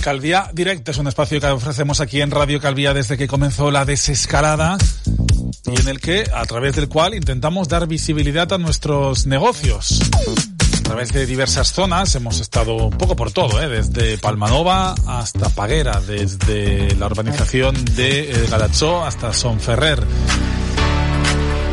Calvía 0.00 0.50
Directo 0.52 0.90
es 0.90 0.98
un 0.98 1.06
espacio 1.08 1.40
que 1.40 1.46
ofrecemos 1.46 2.00
aquí 2.00 2.20
en 2.20 2.30
Radio 2.30 2.60
Calvía 2.60 2.94
desde 2.94 3.18
que 3.18 3.28
comenzó 3.28 3.70
la 3.70 3.84
desescalada 3.84 4.78
y 5.66 5.78
en 5.78 5.88
el 5.88 6.00
que, 6.00 6.24
a 6.34 6.44
través 6.46 6.74
del 6.76 6.88
cual, 6.88 7.14
intentamos 7.14 7.68
dar 7.68 7.86
visibilidad 7.86 8.50
a 8.52 8.58
nuestros 8.58 9.26
negocios. 9.26 10.00
A 10.78 10.82
través 10.82 11.12
de 11.12 11.26
diversas 11.26 11.72
zonas 11.72 12.14
hemos 12.14 12.40
estado 12.40 12.74
un 12.74 12.96
poco 12.96 13.14
por 13.14 13.30
todo, 13.30 13.60
¿eh? 13.60 13.68
desde 13.68 14.16
Palmanova 14.18 14.94
hasta 15.06 15.48
Paguera, 15.50 16.00
desde 16.00 16.94
la 16.96 17.06
urbanización 17.06 17.84
de 17.96 18.30
eh, 18.30 18.46
Galachó 18.50 19.04
hasta 19.04 19.32
Sonferrer. 19.32 20.02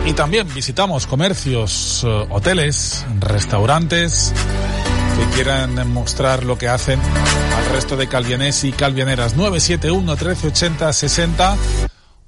Y 0.06 0.14
también 0.14 0.47
visitamos 0.53 1.08
comercios, 1.08 2.03
eh, 2.06 2.28
hoteles, 2.30 3.06
restaurantes 3.19 4.34
que 5.17 5.25
quieran 5.35 5.91
mostrar 5.91 6.43
lo 6.43 6.57
que 6.57 6.67
hacen 6.67 6.99
al 6.99 7.73
resto 7.73 7.95
de 7.97 8.07
calvianés 8.07 8.63
y 8.63 8.71
calvianeras. 8.71 9.35
971 9.35 10.03
1380 10.03 10.93
60 10.93 11.57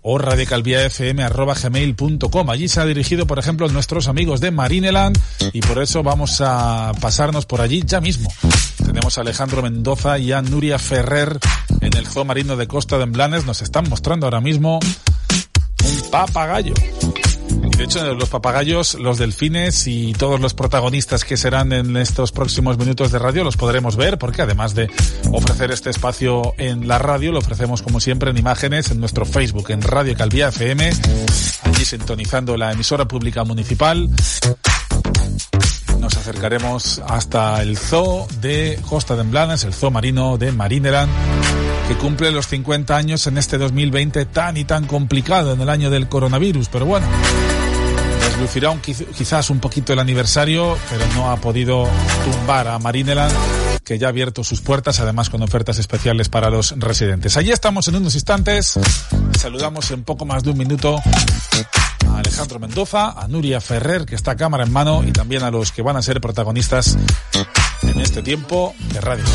o 0.01 0.17
radicalviafm.gmail.com. 0.17 2.49
Allí 2.49 2.67
se 2.67 2.81
ha 2.81 2.85
dirigido, 2.85 3.27
por 3.27 3.37
ejemplo, 3.37 3.69
nuestros 3.69 4.07
amigos 4.07 4.41
de 4.41 4.49
Marineland 4.51 5.19
y 5.53 5.61
por 5.61 5.79
eso 5.81 6.03
vamos 6.03 6.41
a 6.41 6.91
pasarnos 6.99 7.45
por 7.45 7.61
allí 7.61 7.83
ya 7.85 8.01
mismo. 8.01 8.33
Tenemos 8.83 9.17
a 9.17 9.21
Alejandro 9.21 9.61
Mendoza 9.61 10.17
y 10.17 10.31
a 10.31 10.41
Nuria 10.41 10.79
Ferrer 10.79 11.37
en 11.81 11.95
el 11.95 12.07
zoo 12.07 12.25
marino 12.25 12.55
de 12.55 12.67
Costa 12.67 12.97
de 12.97 13.03
Emblanes. 13.03 13.45
Nos 13.45 13.61
están 13.61 13.87
mostrando 13.89 14.25
ahora 14.25 14.41
mismo 14.41 14.79
un 14.79 16.09
papagayo. 16.09 16.73
De 17.80 17.85
hecho, 17.85 18.13
los 18.13 18.27
papagayos, 18.27 18.95
los 18.95 19.17
delfines 19.17 19.88
y 19.88 20.11
todos 20.11 20.41
los 20.41 20.53
protagonistas 20.53 21.23
que 21.23 21.38
serán 21.38 21.72
en 21.72 21.95
estos 21.95 22.33
próximos 22.33 22.77
minutos 22.77 23.09
de 23.13 23.19
radio 23.19 23.45
los 23.45 23.55
podremos 23.55 23.95
ver 23.95 24.17
porque 24.17 24.41
además 24.41 24.75
de 24.75 24.91
ofrecer 25.31 25.72
este 25.72 25.89
espacio 25.89 26.53
en 26.57 26.89
la 26.89 27.00
radio, 27.00 27.31
lo 27.31 27.39
ofrecemos 27.39 27.81
como 27.81 28.02
siempre 28.02 28.31
en 28.31 28.38
imágenes 28.38 28.91
en 28.91 29.00
nuestro 29.00 29.23
Facebook, 29.23 29.72
en 29.72 29.81
Radio 29.81 30.13
Calvía 30.17 30.50
FM, 30.50 30.91
allí 31.63 31.85
sintonizando 31.85 32.57
la 32.57 32.73
emisora 32.73 33.07
pública 33.07 33.45
municipal. 33.45 34.09
Nos 36.02 36.17
acercaremos 36.17 37.02
hasta 37.07 37.61
el 37.61 37.77
zoo 37.77 38.27
de 38.41 38.77
Costa 38.89 39.16
de 39.16 39.22
Emblanes, 39.22 39.63
el 39.63 39.73
zoo 39.73 39.89
marino 39.89 40.38
de 40.38 40.52
Marineland 40.52 41.09
que 41.88 41.95
cumple 41.95 42.30
los 42.31 42.45
50 42.47 42.95
años 42.95 43.25
en 43.25 43.38
este 43.39 43.57
2020 43.57 44.25
tan 44.25 44.57
y 44.57 44.66
tan 44.66 44.85
complicado 44.85 45.53
en 45.53 45.61
el 45.61 45.69
año 45.69 45.89
del 45.89 46.07
coronavirus. 46.07 46.67
Pero 46.69 46.85
bueno, 46.85 47.07
deslucirá 48.39 48.69
un, 48.69 48.79
quizás 48.79 49.49
un 49.49 49.59
poquito 49.59 49.91
el 49.91 49.99
aniversario, 49.99 50.77
pero 50.89 51.05
no 51.13 51.29
ha 51.29 51.35
podido 51.38 51.85
tumbar 52.23 52.69
a 52.69 52.79
Marineland 52.79 53.33
que 53.83 54.00
ya 54.00 54.07
ha 54.07 54.09
abierto 54.11 54.45
sus 54.45 54.61
puertas, 54.61 55.00
además 55.01 55.29
con 55.29 55.41
ofertas 55.41 55.77
especiales 55.77 56.29
para 56.29 56.49
los 56.49 56.73
residentes. 56.78 57.35
Allí 57.35 57.51
estamos 57.51 57.88
en 57.89 57.95
unos 57.95 58.13
instantes. 58.16 58.79
Saludamos 59.38 59.91
en 59.91 60.03
poco 60.03 60.25
más 60.25 60.44
de 60.44 60.51
un 60.51 60.57
minuto 60.57 61.01
a 62.07 62.17
Alejandro 62.17 62.59
Mendoza, 62.59 63.11
a 63.11 63.28
Nuria 63.28 63.59
Ferrer, 63.59 64.05
que 64.05 64.16
está 64.16 64.38
cámara 64.38 64.63
en 64.63 64.72
mano, 64.72 65.03
y 65.03 65.11
también 65.11 65.44
a 65.44 65.51
los 65.51 65.73
que 65.73 65.81
van 65.81 65.97
a 65.97 66.01
ser 66.01 66.22
protagonistas 66.22 66.97
en 67.81 67.99
este 67.99 68.22
tiempo 68.22 68.73
de 68.94 69.01
radio. 69.01 69.25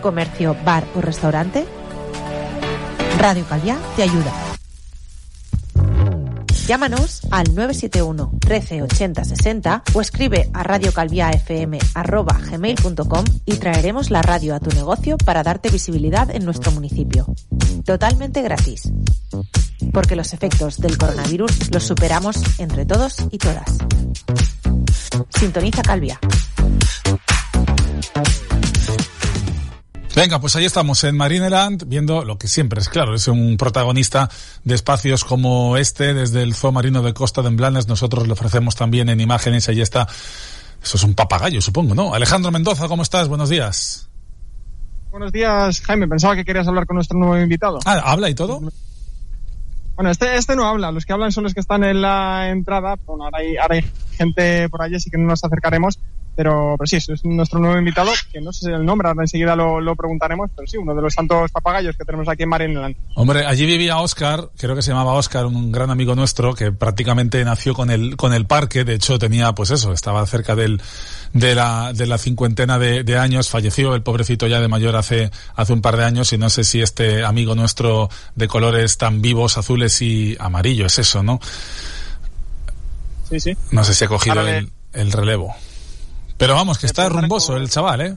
Comercio, 0.00 0.56
bar 0.64 0.84
o 0.94 1.00
restaurante? 1.00 1.66
Radio 3.18 3.44
Calvia 3.46 3.76
te 3.96 4.02
ayuda. 4.02 4.32
Llámanos 6.68 7.22
al 7.30 7.54
971 7.54 8.32
13 8.40 8.82
80 8.82 9.24
60 9.24 9.84
o 9.94 10.02
escribe 10.02 10.50
a 10.52 10.62
radiocalviafm.gmail.com 10.62 13.24
y 13.46 13.54
traeremos 13.54 14.10
la 14.10 14.20
radio 14.20 14.54
a 14.54 14.60
tu 14.60 14.68
negocio 14.76 15.16
para 15.16 15.42
darte 15.42 15.70
visibilidad 15.70 16.30
en 16.30 16.44
nuestro 16.44 16.70
municipio. 16.72 17.24
Totalmente 17.86 18.42
gratis. 18.42 18.92
Porque 19.94 20.14
los 20.14 20.34
efectos 20.34 20.76
del 20.76 20.98
coronavirus 20.98 21.72
los 21.72 21.84
superamos 21.84 22.36
entre 22.58 22.84
todos 22.84 23.16
y 23.30 23.38
todas. 23.38 23.78
Sintoniza 25.30 25.80
Calvia. 25.80 26.20
Venga, 30.18 30.40
pues 30.40 30.56
ahí 30.56 30.64
estamos 30.64 31.04
en 31.04 31.16
Marineland, 31.16 31.84
viendo 31.86 32.24
lo 32.24 32.38
que 32.38 32.48
siempre 32.48 32.80
es 32.80 32.88
claro, 32.88 33.14
es 33.14 33.28
un 33.28 33.56
protagonista 33.56 34.28
de 34.64 34.74
espacios 34.74 35.24
como 35.24 35.76
este, 35.76 36.12
desde 36.12 36.42
el 36.42 36.56
Zoo 36.56 36.72
Marino 36.72 37.02
de 37.02 37.14
Costa 37.14 37.40
de 37.40 37.46
Emblanes, 37.46 37.86
nosotros 37.86 38.26
le 38.26 38.32
ofrecemos 38.32 38.74
también 38.74 39.10
en 39.10 39.20
imágenes, 39.20 39.68
ahí 39.68 39.80
está, 39.80 40.08
eso 40.82 40.96
es 40.96 41.04
un 41.04 41.14
papagayo, 41.14 41.60
supongo, 41.60 41.94
¿no? 41.94 42.14
Alejandro 42.14 42.50
Mendoza, 42.50 42.88
¿cómo 42.88 43.04
estás? 43.04 43.28
Buenos 43.28 43.48
días. 43.48 44.10
Buenos 45.12 45.30
días, 45.30 45.80
Jaime, 45.82 46.08
pensaba 46.08 46.34
que 46.34 46.44
querías 46.44 46.66
hablar 46.66 46.84
con 46.86 46.96
nuestro 46.96 47.16
nuevo 47.16 47.38
invitado. 47.38 47.78
Ah, 47.84 48.02
¿habla 48.04 48.28
y 48.28 48.34
todo? 48.34 48.60
Bueno, 49.94 50.10
este, 50.10 50.36
este 50.36 50.56
no 50.56 50.66
habla, 50.66 50.90
los 50.90 51.06
que 51.06 51.12
hablan 51.12 51.30
son 51.30 51.44
los 51.44 51.54
que 51.54 51.60
están 51.60 51.84
en 51.84 52.02
la 52.02 52.48
entrada, 52.48 52.96
bueno, 53.06 53.22
ahora 53.22 53.38
hay, 53.38 53.56
ahora 53.56 53.76
hay 53.76 53.84
gente 54.16 54.68
por 54.68 54.82
allí, 54.82 54.96
así 54.96 55.10
que 55.10 55.16
no 55.16 55.28
nos 55.28 55.44
acercaremos, 55.44 56.00
pero, 56.38 56.76
pero 56.78 56.86
sí, 56.86 56.98
es 56.98 57.24
nuestro 57.24 57.58
nuevo 57.58 57.76
invitado, 57.76 58.12
que 58.32 58.40
no 58.40 58.52
sé 58.52 58.70
el 58.70 58.86
nombre, 58.86 59.08
ahora 59.08 59.24
enseguida 59.24 59.56
lo, 59.56 59.80
lo, 59.80 59.96
preguntaremos, 59.96 60.48
pero 60.54 60.68
sí, 60.68 60.76
uno 60.76 60.94
de 60.94 61.02
los 61.02 61.12
tantos 61.12 61.50
papagayos 61.50 61.96
que 61.96 62.04
tenemos 62.04 62.28
aquí 62.28 62.44
en 62.44 62.48
Marineland. 62.48 62.94
Hombre, 63.16 63.44
allí 63.44 63.66
vivía 63.66 63.98
Oscar, 63.98 64.48
creo 64.56 64.76
que 64.76 64.82
se 64.82 64.92
llamaba 64.92 65.14
Oscar, 65.14 65.46
un 65.46 65.72
gran 65.72 65.90
amigo 65.90 66.14
nuestro, 66.14 66.54
que 66.54 66.70
prácticamente 66.70 67.44
nació 67.44 67.74
con 67.74 67.90
el, 67.90 68.16
con 68.16 68.32
el 68.32 68.46
parque, 68.46 68.84
de 68.84 68.94
hecho 68.94 69.18
tenía, 69.18 69.52
pues 69.52 69.72
eso, 69.72 69.92
estaba 69.92 70.24
cerca 70.26 70.54
del, 70.54 70.80
de 71.32 71.56
la, 71.56 71.92
de 71.92 72.06
la 72.06 72.18
cincuentena 72.18 72.78
de, 72.78 73.02
de 73.02 73.18
años, 73.18 73.50
falleció 73.50 73.96
el 73.96 74.02
pobrecito 74.02 74.46
ya 74.46 74.60
de 74.60 74.68
mayor 74.68 74.94
hace, 74.94 75.32
hace 75.56 75.72
un 75.72 75.82
par 75.82 75.96
de 75.96 76.04
años, 76.04 76.32
y 76.32 76.38
no 76.38 76.50
sé 76.50 76.62
si 76.62 76.80
este 76.80 77.24
amigo 77.24 77.56
nuestro 77.56 78.10
de 78.36 78.46
colores 78.46 78.96
tan 78.96 79.20
vivos, 79.20 79.58
azules 79.58 80.00
y 80.02 80.36
amarillos, 80.38 81.00
es 81.00 81.08
eso, 81.08 81.24
¿no? 81.24 81.40
Sí, 83.28 83.40
sí. 83.40 83.56
No 83.72 83.82
sé 83.82 83.92
si 83.92 84.04
ha 84.04 84.08
cogido 84.08 84.46
el, 84.46 84.70
el 84.92 85.10
relevo. 85.10 85.56
Pero 86.38 86.54
vamos, 86.54 86.78
que 86.78 86.86
está 86.86 87.08
rumboso 87.08 87.56
el 87.56 87.68
chaval, 87.68 88.00
¿eh? 88.00 88.16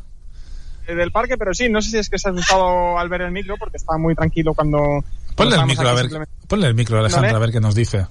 del 0.88 1.12
parque, 1.12 1.38
pero 1.38 1.54
sí, 1.54 1.70
no 1.70 1.82
sé 1.82 1.90
si 1.90 1.98
es 1.98 2.10
que 2.10 2.20
se 2.20 2.30
ha 2.30 2.32
asustado 2.32 2.98
al 2.98 3.10
ver 3.10 3.22
el 3.22 3.32
micro, 3.32 3.56
porque 3.58 3.78
estaba 3.78 3.98
muy 3.98 4.16
tranquilo 4.16 4.54
cuando... 4.54 5.04
Ponle 5.36 5.56
el 5.56 5.66
micro, 5.66 5.88
a 5.88 5.94
ver, 5.94 6.10
ponle 6.48 6.68
el 6.68 6.76
micro, 6.76 7.00
Alejandra, 7.00 7.36
a 7.36 7.40
ver 7.40 7.52
qué 7.52 7.60
nos 7.60 7.76
dice. 7.76 8.06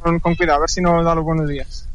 Con, 0.00 0.20
cuidado, 0.20 0.58
a 0.58 0.60
ver 0.60 0.70
si 0.70 0.80
nos 0.80 1.04
da 1.04 1.14
los 1.14 1.24
buenos 1.24 1.48
días. 1.48 1.88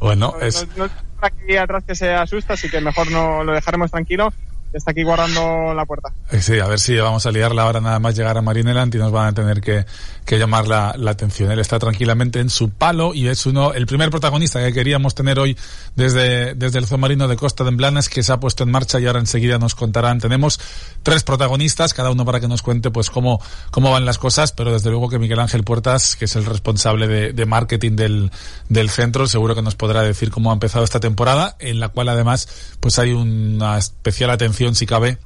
bueno, 0.00 0.34
es... 0.40 0.66
No, 0.76 0.86
no, 0.86 0.92
aquí 1.20 1.56
atrás 1.56 1.84
que 1.84 1.94
se 1.94 2.14
asusta, 2.14 2.54
así 2.54 2.70
que 2.70 2.80
mejor 2.80 3.10
no 3.10 3.42
lo 3.42 3.52
dejaremos 3.52 3.90
tranquilo 3.90 4.32
está 4.72 4.92
aquí 4.92 5.02
guardando 5.02 5.74
la 5.74 5.84
puerta. 5.84 6.12
Eh, 6.30 6.40
sí, 6.40 6.58
a 6.58 6.66
ver 6.66 6.80
si 6.80 6.96
vamos 6.96 7.26
a 7.26 7.30
liarla 7.30 7.62
ahora 7.62 7.80
nada 7.80 7.98
más 7.98 8.16
llegar 8.16 8.38
a 8.38 8.42
Marineland 8.42 8.94
y 8.94 8.98
nos 8.98 9.12
van 9.12 9.28
a 9.28 9.32
tener 9.32 9.60
que, 9.60 9.84
que 10.24 10.38
llamar 10.38 10.66
la, 10.66 10.94
la, 10.96 11.10
atención. 11.10 11.50
Él 11.50 11.58
está 11.58 11.78
tranquilamente 11.78 12.40
en 12.40 12.50
su 12.50 12.70
palo 12.70 13.14
y 13.14 13.28
es 13.28 13.44
uno, 13.46 13.72
el 13.74 13.86
primer 13.86 14.10
protagonista 14.10 14.64
que 14.64 14.72
queríamos 14.72 15.14
tener 15.14 15.38
hoy 15.38 15.56
desde, 15.94 16.54
desde 16.54 16.78
el 16.78 16.98
marino 16.98 17.28
de 17.28 17.36
Costa 17.36 17.64
de 17.64 17.70
Emblanes 17.70 18.08
que 18.08 18.22
se 18.22 18.32
ha 18.32 18.40
puesto 18.40 18.64
en 18.64 18.70
marcha 18.70 18.98
y 19.00 19.06
ahora 19.06 19.20
enseguida 19.20 19.58
nos 19.58 19.74
contarán. 19.74 20.20
Tenemos 20.20 20.60
tres 21.02 21.22
protagonistas, 21.22 21.94
cada 21.94 22.10
uno 22.10 22.24
para 22.24 22.40
que 22.40 22.48
nos 22.48 22.62
cuente 22.62 22.90
pues 22.90 23.10
cómo, 23.10 23.40
cómo 23.70 23.90
van 23.90 24.04
las 24.04 24.18
cosas, 24.18 24.52
pero 24.52 24.72
desde 24.72 24.90
luego 24.90 25.08
que 25.08 25.18
Miguel 25.18 25.40
Ángel 25.40 25.64
Puertas, 25.64 26.16
que 26.16 26.26
es 26.26 26.36
el 26.36 26.44
responsable 26.44 27.08
de, 27.08 27.32
de 27.32 27.46
marketing 27.46 27.96
del, 27.96 28.30
del 28.68 28.90
centro, 28.90 29.26
seguro 29.26 29.54
que 29.54 29.62
nos 29.62 29.74
podrá 29.74 30.02
decir 30.02 30.30
cómo 30.30 30.50
ha 30.50 30.54
empezado 30.54 30.84
esta 30.84 31.00
temporada, 31.00 31.56
en 31.58 31.80
la 31.80 31.88
cual 31.88 32.08
además 32.08 32.48
pues 32.80 32.98
hay 32.98 33.12
una 33.12 33.78
especial 33.78 34.30
atención 34.30 34.61
si 34.74 34.86
cabe, 34.86 35.18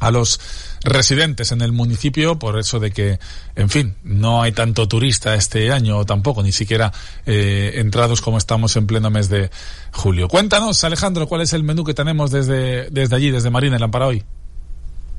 a 0.00 0.10
los 0.10 0.40
residentes 0.84 1.52
en 1.52 1.62
el 1.62 1.72
municipio 1.72 2.38
por 2.38 2.58
eso 2.58 2.78
de 2.78 2.90
que, 2.90 3.18
en 3.54 3.70
fin, 3.70 3.96
no 4.04 4.42
hay 4.42 4.52
tanto 4.52 4.86
turista 4.86 5.34
este 5.34 5.72
año 5.72 6.04
tampoco, 6.04 6.42
ni 6.42 6.52
siquiera 6.52 6.92
eh, 7.24 7.72
entrados 7.76 8.20
como 8.20 8.38
estamos 8.38 8.76
en 8.76 8.86
pleno 8.86 9.10
mes 9.10 9.28
de 9.28 9.50
julio. 9.92 10.28
Cuéntanos, 10.28 10.84
Alejandro, 10.84 11.26
cuál 11.26 11.40
es 11.42 11.52
el 11.52 11.62
menú 11.62 11.84
que 11.84 11.94
tenemos 11.94 12.30
desde, 12.30 12.90
desde 12.90 13.16
allí, 13.16 13.30
desde 13.30 13.50
Marina 13.50 13.78
para 13.90 14.06
hoy. 14.06 14.24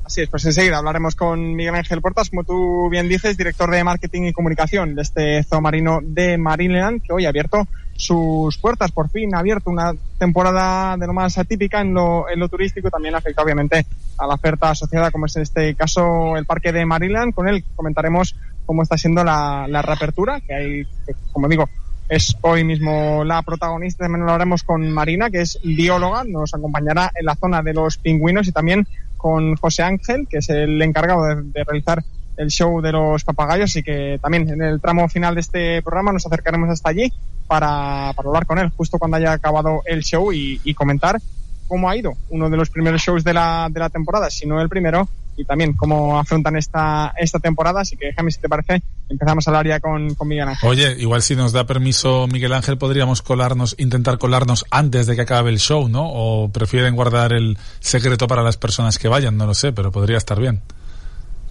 Así 0.07 0.21
es, 0.21 0.29
pues 0.29 0.45
enseguida 0.45 0.77
hablaremos 0.77 1.15
con 1.15 1.53
Miguel 1.53 1.75
Ángel 1.75 1.99
Portas, 1.99 2.29
como 2.29 2.45
tú 2.45 2.87
bien 2.89 3.09
dices, 3.09 3.35
director 3.35 3.69
de 3.69 3.83
marketing 3.83 4.21
y 4.21 4.31
comunicación 4.31 4.95
de 4.95 5.01
este 5.01 5.43
zoo 5.43 5.59
marino 5.59 5.99
de 6.01 6.37
Marineland, 6.37 7.01
que 7.01 7.11
hoy 7.11 7.25
ha 7.25 7.29
abierto 7.29 7.67
sus 7.97 8.57
puertas. 8.57 8.93
Por 8.93 9.09
fin 9.09 9.35
ha 9.35 9.39
abierto 9.39 9.69
una 9.69 9.93
temporada 10.17 10.95
de 10.95 11.07
lo 11.07 11.11
más 11.11 11.37
atípica 11.37 11.81
en 11.81 11.93
lo, 11.93 12.29
en 12.29 12.39
lo 12.39 12.47
turístico. 12.47 12.89
También 12.89 13.15
afecta 13.15 13.43
obviamente 13.43 13.85
a 14.17 14.25
la 14.25 14.35
oferta 14.35 14.69
asociada, 14.69 15.11
como 15.11 15.25
es 15.25 15.35
en 15.35 15.41
este 15.41 15.75
caso 15.75 16.37
el 16.37 16.45
parque 16.45 16.71
de 16.71 16.85
Mariland. 16.85 17.33
Con 17.33 17.49
él 17.49 17.65
comentaremos 17.75 18.33
cómo 18.65 18.83
está 18.83 18.97
siendo 18.97 19.25
la, 19.25 19.65
la 19.67 19.81
reapertura, 19.81 20.39
que 20.39 20.55
hay, 20.55 20.87
como 21.33 21.49
digo, 21.49 21.67
es 22.07 22.37
hoy 22.39 22.63
mismo 22.63 23.25
la 23.25 23.41
protagonista. 23.41 24.05
También 24.05 24.25
lo 24.25 24.31
haremos 24.31 24.63
con 24.63 24.89
Marina, 24.89 25.29
que 25.29 25.41
es 25.41 25.59
bióloga. 25.61 26.23
Nos 26.23 26.53
acompañará 26.53 27.11
en 27.13 27.25
la 27.25 27.35
zona 27.35 27.61
de 27.61 27.73
los 27.73 27.97
pingüinos 27.97 28.47
y 28.47 28.53
también 28.53 28.87
con 29.17 29.55
José 29.55 29.83
Ángel, 29.83 30.27
que 30.29 30.37
es 30.37 30.49
el 30.49 30.81
encargado 30.81 31.23
de, 31.25 31.63
realizar 31.63 32.03
el 32.37 32.49
show 32.49 32.81
de 32.81 32.91
los 32.91 33.23
papagayos 33.23 33.75
y 33.75 33.83
que 33.83 34.19
también 34.21 34.47
en 34.49 34.61
el 34.61 34.79
tramo 34.79 35.09
final 35.09 35.33
de 35.33 35.41
este 35.41 35.81
programa 35.81 36.13
nos 36.13 36.25
acercaremos 36.25 36.69
hasta 36.69 36.89
allí 36.89 37.11
para, 37.47 38.13
para 38.15 38.29
hablar 38.29 38.45
con 38.45 38.59
él 38.59 38.71
justo 38.77 38.99
cuando 38.99 39.17
haya 39.17 39.31
acabado 39.31 39.81
el 39.85 40.03
show 40.03 40.31
y, 40.31 40.61
y, 40.63 40.73
comentar 40.75 41.19
cómo 41.67 41.89
ha 41.89 41.97
ido 41.97 42.13
uno 42.29 42.49
de 42.49 42.57
los 42.57 42.69
primeros 42.69 43.01
shows 43.01 43.23
de 43.23 43.33
la, 43.33 43.67
de 43.71 43.79
la 43.79 43.89
temporada, 43.89 44.29
si 44.29 44.45
no 44.45 44.61
el 44.61 44.69
primero, 44.69 45.09
y 45.37 45.45
también 45.45 45.73
cómo 45.73 46.19
afrontan 46.19 46.57
esta, 46.57 47.13
esta 47.15 47.39
temporada. 47.39 47.81
Así 47.81 47.95
que 47.95 48.07
déjame, 48.07 48.31
si 48.31 48.41
te 48.41 48.49
parece, 48.49 48.81
empezamos 49.07 49.47
a 49.47 49.51
hablar 49.51 49.67
ya 49.67 49.79
con, 49.79 50.15
con 50.15 50.27
Miguel 50.27 50.49
Ángel. 50.49 50.69
Oye, 50.69 50.95
igual 50.99 51.21
si 51.21 51.35
nos 51.35 51.53
da 51.53 51.65
permiso 51.65 52.27
Miguel 52.27 52.53
Ángel, 52.53 52.77
podríamos 52.77 53.21
colarnos, 53.21 53.75
intentar 53.77 54.17
colarnos 54.17 54.65
antes 54.71 55.05
de 55.05 55.15
que 55.15 55.21
acabe 55.21 55.51
el 55.51 55.59
show, 55.59 55.87
¿no? 55.87 56.07
O 56.07 56.49
prefieren 56.49 56.95
guardar 56.95 57.33
el 57.33 57.57
secreto 57.79 58.27
para 58.27 58.41
las 58.41 58.57
personas 58.57 58.97
que 58.97 59.07
vayan, 59.07 59.37
no 59.37 59.45
lo 59.45 59.53
sé, 59.53 59.71
pero 59.71 59.91
podría 59.91 60.17
estar 60.17 60.39
bien 60.39 60.61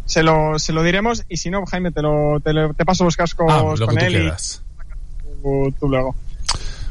se 0.07 0.23
lo, 0.23 0.59
se 0.59 0.73
lo 0.73 0.83
diremos 0.83 1.25
y 1.29 1.37
si 1.37 1.51
no, 1.51 1.67
Jaime, 1.67 1.91
te, 1.91 2.01
lo, 2.01 2.41
te, 2.41 2.53
te 2.77 2.85
paso 2.85 3.05
los 3.05 3.17
cascos 3.17 3.47
ah, 3.51 3.75
con 3.85 3.99
él 3.99 4.17
y 4.17 5.43
tú, 5.43 5.75
tú, 5.79 5.89
luego. 5.89 6.15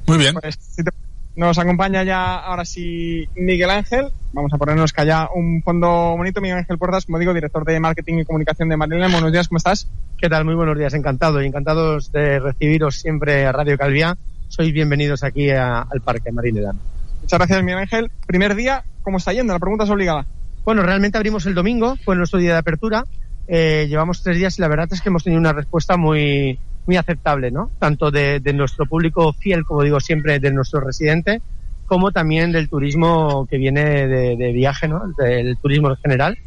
Muy 0.06 0.18
bien. 0.18 0.36
Pues, 0.36 0.60
si 0.60 0.84
te, 0.84 0.92
nos 1.36 1.58
acompaña 1.60 2.04
ya 2.04 2.36
ahora 2.36 2.66
sí 2.66 3.28
Miguel 3.36 3.70
Ángel. 3.70 4.12
Vamos 4.34 4.54
a 4.54 4.58
ponernos 4.58 4.94
que 4.94 5.02
haya 5.02 5.30
un 5.34 5.62
fondo 5.62 6.16
bonito. 6.18 6.42
Miguel 6.42 6.60
Ángel 6.60 6.78
Puertas, 6.78 7.06
como 7.06 7.20
digo, 7.20 7.34
director 7.34 7.66
de 7.66 7.80
marketing 7.80 8.20
y 8.20 8.26
comunicación 8.26 8.70
de 8.70 8.78
Marilena. 8.78 9.10
Buenos 9.10 9.32
días, 9.32 9.48
¿cómo 9.48 9.58
estás? 9.58 9.88
¿Qué 10.18 10.30
tal? 10.30 10.46
Muy 10.46 10.56
buenos 10.56 10.78
días, 10.78 10.94
encantado 10.94 11.42
y 11.42 11.48
encantados 11.48 12.12
de 12.12 12.40
recibiros 12.40 12.96
siempre 12.96 13.46
a 13.46 13.52
Radio 13.52 13.78
Calvía. 13.78 14.18
Sois 14.48 14.72
bienvenidos 14.72 15.24
aquí 15.24 15.50
a, 15.50 15.82
al 15.82 16.02
Parque 16.02 16.32
Marilena. 16.32 16.74
Muchas 17.22 17.40
gracias, 17.40 17.64
Miguel 17.64 17.80
Ángel. 17.80 18.12
Primer 18.26 18.56
día, 18.56 18.84
¿cómo 19.02 19.18
está 19.18 19.34
yendo? 19.34 19.54
La 19.54 19.60
pregunta 19.60 19.84
es 19.84 19.90
obligada. 19.90 20.26
Bueno, 20.64 20.84
realmente 20.84 21.18
abrimos 21.18 21.46
el 21.46 21.54
domingo, 21.54 21.96
fue 22.04 22.16
nuestro 22.16 22.40
día 22.40 22.54
de 22.54 22.60
apertura. 22.60 23.06
Eh, 23.48 23.86
llevamos 23.90 24.24
tres 24.24 24.38
días 24.38 24.58
y 24.58 24.62
la 24.62 24.68
verdad 24.68 24.88
es 24.92 25.02
que 25.02 25.10
hemos 25.10 25.24
tenido 25.24 25.40
una 25.40 25.54
respuesta 25.54 25.98
muy, 25.98 26.60
muy 26.86 26.98
aceptable, 26.98 27.52
¿no? 27.52 27.72
Tanto 27.80 28.12
de, 28.12 28.40
de, 28.40 28.54
nuestro 28.54 28.86
público 28.86 29.34
fiel, 29.34 29.66
como 29.66 29.84
digo 29.84 30.00
siempre, 30.00 30.40
de 30.40 30.52
nuestro 30.52 30.80
residente, 30.80 31.42
como 31.86 32.12
también 32.12 32.52
del 32.52 32.70
turismo 32.70 33.48
que 33.50 33.58
viene 33.58 34.08
de, 34.08 34.36
de 34.36 34.52
viaje, 34.52 34.88
¿no? 34.88 35.02
Del 35.18 35.58
turismo 35.58 35.90
en 35.90 35.98
general. 35.98 36.38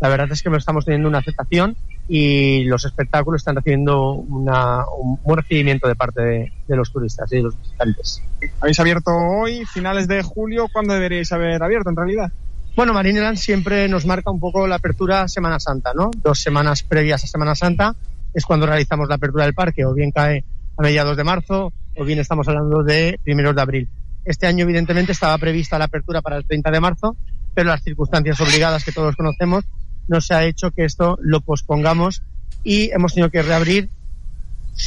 La 0.00 0.08
verdad 0.08 0.28
es 0.30 0.42
que 0.42 0.54
estamos 0.56 0.84
teniendo 0.84 1.08
una 1.08 1.18
aceptación 1.18 1.76
y 2.08 2.64
los 2.64 2.84
espectáculos 2.84 3.42
están 3.42 3.56
recibiendo 3.56 4.12
una, 4.12 4.84
un 4.88 5.18
buen 5.22 5.38
recibimiento 5.38 5.88
de 5.88 5.94
parte 5.94 6.22
de, 6.22 6.52
de, 6.66 6.76
los 6.76 6.92
turistas 6.92 7.30
y 7.32 7.36
de 7.36 7.42
los 7.42 7.58
visitantes. 7.60 8.22
Habéis 8.60 8.78
abierto 8.78 9.10
hoy, 9.10 9.64
finales 9.66 10.08
de 10.08 10.22
julio. 10.22 10.68
¿Cuándo 10.72 10.94
deberíais 10.94 11.30
haber 11.32 11.62
abierto 11.62 11.90
en 11.90 11.96
realidad? 11.96 12.32
Bueno, 12.76 12.94
Marineland 12.94 13.36
siempre 13.36 13.88
nos 13.88 14.06
marca 14.06 14.30
un 14.30 14.38
poco 14.38 14.68
la 14.68 14.76
apertura 14.76 15.26
Semana 15.26 15.58
Santa, 15.58 15.92
¿no? 15.94 16.12
Dos 16.22 16.40
semanas 16.40 16.84
previas 16.84 17.24
a 17.24 17.26
Semana 17.26 17.56
Santa 17.56 17.94
es 18.38 18.46
cuando 18.46 18.66
realizamos 18.66 19.08
la 19.08 19.16
apertura 19.16 19.44
del 19.44 19.54
parque, 19.54 19.84
o 19.84 19.92
bien 19.92 20.12
cae 20.12 20.44
a 20.76 20.82
mediados 20.82 21.16
de 21.16 21.24
marzo, 21.24 21.72
o 21.96 22.04
bien 22.04 22.20
estamos 22.20 22.46
hablando 22.46 22.84
de 22.84 23.18
primeros 23.24 23.54
de 23.54 23.60
abril. 23.60 23.88
Este 24.24 24.46
año, 24.46 24.62
evidentemente, 24.62 25.12
estaba 25.12 25.36
prevista 25.38 25.78
la 25.78 25.86
apertura 25.86 26.22
para 26.22 26.36
el 26.36 26.44
30 26.44 26.70
de 26.70 26.80
marzo, 26.80 27.16
pero 27.52 27.70
las 27.70 27.82
circunstancias 27.82 28.40
obligadas 28.40 28.84
que 28.84 28.92
todos 28.92 29.16
conocemos 29.16 29.64
nos 30.06 30.30
ha 30.30 30.44
hecho 30.44 30.70
que 30.70 30.84
esto 30.84 31.18
lo 31.20 31.40
pospongamos 31.40 32.22
y 32.62 32.90
hemos 32.92 33.14
tenido 33.14 33.30
que 33.30 33.42
reabrir 33.42 33.90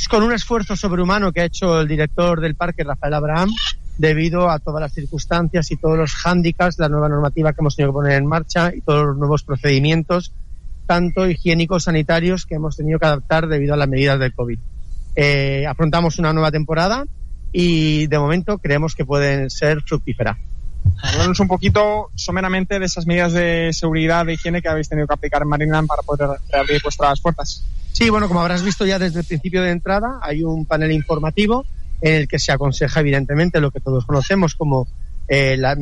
con 0.09 0.23
un 0.23 0.31
esfuerzo 0.31 0.77
sobrehumano 0.77 1.33
que 1.33 1.41
ha 1.41 1.45
hecho 1.45 1.81
el 1.81 1.87
director 1.87 2.39
del 2.39 2.55
parque, 2.55 2.85
Rafael 2.85 3.13
Abraham, 3.13 3.49
debido 3.97 4.49
a 4.49 4.59
todas 4.59 4.81
las 4.81 4.93
circunstancias 4.93 5.69
y 5.71 5.75
todos 5.75 5.97
los 5.97 6.13
hándicaps, 6.13 6.79
la 6.79 6.87
nueva 6.87 7.09
normativa 7.09 7.51
que 7.51 7.59
hemos 7.59 7.75
tenido 7.75 7.91
que 7.91 7.97
poner 7.97 8.13
en 8.13 8.25
marcha 8.25 8.71
y 8.73 8.81
todos 8.81 9.07
los 9.07 9.17
nuevos 9.17 9.43
procedimientos, 9.43 10.33
tanto 10.91 11.25
higiénicos, 11.25 11.85
sanitarios, 11.85 12.45
que 12.45 12.55
hemos 12.55 12.75
tenido 12.75 12.99
que 12.99 13.05
adaptar 13.05 13.47
debido 13.47 13.75
a 13.75 13.77
las 13.77 13.87
medidas 13.87 14.19
del 14.19 14.33
COVID. 14.33 14.59
Eh, 15.15 15.65
afrontamos 15.65 16.19
una 16.19 16.33
nueva 16.33 16.51
temporada 16.51 17.05
y 17.53 18.07
de 18.07 18.19
momento 18.19 18.57
creemos 18.57 18.93
que 18.93 19.05
pueden 19.05 19.49
ser 19.49 19.83
fructífera. 19.83 20.37
Hablamos 21.01 21.39
un 21.39 21.47
poquito 21.47 22.09
someramente 22.15 22.77
de 22.77 22.87
esas 22.87 23.07
medidas 23.07 23.31
de 23.31 23.69
seguridad, 23.71 24.25
de 24.25 24.33
higiene 24.33 24.61
que 24.61 24.67
habéis 24.67 24.89
tenido 24.89 25.07
que 25.07 25.13
aplicar 25.13 25.43
en 25.43 25.47
Marineland 25.47 25.87
para 25.87 26.01
poder 26.01 26.27
reabrir 26.51 26.81
vuestras 26.83 27.21
puertas. 27.21 27.65
Sí, 27.93 28.09
bueno, 28.09 28.27
como 28.27 28.41
habrás 28.41 28.61
visto 28.61 28.85
ya 28.85 28.99
desde 28.99 29.21
el 29.21 29.25
principio 29.25 29.61
de 29.61 29.71
entrada, 29.71 30.19
hay 30.21 30.43
un 30.43 30.65
panel 30.65 30.91
informativo 30.91 31.65
en 32.01 32.15
el 32.15 32.27
que 32.27 32.37
se 32.37 32.51
aconseja 32.51 32.99
evidentemente 32.99 33.61
lo 33.61 33.71
que 33.71 33.79
todos 33.79 34.05
conocemos 34.05 34.55
como 34.55 34.89
eh, 35.29 35.55
la, 35.55 35.77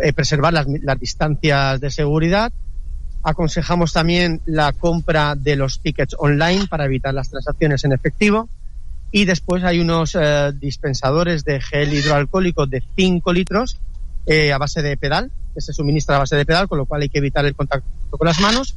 eh, 0.00 0.12
preservar 0.12 0.52
las, 0.52 0.66
las, 0.82 1.00
distancias 1.00 1.80
de 1.80 1.90
seguridad. 1.90 2.52
Aconsejamos 3.22 3.92
también 3.92 4.40
la 4.46 4.72
compra 4.72 5.34
de 5.34 5.56
los 5.56 5.80
tickets 5.80 6.16
online 6.18 6.66
para 6.66 6.86
evitar 6.86 7.12
las 7.12 7.30
transacciones 7.30 7.84
en 7.84 7.92
efectivo. 7.92 8.48
Y 9.12 9.24
después 9.24 9.64
hay 9.64 9.80
unos 9.80 10.16
eh, 10.18 10.52
dispensadores 10.58 11.44
de 11.44 11.60
gel 11.60 11.92
hidroalcohólico 11.92 12.66
de 12.66 12.82
5 12.96 13.32
litros 13.32 13.78
eh, 14.26 14.52
a 14.52 14.58
base 14.58 14.82
de 14.82 14.96
pedal, 14.96 15.32
que 15.54 15.60
se 15.60 15.72
suministra 15.72 16.16
a 16.16 16.20
base 16.20 16.36
de 16.36 16.46
pedal, 16.46 16.68
con 16.68 16.78
lo 16.78 16.86
cual 16.86 17.02
hay 17.02 17.08
que 17.08 17.18
evitar 17.18 17.44
el 17.44 17.54
contacto 17.54 17.88
con 18.10 18.26
las 18.26 18.40
manos. 18.40 18.76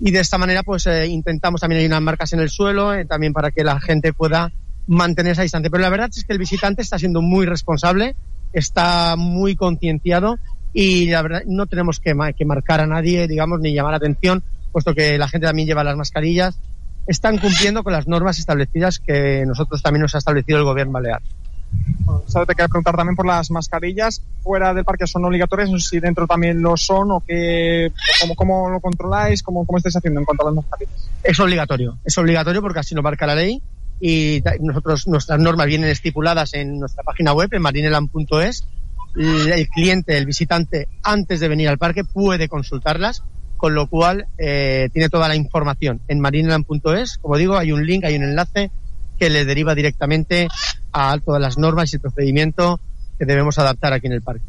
Y 0.00 0.10
de 0.10 0.20
esta 0.20 0.38
manera, 0.38 0.62
pues 0.62 0.86
eh, 0.86 1.06
intentamos 1.06 1.60
también 1.60 1.80
hay 1.80 1.86
unas 1.86 2.02
marcas 2.02 2.32
en 2.32 2.40
el 2.40 2.50
suelo, 2.50 2.92
eh, 2.94 3.04
también 3.04 3.32
para 3.32 3.50
que 3.50 3.62
la 3.62 3.80
gente 3.80 4.12
pueda 4.12 4.52
mantener 4.86 5.32
esa 5.32 5.42
distancia. 5.42 5.70
Pero 5.70 5.82
la 5.82 5.90
verdad 5.90 6.10
es 6.14 6.24
que 6.24 6.32
el 6.32 6.38
visitante 6.38 6.82
está 6.82 6.98
siendo 6.98 7.22
muy 7.22 7.46
responsable, 7.46 8.16
está 8.52 9.14
muy 9.16 9.54
concienciado 9.54 10.38
y 10.74 11.06
la 11.06 11.22
verdad 11.22 11.42
no 11.46 11.66
tenemos 11.66 12.00
que, 12.00 12.14
que 12.36 12.44
marcar 12.44 12.80
a 12.80 12.86
nadie, 12.86 13.28
digamos, 13.28 13.60
ni 13.60 13.72
llamar 13.72 13.92
la 13.92 13.98
atención, 13.98 14.42
puesto 14.72 14.92
que 14.92 15.16
la 15.16 15.28
gente 15.28 15.46
también 15.46 15.68
lleva 15.68 15.84
las 15.84 15.96
mascarillas. 15.96 16.58
Están 17.06 17.38
cumpliendo 17.38 17.84
con 17.84 17.92
las 17.92 18.08
normas 18.08 18.38
establecidas 18.38 18.98
que 18.98 19.44
nosotros 19.46 19.82
también 19.82 20.02
nos 20.02 20.14
ha 20.16 20.18
establecido 20.18 20.58
el 20.58 20.64
gobierno 20.64 20.94
balear. 20.94 21.22
Bueno, 22.04 22.22
te 22.46 22.54
quiero 22.54 22.68
preguntar 22.68 22.96
también 22.96 23.14
por 23.14 23.26
las 23.26 23.50
mascarillas. 23.50 24.20
Fuera 24.42 24.74
del 24.74 24.84
parque 24.84 25.06
son 25.06 25.24
obligatorias, 25.24 25.70
no 25.70 25.78
sé 25.78 25.90
si 25.90 26.00
dentro 26.00 26.26
también 26.26 26.60
lo 26.60 26.76
son 26.76 27.12
o 27.12 27.22
qué, 27.26 27.92
cómo, 28.20 28.34
cómo 28.34 28.70
lo 28.70 28.80
controláis, 28.80 29.42
cómo, 29.42 29.64
cómo 29.64 29.78
estáis 29.78 29.96
haciendo 29.96 30.20
en 30.20 30.26
cuanto 30.26 30.42
a 30.42 30.46
las 30.50 30.56
mascarillas. 30.56 31.10
Es 31.22 31.38
obligatorio, 31.38 31.98
es 32.04 32.18
obligatorio 32.18 32.62
porque 32.62 32.80
así 32.80 32.94
lo 32.94 33.02
marca 33.02 33.26
la 33.26 33.36
ley 33.36 33.62
y 34.00 34.42
nosotros 34.60 35.06
nuestras 35.06 35.38
normas 35.38 35.66
vienen 35.66 35.88
estipuladas 35.90 36.54
en 36.54 36.80
nuestra 36.80 37.04
página 37.04 37.32
web 37.32 37.48
en 37.52 37.62
marineland.es 37.62 38.66
el 39.16 39.68
cliente, 39.68 40.16
el 40.16 40.26
visitante, 40.26 40.88
antes 41.02 41.40
de 41.40 41.48
venir 41.48 41.68
al 41.68 41.78
parque 41.78 42.04
puede 42.04 42.48
consultarlas, 42.48 43.22
con 43.56 43.74
lo 43.74 43.86
cual 43.88 44.26
eh, 44.38 44.88
tiene 44.92 45.08
toda 45.08 45.28
la 45.28 45.36
información 45.36 46.00
en 46.08 46.20
marineland.es. 46.20 47.18
Como 47.18 47.36
digo, 47.36 47.56
hay 47.56 47.72
un 47.72 47.86
link, 47.86 48.04
hay 48.04 48.16
un 48.16 48.24
enlace 48.24 48.70
que 49.18 49.30
le 49.30 49.44
deriva 49.44 49.74
directamente 49.74 50.48
a 50.92 51.18
todas 51.18 51.40
las 51.40 51.58
normas 51.58 51.92
y 51.92 51.96
el 51.96 52.02
procedimiento 52.02 52.80
que 53.18 53.24
debemos 53.24 53.58
adaptar 53.58 53.92
aquí 53.92 54.06
en 54.06 54.14
el 54.14 54.22
parque. 54.22 54.44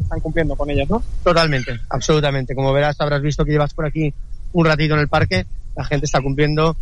Están 0.00 0.20
cumpliendo 0.20 0.56
con 0.56 0.70
ellas, 0.70 0.88
¿no? 0.88 1.02
Totalmente, 1.22 1.78
absolutamente. 1.90 2.54
Como 2.54 2.72
verás, 2.72 2.98
habrás 3.00 3.20
visto 3.20 3.44
que 3.44 3.52
llevas 3.52 3.74
por 3.74 3.86
aquí 3.86 4.14
un 4.52 4.64
ratito 4.64 4.94
en 4.94 5.00
el 5.00 5.08
parque, 5.08 5.46
la 5.76 5.84
gente 5.84 6.06
está 6.06 6.22
cumpliendo 6.22 6.76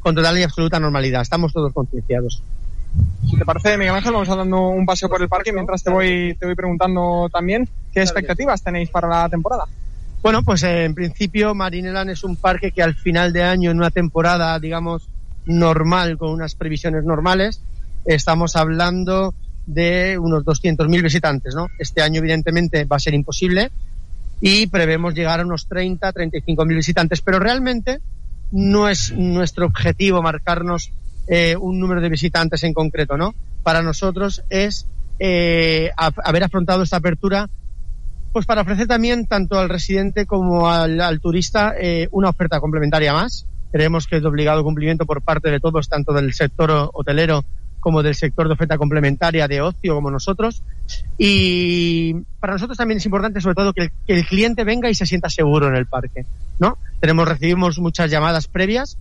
con 0.00 0.14
total 0.14 0.38
y 0.38 0.42
absoluta 0.42 0.80
normalidad. 0.80 1.22
Estamos 1.22 1.52
todos 1.52 1.72
concienciados. 1.72 2.42
Si 3.28 3.36
te 3.36 3.44
parece, 3.44 3.76
Miguel 3.76 3.94
Ángel, 3.94 4.12
vamos 4.12 4.28
a 4.28 4.36
dando 4.36 4.68
un 4.68 4.86
paseo 4.86 5.08
por 5.08 5.20
el 5.20 5.28
parque 5.28 5.52
mientras 5.52 5.82
te 5.82 5.90
voy, 5.90 6.34
te 6.38 6.46
voy 6.46 6.54
preguntando 6.54 7.28
también 7.32 7.68
qué 7.92 8.00
expectativas 8.00 8.62
tenéis 8.62 8.90
para 8.90 9.08
la 9.08 9.28
temporada. 9.28 9.64
Bueno, 10.22 10.42
pues 10.42 10.62
eh, 10.62 10.84
en 10.84 10.94
principio 10.94 11.54
Marineland 11.54 12.10
es 12.10 12.24
un 12.24 12.36
parque 12.36 12.72
que 12.72 12.82
al 12.82 12.94
final 12.94 13.32
de 13.32 13.44
año, 13.44 13.70
en 13.70 13.76
una 13.76 13.90
temporada, 13.90 14.58
digamos, 14.58 15.08
normal, 15.46 16.18
con 16.18 16.30
unas 16.30 16.54
previsiones 16.54 17.04
normales, 17.04 17.60
estamos 18.04 18.56
hablando 18.56 19.34
de 19.66 20.18
unos 20.18 20.44
200.000 20.44 21.02
visitantes, 21.02 21.54
¿no? 21.54 21.68
Este 21.78 22.02
año, 22.02 22.18
evidentemente, 22.18 22.84
va 22.84 22.96
a 22.96 23.00
ser 23.00 23.14
imposible 23.14 23.70
y 24.40 24.66
prevemos 24.68 25.14
llegar 25.14 25.40
a 25.40 25.44
unos 25.44 25.66
30, 25.68 26.12
35.000 26.12 26.74
visitantes, 26.74 27.20
pero 27.20 27.38
realmente 27.38 28.00
no 28.50 28.88
es 28.88 29.12
nuestro 29.12 29.66
objetivo 29.66 30.22
marcarnos 30.22 30.90
eh, 31.28 31.56
un 31.56 31.78
número 31.78 32.00
de 32.00 32.08
visitantes 32.08 32.62
en 32.64 32.72
concreto, 32.72 33.16
¿no? 33.16 33.34
Para 33.62 33.82
nosotros 33.82 34.42
es 34.50 34.86
eh, 35.18 35.90
haber 35.96 36.44
afrontado 36.44 36.82
esta 36.82 36.96
apertura 36.96 37.48
pues 38.32 38.46
para 38.46 38.62
ofrecer 38.62 38.86
también 38.86 39.26
tanto 39.26 39.58
al 39.58 39.68
residente 39.68 40.26
como 40.26 40.70
al, 40.70 41.20
turista 41.20 41.74
eh, 41.78 42.08
una 42.12 42.28
oferta 42.28 42.60
complementaria 42.60 43.12
más. 43.12 43.46
Creemos 43.72 44.06
que 44.06 44.16
es 44.16 44.24
obligado 44.24 44.64
cumplimiento 44.64 45.06
por 45.06 45.22
parte 45.22 45.50
de 45.50 45.60
todos, 45.60 45.88
tanto 45.88 46.12
del 46.12 46.32
sector 46.32 46.90
hotelero 46.92 47.44
como 47.80 48.02
del 48.02 48.14
sector 48.14 48.46
de 48.48 48.54
oferta 48.54 48.76
complementaria 48.76 49.46
de 49.48 49.60
ocio 49.60 49.94
como 49.94 50.10
nosotros. 50.10 50.62
Y 51.16 52.14
para 52.40 52.54
nosotros 52.54 52.76
también 52.76 52.98
es 52.98 53.06
importante, 53.06 53.40
sobre 53.40 53.54
todo, 53.54 53.72
que 53.72 53.90
el, 54.06 54.26
cliente 54.26 54.64
venga 54.64 54.90
y 54.90 54.94
se 54.94 55.06
sienta 55.06 55.28
seguro 55.28 55.68
en 55.68 55.76
el 55.76 55.86
parque, 55.86 56.24
¿no? 56.58 56.78
Tenemos, 57.00 57.28
recibimos 57.28 57.78
muchas 57.78 58.10
llamadas 58.10 58.48
previas 58.48 58.98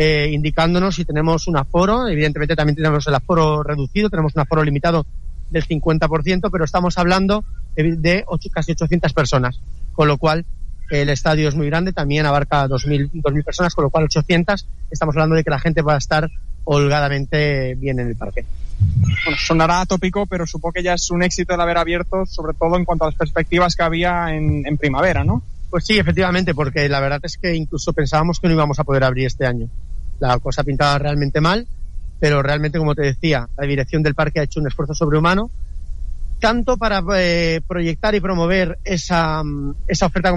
eh, 0.00 0.30
indicándonos 0.30 0.94
si 0.94 1.04
tenemos 1.04 1.48
un 1.48 1.56
aforo. 1.56 2.06
Evidentemente 2.06 2.54
también 2.54 2.76
tenemos 2.76 3.04
el 3.08 3.14
aforo 3.16 3.64
reducido, 3.64 4.08
tenemos 4.08 4.32
un 4.36 4.42
aforo 4.42 4.62
limitado 4.62 5.04
del 5.50 5.66
50%, 5.66 6.50
pero 6.52 6.64
estamos 6.64 6.96
hablando 6.98 7.44
de 7.74 8.22
ocho, 8.28 8.48
casi 8.52 8.72
800 8.72 9.12
personas, 9.12 9.60
con 9.92 10.06
lo 10.06 10.16
cual 10.16 10.46
el 10.90 11.08
estadio 11.08 11.48
es 11.48 11.56
muy 11.56 11.66
grande, 11.66 11.92
también 11.92 12.26
abarca 12.26 12.68
2.000, 12.68 13.10
2.000 13.10 13.44
personas, 13.44 13.74
con 13.74 13.84
lo 13.84 13.90
cual 13.90 14.04
800, 14.04 14.68
estamos 14.88 15.16
hablando 15.16 15.34
de 15.34 15.42
que 15.42 15.50
la 15.50 15.58
gente 15.58 15.82
va 15.82 15.94
a 15.94 15.98
estar 15.98 16.30
holgadamente 16.62 17.74
bien 17.74 17.98
en 17.98 18.06
el 18.06 18.14
parque. 18.14 18.44
Bueno, 18.78 19.36
sonará 19.36 19.84
tópico, 19.84 20.26
pero 20.26 20.46
supongo 20.46 20.74
que 20.74 20.84
ya 20.84 20.94
es 20.94 21.10
un 21.10 21.24
éxito 21.24 21.54
el 21.54 21.60
haber 21.60 21.78
abierto, 21.78 22.24
sobre 22.24 22.54
todo 22.54 22.76
en 22.76 22.84
cuanto 22.84 23.04
a 23.04 23.08
las 23.08 23.16
perspectivas 23.16 23.74
que 23.74 23.82
había 23.82 24.32
en, 24.32 24.64
en 24.64 24.76
primavera, 24.76 25.24
¿no? 25.24 25.42
Pues 25.70 25.84
sí, 25.84 25.98
efectivamente, 25.98 26.54
porque 26.54 26.88
la 26.88 27.00
verdad 27.00 27.20
es 27.24 27.36
que 27.36 27.54
incluso 27.54 27.92
pensábamos 27.92 28.38
que 28.38 28.46
no 28.46 28.54
íbamos 28.54 28.78
a 28.78 28.84
poder 28.84 29.02
abrir 29.02 29.26
este 29.26 29.44
año. 29.44 29.68
La 30.20 30.38
cosa 30.38 30.64
pintaba 30.64 30.98
realmente 30.98 31.40
mal, 31.40 31.66
pero 32.18 32.42
realmente, 32.42 32.78
como 32.78 32.94
te 32.94 33.02
decía, 33.02 33.48
la 33.56 33.66
dirección 33.66 34.02
del 34.02 34.14
parque 34.14 34.40
ha 34.40 34.44
hecho 34.44 34.60
un 34.60 34.66
esfuerzo 34.66 34.94
sobrehumano 34.94 35.50
tanto 36.40 36.76
para 36.76 37.02
eh, 37.16 37.60
proyectar 37.66 38.14
y 38.14 38.20
promover 38.20 38.78
esa, 38.84 39.42
mm, 39.42 39.74
esa 39.88 40.06
oferta 40.06 40.30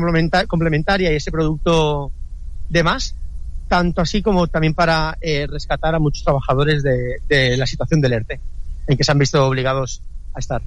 complementaria 0.47 1.11
y 1.11 1.15
ese 1.15 1.31
producto 1.31 2.11
de 2.69 2.83
más, 2.83 3.15
tanto 3.67 4.01
así 4.01 4.21
como 4.21 4.47
también 4.47 4.73
para 4.73 5.17
eh, 5.21 5.47
rescatar 5.47 5.95
a 5.95 5.99
muchos 5.99 6.23
trabajadores 6.23 6.83
de, 6.83 7.17
de 7.27 7.57
la 7.57 7.67
situación 7.67 8.01
del 8.01 8.13
ERTE, 8.13 8.39
en 8.87 8.97
que 8.97 9.03
se 9.03 9.11
han 9.11 9.19
visto 9.19 9.45
obligados 9.45 10.01
a 10.33 10.39
estar 10.39 10.61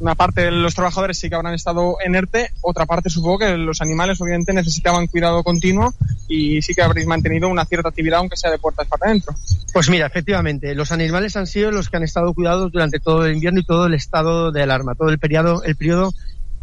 una 0.00 0.14
parte 0.14 0.42
de 0.42 0.50
los 0.50 0.74
trabajadores 0.74 1.18
sí 1.18 1.28
que 1.28 1.34
habrán 1.34 1.54
estado 1.54 1.96
en 2.04 2.14
ERTE, 2.14 2.50
otra 2.60 2.86
parte 2.86 3.10
supongo 3.10 3.38
que 3.38 3.56
los 3.56 3.80
animales 3.80 4.20
obviamente 4.20 4.52
necesitaban 4.52 5.06
cuidado 5.06 5.42
continuo 5.42 5.92
y 6.28 6.62
sí 6.62 6.74
que 6.74 6.82
habréis 6.82 7.06
mantenido 7.06 7.48
una 7.48 7.64
cierta 7.64 7.88
actividad 7.88 8.20
aunque 8.20 8.36
sea 8.36 8.50
de 8.50 8.58
puertas 8.58 8.86
para 8.86 9.10
adentro. 9.10 9.34
Pues 9.72 9.90
mira, 9.90 10.06
efectivamente, 10.06 10.74
los 10.74 10.92
animales 10.92 11.36
han 11.36 11.46
sido 11.46 11.70
los 11.70 11.88
que 11.88 11.96
han 11.96 12.04
estado 12.04 12.32
cuidados 12.34 12.70
durante 12.72 13.00
todo 13.00 13.26
el 13.26 13.34
invierno 13.34 13.60
y 13.60 13.64
todo 13.64 13.86
el 13.86 13.94
estado 13.94 14.52
de 14.52 14.62
alarma, 14.62 14.94
todo 14.94 15.08
el 15.08 15.18
periodo, 15.18 15.62
el 15.64 15.76
periodo 15.76 16.12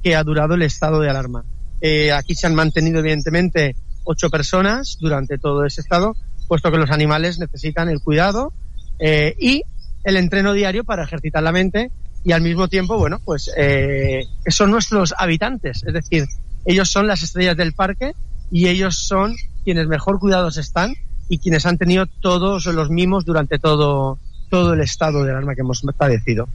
que 0.04 0.15
ha 0.15 0.24
durado 0.24 0.54
el 0.56 0.62
estado 0.62 1.00
de 1.01 1.10
alarma. 1.10 1.44
Eh, 1.82 2.12
aquí 2.12 2.36
se 2.36 2.48
han 2.48 2.56
mantenido 2.56 3.00
evidentemente 3.00 3.75
ocho 4.06 4.30
personas 4.30 4.98
durante 5.00 5.38
todo 5.38 5.65
ese 5.65 5.82
estado, 5.82 6.15
puesto 6.48 6.72
que 6.72 6.77
los 6.77 6.92
animales 6.92 7.39
necesitan 7.39 7.89
el 7.89 8.00
cuidado 8.00 8.54
eh, 9.00 9.36
y 9.39 9.63
el 10.04 10.18
entreno 10.18 10.54
diario 10.54 10.84
para 10.84 11.04
ejercitar 11.04 11.44
la 11.44 11.51
mente 11.51 11.92
y 12.25 12.32
al 12.32 12.41
mismo 12.41 12.67
tiempo, 12.67 12.98
bueno, 12.98 13.22
pues 13.24 13.51
eh, 13.55 14.25
son 14.48 14.72
nuestros 14.72 15.13
habitantes, 15.15 15.84
es 15.86 15.94
decir, 15.94 16.25
ellos 16.65 16.89
son 16.89 17.05
las 17.05 17.22
estrellas 17.22 17.55
del 17.55 17.74
parque 17.74 18.13
y 18.51 18.67
ellos 18.67 18.98
son 18.98 19.36
quienes 19.63 19.88
mejor 19.88 20.20
cuidados 20.20 20.58
están 20.58 20.96
y 21.29 21.38
quienes 21.38 21.67
han 21.67 21.77
tenido 21.77 22.08
todos 22.08 22.65
los 22.65 22.89
mimos 22.89 23.25
durante 23.25 23.60
todo, 23.60 24.17
todo 24.50 24.74
el 24.74 24.82
estado 24.82 25.24
del 25.24 25.36
alma 25.36 25.53
que 25.53 25.62
hemos 25.62 25.84
padecido. 25.96 26.50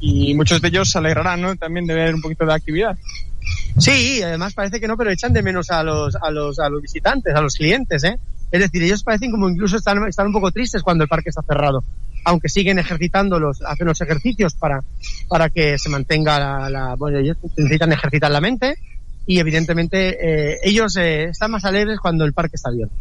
Y 0.00 0.34
muchos 0.34 0.60
de 0.60 0.68
ellos 0.68 0.90
se 0.90 0.98
alegrarán, 0.98 1.42
¿no? 1.42 1.54
También 1.54 1.86
de 1.86 1.94
ver 1.94 2.14
un 2.14 2.20
poquito 2.20 2.44
de 2.44 2.54
actividad. 2.54 2.98
Sí, 3.78 4.20
además 4.22 4.54
parece 4.54 4.80
que 4.80 4.88
no, 4.88 4.96
pero 4.96 5.10
echan 5.10 5.32
de 5.32 5.42
menos 5.42 5.70
a 5.70 5.84
los, 5.84 6.16
a 6.16 6.30
los, 6.32 6.58
a 6.58 6.68
los 6.68 6.82
visitantes, 6.82 7.34
a 7.34 7.40
los 7.40 7.54
clientes, 7.54 8.02
¿eh? 8.02 8.18
Es 8.50 8.60
decir, 8.60 8.82
ellos 8.82 9.04
parecen 9.04 9.30
como 9.30 9.48
incluso 9.48 9.76
están, 9.76 10.08
están 10.08 10.26
un 10.26 10.32
poco 10.32 10.50
tristes 10.50 10.82
cuando 10.82 11.04
el 11.04 11.08
parque 11.08 11.28
está 11.28 11.42
cerrado 11.42 11.84
aunque 12.24 12.48
siguen 12.48 12.78
ejercitándolos, 12.78 13.62
hacen 13.62 13.86
los 13.86 14.00
ejercicios 14.00 14.54
para, 14.54 14.82
para 15.28 15.48
que 15.50 15.78
se 15.78 15.88
mantenga 15.88 16.68
la, 16.68 16.94
bueno, 16.96 17.18
ellos 17.18 17.36
necesitan 17.56 17.92
ejercitar 17.92 18.30
la 18.30 18.40
mente 18.40 18.76
y 19.26 19.38
evidentemente 19.38 20.16
eh, 20.20 20.58
ellos 20.62 20.96
eh, 20.96 21.24
están 21.24 21.50
más 21.50 21.64
alegres 21.64 21.98
cuando 22.00 22.24
el 22.24 22.32
parque 22.32 22.56
está 22.56 22.70
abierto. 22.70 22.94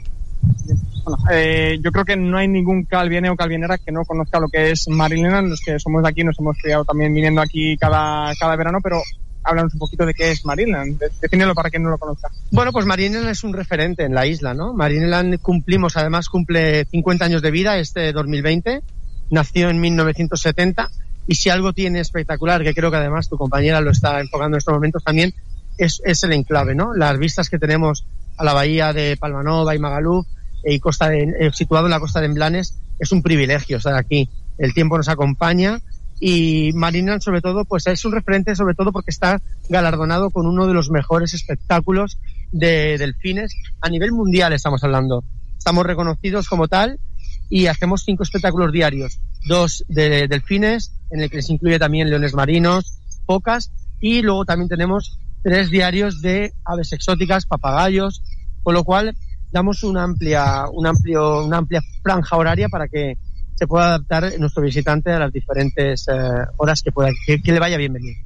Bueno, 1.03 1.24
eh, 1.31 1.79
yo 1.81 1.91
creo 1.91 2.05
que 2.05 2.17
no 2.17 2.38
hay 2.38 2.47
ningún 2.47 2.83
calviene 2.83 3.29
o 3.29 3.36
calvienera 3.36 3.77
que 3.77 3.91
no 3.91 4.03
conozca 4.03 4.39
lo 4.39 4.50
que 4.50 4.71
es 4.71 4.88
Marineland. 4.89 5.50
Los 5.50 5.62
que 5.62 5.79
somos 5.79 6.03
de 6.03 6.09
aquí 6.09 6.24
nos 6.24 6.38
hemos 6.39 6.57
criado 6.57 6.83
también 6.86 7.13
viniendo 7.13 7.41
aquí 7.41 7.77
cada, 7.77 8.33
cada 8.36 8.55
verano, 8.55 8.79
pero 8.83 9.01
háblanos 9.43 9.74
un 9.74 9.79
poquito 9.79 10.05
de 10.05 10.13
qué 10.13 10.31
es 10.31 10.45
Marineland. 10.45 11.01
Defínelo 11.21 11.55
para 11.55 11.69
quien 11.69 11.83
no 11.83 11.89
lo 11.89 11.97
conozca. 11.97 12.29
Bueno, 12.51 12.71
pues 12.71 12.86
Marineland 12.86 13.29
es 13.29 13.43
un 13.43 13.53
referente 13.53 14.03
en 14.03 14.13
la 14.13 14.27
isla, 14.27 14.53
¿no? 14.53 14.74
Marineland 14.74 15.39
cumplimos, 15.39 15.95
además 15.95 16.29
cumple 16.29 16.86
50 16.86 17.25
años 17.25 17.41
de 17.41 17.51
vida 17.51 17.77
este 17.77 18.12
2020 18.12 18.81
nació 19.29 19.69
en 19.69 19.79
1970 19.79 20.89
y 21.27 21.36
si 21.36 21.50
algo 21.50 21.74
tiene 21.74 22.00
espectacular, 22.00 22.63
que 22.63 22.74
creo 22.74 22.89
que 22.89 22.98
además 22.98 23.27
tu 23.27 23.38
compañera 23.38 23.81
lo 23.81 23.91
está 23.91 24.19
enfocando 24.22 24.55
en 24.55 24.60
estos 24.60 24.74
momentos 24.74 25.03
también, 25.03 25.34
es, 25.77 26.01
es 26.05 26.24
el 26.24 26.34
enclave, 26.34 26.74
¿no? 26.74 26.93
Las 26.93 27.19
vistas 27.19 27.50
que 27.50 27.60
tenemos 27.60 28.05
a 28.38 28.43
la 28.43 28.53
bahía 28.53 28.93
de 28.93 29.17
Palmanova 29.17 29.75
y 29.75 29.79
Magaluf 29.79 30.25
eh, 30.63 30.74
y 30.74 30.79
costa 30.79 31.13
eh, 31.13 31.51
situado 31.53 31.88
en 31.88 31.91
la 31.91 32.00
costa 32.00 32.19
de 32.19 32.27
Emblanes 32.27 32.79
es 33.00 33.12
un 33.12 33.22
privilegio 33.22 33.77
estar 33.77 33.96
aquí. 33.96 34.29
El 34.57 34.74
tiempo 34.74 34.98
nos 34.98 35.10
acompaña 35.10 35.79
y 36.19 36.72
Marinan 36.74 37.22
sobre 37.22 37.41
todo 37.41 37.65
pues 37.65 37.86
es 37.86 38.03
un 38.05 38.12
referente 38.12 38.55
sobre 38.55 38.74
todo 38.74 38.91
porque 38.91 39.12
está 39.12 39.39
galardonado 39.69 40.31
con 40.31 40.48
uno 40.48 40.65
de 40.65 40.74
los 40.74 40.89
mejores 40.89 41.36
espectáculos 41.36 42.17
de 42.51 42.98
delfines 42.98 43.55
a 43.81 43.89
nivel 43.89 44.12
mundial 44.12 44.53
estamos 44.53 44.84
hablando. 44.84 45.24
Estamos 45.57 45.86
reconocidos 45.86 46.48
como 46.48 46.67
tal 46.67 47.00
y 47.49 47.67
hacemos 47.67 48.03
cinco 48.03 48.23
espectáculos 48.23 48.71
diarios, 48.71 49.19
dos 49.47 49.85
de 49.87 50.27
delfines, 50.27 50.93
en 51.09 51.21
el 51.21 51.29
que 51.29 51.41
se 51.41 51.53
incluye 51.53 51.79
también 51.79 52.09
leones 52.09 52.33
marinos, 52.33 52.99
focas, 53.25 53.71
y 53.99 54.21
luego 54.21 54.45
también 54.45 54.69
tenemos 54.69 55.19
tres 55.43 55.69
diarios 55.69 56.21
de 56.21 56.53
aves 56.65 56.91
exóticas, 56.93 57.45
papagayos, 57.45 58.21
con 58.63 58.73
lo 58.73 58.83
cual 58.83 59.15
damos 59.51 59.83
una 59.83 60.03
amplia, 60.03 60.65
un 60.71 60.85
amplio, 60.85 61.45
una 61.45 61.57
amplia 61.57 61.81
franja 62.03 62.35
horaria 62.35 62.67
para 62.69 62.87
que 62.87 63.17
se 63.55 63.65
pueda 63.65 63.87
adaptar 63.87 64.37
nuestro 64.39 64.61
visitante 64.61 65.11
a 65.11 65.19
las 65.19 65.31
diferentes 65.31 66.07
eh, 66.09 66.13
horas 66.57 66.83
que 66.83 66.91
pueda, 66.91 67.09
que, 67.25 67.39
le 67.43 67.59
vaya 67.59 67.77
bienvenido. 67.77 68.19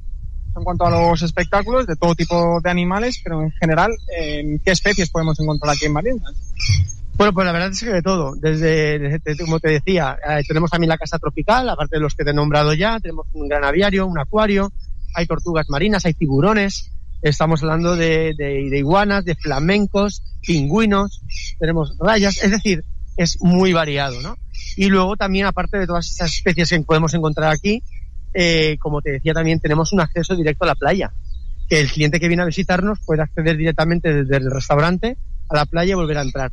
En 0.54 0.64
cuanto 0.64 0.84
a 0.84 0.90
los 0.90 1.22
espectáculos, 1.22 1.86
de 1.86 1.96
todo 1.96 2.14
tipo 2.14 2.60
de 2.60 2.68
animales, 2.68 3.20
pero 3.24 3.40
en 3.40 3.50
general, 3.52 3.90
¿qué 4.08 4.70
especies 4.70 5.08
podemos 5.08 5.40
encontrar 5.40 5.74
aquí 5.74 5.86
en 5.86 5.92
Marinas? 5.94 7.01
Bueno, 7.22 7.34
pues 7.34 7.46
la 7.46 7.52
verdad 7.52 7.70
es 7.70 7.78
que 7.78 7.92
de 7.92 8.02
todo. 8.02 8.34
Desde, 8.34 9.20
como 9.38 9.60
te 9.60 9.70
decía, 9.70 10.18
eh, 10.28 10.42
tenemos 10.44 10.72
también 10.72 10.88
la 10.88 10.98
casa 10.98 11.20
tropical, 11.20 11.68
aparte 11.68 11.94
de 11.94 12.00
los 12.00 12.16
que 12.16 12.24
te 12.24 12.30
he 12.30 12.34
nombrado 12.34 12.74
ya, 12.74 12.98
tenemos 12.98 13.28
un 13.32 13.46
gran 13.46 13.62
aviario, 13.62 14.08
un 14.08 14.18
acuario, 14.18 14.72
hay 15.14 15.26
tortugas 15.26 15.66
marinas, 15.68 16.04
hay 16.04 16.14
tiburones, 16.14 16.90
estamos 17.22 17.62
hablando 17.62 17.94
de, 17.94 18.34
de, 18.36 18.76
iguanas, 18.76 19.24
de 19.24 19.36
flamencos, 19.36 20.24
pingüinos, 20.44 21.22
tenemos 21.60 21.96
rayas, 22.00 22.42
es 22.42 22.50
decir, 22.50 22.82
es 23.16 23.40
muy 23.40 23.72
variado, 23.72 24.20
¿no? 24.20 24.36
Y 24.76 24.86
luego 24.86 25.16
también, 25.16 25.46
aparte 25.46 25.78
de 25.78 25.86
todas 25.86 26.10
esas 26.10 26.34
especies 26.34 26.70
que 26.70 26.80
podemos 26.80 27.14
encontrar 27.14 27.52
aquí, 27.52 27.84
eh, 28.34 28.78
como 28.80 29.00
te 29.00 29.12
decía 29.12 29.32
también, 29.32 29.60
tenemos 29.60 29.92
un 29.92 30.00
acceso 30.00 30.34
directo 30.34 30.64
a 30.64 30.66
la 30.66 30.74
playa. 30.74 31.12
Que 31.68 31.78
el 31.78 31.88
cliente 31.88 32.18
que 32.18 32.26
viene 32.26 32.42
a 32.42 32.46
visitarnos 32.46 32.98
puede 33.06 33.22
acceder 33.22 33.56
directamente 33.56 34.12
desde 34.12 34.38
el 34.38 34.50
restaurante 34.50 35.16
a 35.48 35.54
la 35.54 35.66
playa 35.66 35.92
y 35.92 35.94
volver 35.94 36.18
a 36.18 36.22
entrar. 36.22 36.50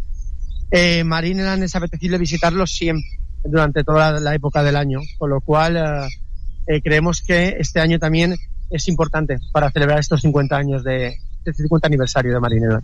Eh, 0.71 1.03
Marineland 1.03 1.63
es 1.63 1.75
apetecible 1.75 2.17
visitarlo 2.17 2.67
siempre, 2.67 3.09
durante 3.43 3.83
toda 3.83 4.19
la, 4.19 4.35
época 4.35 4.63
del 4.63 4.75
año, 4.75 4.99
con 5.17 5.29
lo 5.29 5.41
cual 5.41 5.77
eh, 5.77 6.09
eh, 6.67 6.81
creemos 6.81 7.21
que 7.21 7.55
este 7.59 7.79
año 7.79 7.97
también 7.97 8.35
es 8.69 8.87
importante 8.87 9.37
para 9.51 9.71
celebrar 9.71 9.99
estos 9.99 10.21
50 10.21 10.55
años 10.55 10.83
de, 10.83 11.17
este 11.43 11.63
50 11.63 11.87
aniversario 11.87 12.33
de 12.33 12.39
Marineland. 12.39 12.83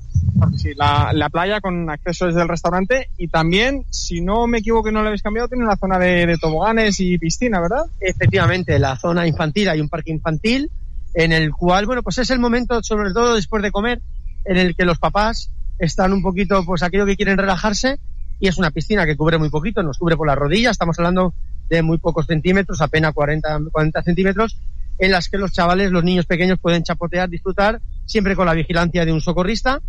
Sí, 0.57 0.73
la, 0.75 1.11
la, 1.13 1.29
playa 1.29 1.61
con 1.61 1.89
acceso 1.89 2.25
desde 2.25 2.41
el 2.41 2.47
restaurante 2.47 3.09
y 3.17 3.27
también, 3.27 3.85
si 3.91 4.21
no 4.21 4.47
me 4.47 4.59
equivoco 4.59 4.89
y 4.89 4.91
no 4.91 5.01
lo 5.01 5.07
habéis 5.07 5.21
cambiado, 5.21 5.47
tiene 5.47 5.65
una 5.65 5.77
zona 5.77 5.99
de, 5.99 6.25
de, 6.25 6.37
toboganes 6.37 6.99
y 6.99 7.17
piscina, 7.19 7.61
¿verdad? 7.61 7.85
Efectivamente, 7.99 8.79
la 8.79 8.97
zona 8.97 9.27
infantil, 9.27 9.69
hay 9.69 9.81
un 9.81 9.89
parque 9.89 10.11
infantil 10.11 10.71
en 11.13 11.31
el 11.31 11.51
cual, 11.51 11.85
bueno, 11.85 12.01
pues 12.01 12.17
es 12.17 12.29
el 12.31 12.39
momento, 12.39 12.81
sobre 12.81 13.13
todo 13.13 13.35
después 13.35 13.61
de 13.61 13.71
comer, 13.71 14.01
en 14.45 14.57
el 14.57 14.75
que 14.75 14.85
los 14.85 14.99
papás 14.99 15.51
están 15.79 16.13
un 16.13 16.21
poquito, 16.21 16.63
pues 16.65 16.83
aquello 16.83 17.05
que 17.05 17.15
quieren 17.15 17.37
relajarse 17.37 17.99
y 18.39 18.47
es 18.47 18.57
una 18.57 18.71
piscina 18.71 19.05
que 19.05 19.15
cubre 19.15 19.37
muy 19.37 19.49
poquito, 19.49 19.81
nos 19.83 19.97
cubre 19.97 20.17
por 20.17 20.27
la 20.27 20.35
rodilla, 20.35 20.71
estamos 20.71 20.97
hablando 20.99 21.33
de 21.69 21.81
muy 21.81 21.97
pocos 21.97 22.27
centímetros, 22.27 22.81
apenas 22.81 23.13
40, 23.13 23.59
40 23.71 24.03
centímetros, 24.03 24.59
en 24.97 25.11
las 25.11 25.29
que 25.29 25.37
los 25.37 25.51
chavales, 25.51 25.91
los 25.91 26.03
niños 26.03 26.25
pequeños 26.25 26.59
pueden 26.59 26.83
chapotear, 26.83 27.29
disfrutar, 27.29 27.81
siempre 28.05 28.35
con 28.35 28.45
la 28.45 28.53
vigilancia 28.53 29.05
de 29.05 29.13
un 29.13 29.21
socorrista 29.21 29.81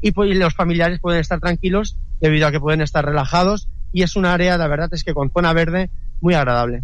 y, 0.00 0.12
pues, 0.12 0.36
los 0.36 0.54
familiares 0.54 1.00
pueden 1.00 1.20
estar 1.20 1.40
tranquilos 1.40 1.96
debido 2.20 2.46
a 2.46 2.52
que 2.52 2.60
pueden 2.60 2.80
estar 2.80 3.04
relajados 3.04 3.68
y 3.92 4.02
es 4.02 4.16
un 4.16 4.26
área, 4.26 4.58
la 4.58 4.68
verdad 4.68 4.88
es 4.92 5.04
que 5.04 5.14
con 5.14 5.30
zona 5.30 5.52
verde 5.52 5.90
muy 6.20 6.34
agradable. 6.34 6.82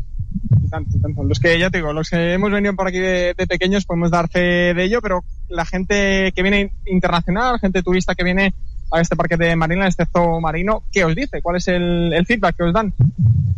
Los 1.25 1.40
que 1.40 1.58
ya 1.58 1.70
te 1.70 1.78
digo, 1.78 1.92
los 1.92 2.11
que 2.11 2.35
hemos 2.35 2.50
venido 2.50 2.75
por 2.75 2.88
aquí 2.88 2.99
de, 2.99 3.35
pequeños 3.49 3.87
podemos 3.87 4.11
dar 4.11 4.28
fe 4.28 4.75
de 4.75 4.85
ello, 4.85 5.00
pero 5.00 5.25
la 5.49 5.64
gente 5.64 6.32
que 6.35 6.42
viene 6.42 6.73
internacional, 6.87 7.58
gente 7.58 7.82
turista 7.82 8.14
que 8.14 8.25
viene 8.25 8.54
a 8.90 9.00
este 9.00 9.16
parque 9.16 9.37
de 9.37 9.56
marina, 9.56 9.87
a 9.87 9.88
este 9.88 10.06
zoo 10.06 10.40
marino, 10.40 10.85
¿qué 10.92 11.04
os 11.04 11.14
dice? 11.14 11.42
¿Cuál 11.42 11.56
es 11.56 11.68
el, 11.68 12.25
feedback 12.26 12.56
que 12.56 12.64
os 12.64 12.73
dan? 12.73 12.92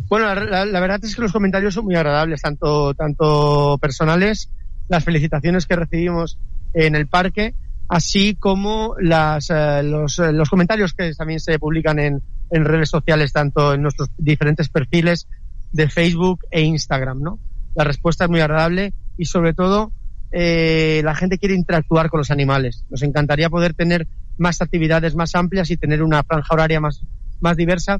Bueno, 0.07 0.33
la, 0.33 0.65
la, 0.65 0.79
verdad 0.79 1.03
es 1.03 1.15
que 1.15 1.21
los 1.21 1.31
comentarios 1.31 1.73
son 1.73 1.85
muy 1.85 1.95
agradables, 1.95 2.41
tanto, 2.41 2.93
tanto 2.93 3.77
personales, 3.79 4.49
las 4.89 5.03
felicitaciones 5.03 5.65
que 5.65 5.75
recibimos 5.75 6.37
en 6.73 6.95
el 6.95 7.07
parque, 7.07 7.53
así 7.87 8.35
como 8.35 8.95
las, 8.99 9.49
eh, 9.49 9.83
los, 9.83 10.17
los, 10.17 10.49
comentarios 10.49 10.93
que 10.93 11.13
también 11.13 11.39
se 11.39 11.59
publican 11.59 11.99
en, 11.99 12.21
en, 12.49 12.65
redes 12.65 12.89
sociales, 12.89 13.33
tanto 13.33 13.73
en 13.73 13.81
nuestros 13.81 14.09
diferentes 14.17 14.69
perfiles 14.69 15.27
de 15.71 15.89
Facebook 15.89 16.45
e 16.51 16.61
Instagram, 16.61 17.21
¿no? 17.21 17.39
La 17.75 17.83
respuesta 17.83 18.25
es 18.25 18.29
muy 18.29 18.41
agradable 18.41 18.93
y 19.17 19.25
sobre 19.25 19.53
todo 19.53 19.91
eh, 20.31 21.01
la 21.03 21.15
gente 21.15 21.37
quiere 21.37 21.55
interactuar 21.55 22.09
con 22.09 22.19
los 22.19 22.31
animales. 22.31 22.85
Nos 22.89 23.01
encantaría 23.01 23.49
poder 23.49 23.73
tener 23.73 24.07
más 24.37 24.61
actividades 24.61 25.15
más 25.15 25.35
amplias 25.35 25.69
y 25.71 25.77
tener 25.77 26.01
una 26.01 26.23
franja 26.23 26.53
horaria 26.53 26.79
más, 26.79 27.03
más 27.39 27.57
diversa, 27.57 27.99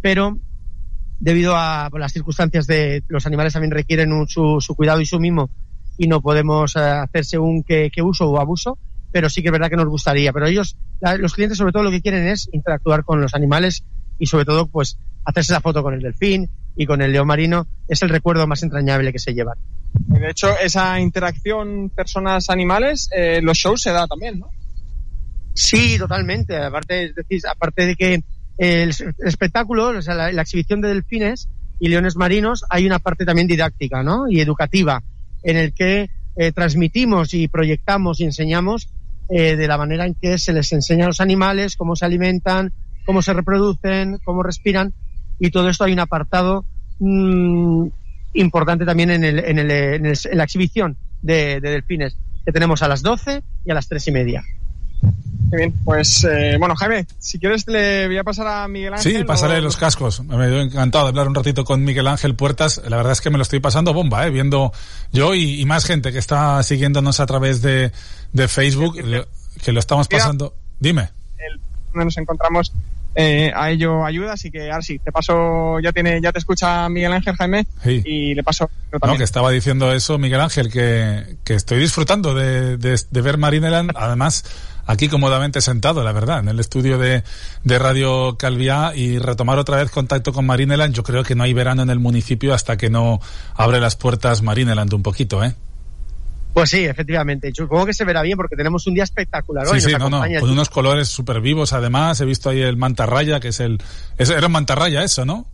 pero 0.00 0.38
debido 1.20 1.54
a 1.56 1.88
las 1.98 2.12
circunstancias 2.12 2.66
de 2.66 3.02
los 3.08 3.26
animales 3.26 3.52
también 3.52 3.70
requieren 3.70 4.10
su, 4.26 4.58
su, 4.60 4.74
cuidado 4.74 5.00
y 5.00 5.06
su 5.06 5.18
mimo 5.18 5.48
y 5.96 6.08
no 6.08 6.20
podemos 6.20 6.76
eh, 6.76 6.80
hacer 6.80 7.24
según 7.24 7.62
qué, 7.62 7.90
uso 8.02 8.28
o 8.28 8.38
abuso, 8.38 8.78
pero 9.12 9.30
sí 9.30 9.40
que 9.40 9.48
es 9.48 9.52
verdad 9.52 9.70
que 9.70 9.76
nos 9.76 9.86
gustaría. 9.88 10.32
Pero 10.32 10.46
ellos, 10.46 10.76
la, 11.00 11.16
los 11.16 11.34
clientes 11.34 11.56
sobre 11.56 11.72
todo 11.72 11.84
lo 11.84 11.90
que 11.90 12.02
quieren 12.02 12.26
es 12.26 12.48
interactuar 12.52 13.04
con 13.04 13.20
los 13.20 13.34
animales 13.34 13.84
y 14.18 14.26
sobre 14.26 14.44
todo 14.44 14.66
pues 14.66 14.98
hacerse 15.24 15.52
la 15.52 15.60
foto 15.60 15.82
con 15.82 15.94
el 15.94 16.00
delfín 16.00 16.50
y 16.76 16.86
con 16.86 17.02
el 17.02 17.12
león 17.12 17.26
marino 17.26 17.66
es 17.88 18.02
el 18.02 18.08
recuerdo 18.08 18.46
más 18.46 18.62
entrañable 18.62 19.12
que 19.12 19.18
se 19.18 19.34
llevan. 19.34 19.58
De 19.92 20.30
hecho, 20.30 20.48
esa 20.58 21.00
interacción 21.00 21.90
personas-animales, 21.90 23.08
eh, 23.16 23.40
los 23.42 23.56
shows 23.56 23.82
se 23.82 23.92
da 23.92 24.06
también, 24.06 24.40
¿no? 24.40 24.50
Sí, 25.54 25.96
totalmente. 25.98 26.56
Aparte, 26.56 27.04
es 27.04 27.14
decir, 27.14 27.40
aparte 27.50 27.86
de 27.86 27.96
que 27.96 28.22
el, 28.58 28.94
espectáculo, 29.18 29.88
o 29.88 30.02
sea, 30.02 30.14
la, 30.14 30.30
la, 30.32 30.42
exhibición 30.42 30.82
de 30.82 30.88
delfines 30.88 31.48
y 31.80 31.88
leones 31.88 32.16
marinos, 32.16 32.64
hay 32.68 32.86
una 32.86 32.98
parte 32.98 33.24
también 33.24 33.46
didáctica, 33.46 34.02
¿no? 34.02 34.28
Y 34.28 34.40
educativa, 34.40 35.02
en 35.42 35.56
el 35.56 35.72
que 35.72 36.10
eh, 36.36 36.52
transmitimos 36.52 37.32
y 37.32 37.48
proyectamos 37.48 38.20
y 38.20 38.24
enseñamos 38.24 38.90
eh, 39.28 39.56
de 39.56 39.66
la 39.66 39.78
manera 39.78 40.06
en 40.06 40.14
que 40.14 40.38
se 40.38 40.52
les 40.52 40.70
enseña 40.72 41.04
a 41.04 41.08
los 41.08 41.20
animales, 41.20 41.76
cómo 41.76 41.96
se 41.96 42.04
alimentan, 42.04 42.72
cómo 43.06 43.22
se 43.22 43.32
reproducen, 43.32 44.18
cómo 44.22 44.42
respiran, 44.42 44.92
y 45.38 45.50
todo 45.50 45.68
esto 45.68 45.84
hay 45.84 45.92
un 45.92 46.00
apartado 46.00 46.64
mmm, 46.98 47.86
importante 48.34 48.84
también 48.84 49.10
en, 49.10 49.24
el, 49.24 49.38
en, 49.38 49.58
el, 49.58 49.70
en, 49.70 50.06
el, 50.06 50.18
en 50.24 50.38
la 50.38 50.44
exhibición 50.44 50.96
de, 51.22 51.60
de 51.60 51.70
delfines, 51.70 52.16
que 52.44 52.52
tenemos 52.52 52.82
a 52.82 52.88
las 52.88 53.02
12 53.02 53.42
y 53.64 53.70
a 53.70 53.74
las 53.74 53.88
tres 53.88 54.06
y 54.08 54.12
media. 54.12 54.44
Muy 55.48 55.58
bien, 55.58 55.74
pues 55.84 56.24
eh, 56.24 56.56
bueno, 56.58 56.74
Jaime, 56.74 57.06
si 57.20 57.38
quieres 57.38 57.68
le 57.68 58.08
voy 58.08 58.18
a 58.18 58.24
pasar 58.24 58.48
a 58.48 58.66
Miguel 58.66 58.94
Ángel. 58.94 59.18
Sí, 59.18 59.24
pasaré 59.24 59.58
o... 59.58 59.60
los 59.60 59.76
cascos. 59.76 60.24
Me 60.24 60.44
he 60.44 60.60
encantado 60.60 61.04
de 61.04 61.10
hablar 61.10 61.28
un 61.28 61.36
ratito 61.36 61.64
con 61.64 61.84
Miguel 61.84 62.08
Ángel 62.08 62.34
Puertas. 62.34 62.82
La 62.88 62.96
verdad 62.96 63.12
es 63.12 63.20
que 63.20 63.30
me 63.30 63.36
lo 63.38 63.42
estoy 63.42 63.60
pasando 63.60 63.94
bomba, 63.94 64.26
¿eh? 64.26 64.30
viendo 64.30 64.72
yo 65.12 65.34
y, 65.34 65.60
y 65.60 65.64
más 65.64 65.84
gente 65.84 66.10
que 66.10 66.18
está 66.18 66.60
siguiéndonos 66.64 67.20
a 67.20 67.26
través 67.26 67.62
de, 67.62 67.92
de 68.32 68.48
Facebook, 68.48 68.96
que 69.62 69.72
lo 69.72 69.78
estamos 69.78 70.08
pasando. 70.08 70.54
Dime. 70.80 71.10
El, 71.38 71.60
donde 71.92 72.06
nos 72.06 72.16
encontramos 72.18 72.72
eh, 73.16 73.50
a 73.54 73.70
ello 73.70 74.04
ayuda, 74.04 74.34
así 74.34 74.50
que 74.50 74.70
sí, 74.82 74.98
te 74.98 75.10
paso, 75.10 75.80
ya 75.80 75.90
tiene, 75.92 76.20
ya 76.20 76.32
te 76.32 76.38
escucha 76.38 76.88
Miguel 76.90 77.12
Ángel 77.14 77.34
Jaime 77.34 77.66
sí. 77.82 78.02
y 78.04 78.34
le 78.34 78.44
paso. 78.44 78.70
No, 79.04 79.16
que 79.16 79.24
estaba 79.24 79.50
diciendo 79.50 79.92
eso 79.92 80.18
Miguel 80.18 80.40
Ángel, 80.40 80.70
que, 80.70 81.38
que 81.42 81.54
estoy 81.54 81.78
disfrutando 81.78 82.34
de, 82.34 82.76
de, 82.76 83.00
de 83.10 83.20
ver 83.22 83.38
Marineland, 83.38 83.92
además 83.96 84.44
aquí 84.86 85.08
cómodamente 85.08 85.60
sentado, 85.60 86.04
la 86.04 86.12
verdad, 86.12 86.40
en 86.40 86.48
el 86.48 86.60
estudio 86.60 86.98
de, 86.98 87.24
de 87.64 87.78
Radio 87.78 88.36
Calviá 88.38 88.92
y 88.94 89.18
retomar 89.18 89.58
otra 89.58 89.78
vez 89.78 89.90
contacto 89.90 90.32
con 90.32 90.46
Marineland. 90.46 90.94
Yo 90.94 91.02
creo 91.02 91.24
que 91.24 91.34
no 91.34 91.42
hay 91.42 91.52
verano 91.52 91.82
en 91.82 91.90
el 91.90 91.98
municipio 91.98 92.54
hasta 92.54 92.76
que 92.76 92.90
no 92.90 93.20
abre 93.54 93.80
las 93.80 93.96
puertas 93.96 94.42
Marineland 94.42 94.92
un 94.94 95.02
poquito, 95.02 95.42
¿eh? 95.42 95.54
Pues 96.56 96.70
sí, 96.70 96.86
efectivamente. 96.86 97.52
Supongo 97.52 97.84
que 97.84 97.92
se 97.92 98.06
verá 98.06 98.22
bien 98.22 98.34
porque 98.38 98.56
tenemos 98.56 98.86
un 98.86 98.94
día 98.94 99.04
espectacular 99.04 99.66
hoy. 99.66 99.78
Sí, 99.78 99.90
sí, 99.90 99.96
no, 99.98 100.08
no. 100.08 100.22
Con 100.40 100.48
unos 100.48 100.70
colores 100.70 101.06
súper 101.06 101.42
vivos, 101.42 101.74
además. 101.74 102.18
He 102.22 102.24
visto 102.24 102.48
ahí 102.48 102.62
el 102.62 102.78
mantarraya, 102.78 103.40
que 103.40 103.48
es 103.48 103.60
el. 103.60 103.78
Era 104.16 104.48
mantarraya 104.48 105.04
eso, 105.04 105.26
¿no? 105.26 105.46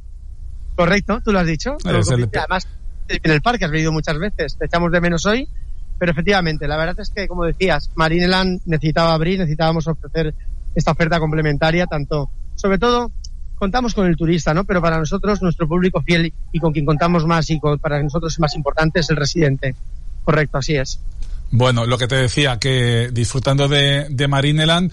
Correcto, 0.77 1.21
tú 1.25 1.33
lo 1.33 1.41
has 1.41 1.47
dicho. 1.49 1.77
Es 1.79 2.09
el... 2.09 2.31
Además, 2.33 2.69
en 3.09 3.31
el 3.33 3.43
parque 3.43 3.65
has 3.65 3.73
venido 3.73 3.91
muchas 3.91 4.17
veces. 4.17 4.57
Te 4.57 4.67
echamos 4.67 4.93
de 4.93 5.01
menos 5.01 5.27
hoy. 5.27 5.49
Pero 5.99 6.13
efectivamente, 6.13 6.69
la 6.69 6.77
verdad 6.77 6.95
es 7.01 7.11
que, 7.11 7.27
como 7.27 7.47
decías, 7.47 7.91
Marineland 7.97 8.61
necesitaba 8.67 9.13
abrir, 9.13 9.41
necesitábamos 9.41 9.89
ofrecer 9.89 10.33
esta 10.77 10.93
oferta 10.93 11.19
complementaria, 11.19 11.87
tanto, 11.87 12.31
sobre 12.55 12.79
todo, 12.79 13.11
contamos 13.57 13.93
con 13.93 14.07
el 14.07 14.17
turista, 14.17 14.55
¿no? 14.55 14.65
Pero 14.65 14.81
para 14.81 14.99
nosotros, 14.99 15.43
nuestro 15.43 15.67
público 15.67 16.01
fiel 16.03 16.33
y 16.53 16.61
con 16.61 16.73
quien 16.73 16.87
contamos 16.87 17.27
más 17.27 17.51
y 17.51 17.59
con, 17.59 17.81
para 17.81 18.01
nosotros 18.01 18.33
es 18.35 18.39
más 18.39 18.55
importante 18.55 19.01
es 19.01 19.11
el 19.11 19.17
residente. 19.17 19.75
Correcto, 20.25 20.59
así 20.59 20.77
es. 20.77 21.01
Bueno, 21.51 21.87
lo 21.87 21.99
que 21.99 22.09
te 22.09 22.17
decía, 22.17 22.59
que 22.59 23.11
disfrutando 23.13 23.69
de, 23.69 24.07
de 24.09 24.29
Marineland, 24.29 24.93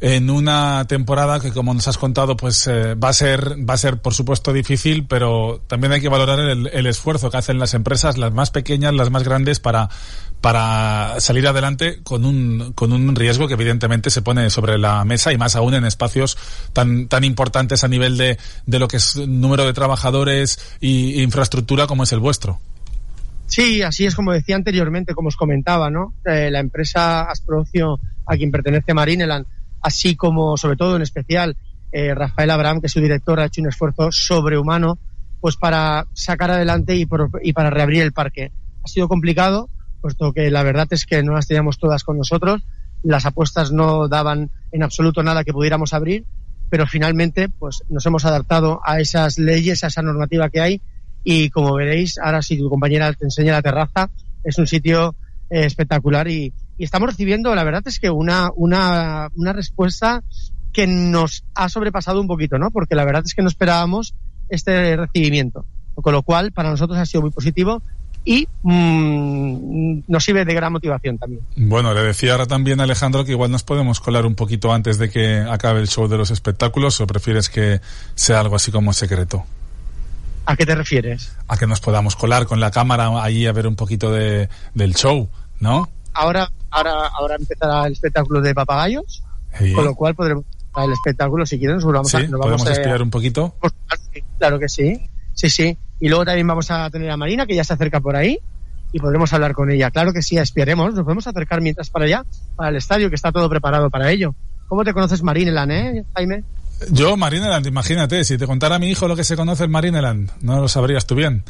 en 0.00 0.30
una 0.30 0.84
temporada 0.86 1.40
que 1.40 1.52
como 1.52 1.74
nos 1.74 1.88
has 1.88 1.98
contado 1.98 2.36
pues 2.36 2.66
eh, 2.68 2.94
va 2.94 3.08
a 3.08 3.12
ser 3.12 3.68
va 3.68 3.74
a 3.74 3.78
ser 3.78 3.98
por 3.98 4.14
supuesto 4.14 4.52
difícil 4.52 5.06
pero 5.06 5.60
también 5.66 5.92
hay 5.92 6.00
que 6.00 6.08
valorar 6.08 6.38
el, 6.38 6.68
el, 6.68 6.86
esfuerzo 6.86 7.30
que 7.30 7.36
hacen 7.36 7.58
las 7.58 7.74
empresas 7.74 8.16
las 8.16 8.32
más 8.32 8.50
pequeñas 8.50 8.94
las 8.94 9.10
más 9.10 9.24
grandes 9.24 9.58
para 9.58 9.88
para 10.40 11.16
salir 11.18 11.48
adelante 11.48 12.00
con 12.04 12.24
un 12.24 12.72
con 12.74 12.92
un 12.92 13.16
riesgo 13.16 13.48
que 13.48 13.54
evidentemente 13.54 14.10
se 14.10 14.22
pone 14.22 14.50
sobre 14.50 14.78
la 14.78 15.04
mesa 15.04 15.32
y 15.32 15.38
más 15.38 15.56
aún 15.56 15.74
en 15.74 15.84
espacios 15.84 16.38
tan 16.72 17.08
tan 17.08 17.24
importantes 17.24 17.82
a 17.82 17.88
nivel 17.88 18.16
de 18.16 18.38
de 18.66 18.78
lo 18.78 18.86
que 18.86 18.98
es 18.98 19.16
número 19.16 19.64
de 19.64 19.72
trabajadores 19.72 20.60
y 20.80 21.22
infraestructura 21.22 21.88
como 21.88 22.04
es 22.04 22.12
el 22.12 22.20
vuestro 22.20 22.60
Sí, 23.48 23.80
así 23.80 24.04
es 24.04 24.14
como 24.14 24.32
decía 24.32 24.56
anteriormente, 24.56 25.14
como 25.14 25.28
os 25.28 25.36
comentaba, 25.36 25.90
¿no? 25.90 26.14
Eh, 26.26 26.50
la 26.50 26.60
empresa 26.60 27.22
Asprocio, 27.22 27.98
a 28.26 28.36
quien 28.36 28.50
pertenece 28.50 28.92
Marineland, 28.92 29.46
así 29.80 30.16
como, 30.16 30.58
sobre 30.58 30.76
todo 30.76 30.96
en 30.96 31.02
especial, 31.02 31.56
eh, 31.90 32.14
Rafael 32.14 32.50
Abraham, 32.50 32.80
que 32.80 32.88
es 32.88 32.92
su 32.92 33.00
director, 33.00 33.40
ha 33.40 33.46
hecho 33.46 33.62
un 33.62 33.68
esfuerzo 33.68 34.12
sobrehumano 34.12 34.98
pues 35.40 35.56
para 35.56 36.06
sacar 36.12 36.50
adelante 36.50 36.94
y, 36.94 37.06
por, 37.06 37.30
y 37.42 37.54
para 37.54 37.70
reabrir 37.70 38.02
el 38.02 38.12
parque. 38.12 38.52
Ha 38.84 38.88
sido 38.88 39.08
complicado, 39.08 39.70
puesto 40.02 40.32
que 40.34 40.50
la 40.50 40.62
verdad 40.62 40.88
es 40.90 41.06
que 41.06 41.22
no 41.22 41.32
las 41.32 41.46
teníamos 41.46 41.78
todas 41.78 42.04
con 42.04 42.18
nosotros, 42.18 42.62
las 43.02 43.24
apuestas 43.24 43.72
no 43.72 44.08
daban 44.08 44.50
en 44.72 44.82
absoluto 44.82 45.22
nada 45.22 45.44
que 45.44 45.54
pudiéramos 45.54 45.94
abrir, 45.94 46.26
pero 46.68 46.86
finalmente 46.86 47.48
pues 47.48 47.82
nos 47.88 48.04
hemos 48.04 48.26
adaptado 48.26 48.82
a 48.84 49.00
esas 49.00 49.38
leyes, 49.38 49.84
a 49.84 49.86
esa 49.86 50.02
normativa 50.02 50.50
que 50.50 50.60
hay 50.60 50.82
y 51.24 51.50
como 51.50 51.74
veréis, 51.74 52.18
ahora 52.18 52.42
si 52.42 52.58
tu 52.58 52.68
compañera 52.68 53.12
te 53.12 53.24
enseña 53.24 53.52
la 53.52 53.62
terraza, 53.62 54.10
es 54.44 54.58
un 54.58 54.66
sitio 54.66 55.14
eh, 55.50 55.64
espectacular 55.64 56.28
y, 56.28 56.52
estamos 56.78 57.08
recibiendo, 57.08 57.54
la 57.56 57.64
verdad 57.64 57.82
es 57.86 57.98
que 57.98 58.08
una, 58.08 58.50
una, 58.54 59.28
respuesta 59.52 60.22
que 60.72 60.86
nos 60.86 61.44
ha 61.56 61.68
sobrepasado 61.68 62.20
un 62.20 62.28
poquito, 62.28 62.56
¿no? 62.56 62.70
Porque 62.70 62.94
la 62.94 63.04
verdad 63.04 63.24
es 63.26 63.34
que 63.34 63.42
no 63.42 63.48
esperábamos 63.48 64.14
este 64.48 64.96
recibimiento. 64.96 65.64
Con 65.96 66.12
lo 66.12 66.22
cual, 66.22 66.52
para 66.52 66.70
nosotros 66.70 66.96
ha 66.96 67.04
sido 67.04 67.22
muy 67.22 67.32
positivo 67.32 67.82
y 68.24 68.46
mmm, 68.62 70.02
nos 70.06 70.22
sirve 70.22 70.44
de 70.44 70.54
gran 70.54 70.72
motivación 70.72 71.18
también. 71.18 71.42
Bueno, 71.56 71.92
le 71.94 72.02
decía 72.02 72.32
ahora 72.32 72.46
también 72.46 72.80
Alejandro 72.80 73.24
que 73.24 73.32
igual 73.32 73.50
nos 73.50 73.64
podemos 73.64 73.98
colar 73.98 74.26
un 74.26 74.34
poquito 74.34 74.72
antes 74.72 74.98
de 74.98 75.10
que 75.10 75.38
acabe 75.38 75.80
el 75.80 75.88
show 75.88 76.06
de 76.06 76.18
los 76.18 76.30
espectáculos 76.30 77.00
o 77.00 77.06
prefieres 77.06 77.48
que 77.48 77.80
sea 78.14 78.40
algo 78.40 78.54
así 78.54 78.70
como 78.70 78.92
secreto. 78.92 79.44
¿A 80.48 80.56
qué 80.56 80.64
te 80.64 80.74
refieres? 80.74 81.36
A 81.46 81.58
que 81.58 81.66
nos 81.66 81.78
podamos 81.78 82.16
colar 82.16 82.46
con 82.46 82.58
la 82.58 82.70
cámara 82.70 83.22
ahí 83.22 83.44
a 83.44 83.52
ver 83.52 83.66
un 83.66 83.76
poquito 83.76 84.10
de, 84.10 84.48
del 84.72 84.94
show, 84.94 85.28
¿no? 85.60 85.90
Ahora, 86.14 86.50
ahora, 86.70 87.08
ahora 87.08 87.36
empezará 87.38 87.86
el 87.86 87.92
espectáculo 87.92 88.40
de 88.40 88.54
papagayos, 88.54 89.22
sí. 89.58 89.74
con 89.74 89.84
lo 89.84 89.94
cual 89.94 90.14
podremos 90.14 90.46
el 90.74 90.92
espectáculo 90.92 91.44
si 91.44 91.58
quieren 91.58 91.76
nos 91.76 91.84
vamos 91.84 92.10
¿Sí? 92.10 92.16
a, 92.16 92.20
nos 92.20 92.40
¿Podemos 92.40 92.62
vamos 92.62 92.66
a, 92.66 92.72
espiar 92.72 93.02
un 93.02 93.10
poquito? 93.10 93.56
Claro 94.38 94.58
que 94.58 94.70
sí, 94.70 94.98
sí, 95.34 95.50
sí. 95.50 95.76
Y 96.00 96.08
luego 96.08 96.24
también 96.24 96.46
vamos 96.46 96.70
a 96.70 96.88
tener 96.88 97.10
a 97.10 97.18
Marina, 97.18 97.44
que 97.44 97.54
ya 97.54 97.64
se 97.64 97.74
acerca 97.74 98.00
por 98.00 98.16
ahí, 98.16 98.38
y 98.90 99.00
podremos 99.00 99.30
hablar 99.34 99.52
con 99.52 99.70
ella. 99.70 99.90
Claro 99.90 100.14
que 100.14 100.22
sí, 100.22 100.38
espiaremos, 100.38 100.94
nos 100.94 101.04
podemos 101.04 101.26
acercar 101.26 101.60
mientras 101.60 101.90
para 101.90 102.06
allá, 102.06 102.24
para 102.56 102.70
el 102.70 102.76
estadio, 102.76 103.10
que 103.10 103.16
está 103.16 103.32
todo 103.32 103.50
preparado 103.50 103.90
para 103.90 104.10
ello. 104.10 104.34
¿Cómo 104.66 104.82
te 104.82 104.94
conoces 104.94 105.22
Marineland, 105.22 105.72
eh, 105.72 106.04
Jaime? 106.14 106.42
Yo, 106.90 107.16
Marineland, 107.16 107.66
imagínate, 107.66 108.24
si 108.24 108.38
te 108.38 108.46
contara 108.46 108.78
mi 108.78 108.88
hijo 108.88 109.08
lo 109.08 109.16
que 109.16 109.24
se 109.24 109.36
conoce 109.36 109.64
en 109.64 109.70
Marineland, 109.70 110.30
no 110.40 110.60
lo 110.60 110.68
sabrías 110.68 111.06
tú 111.06 111.14
bien. 111.14 111.42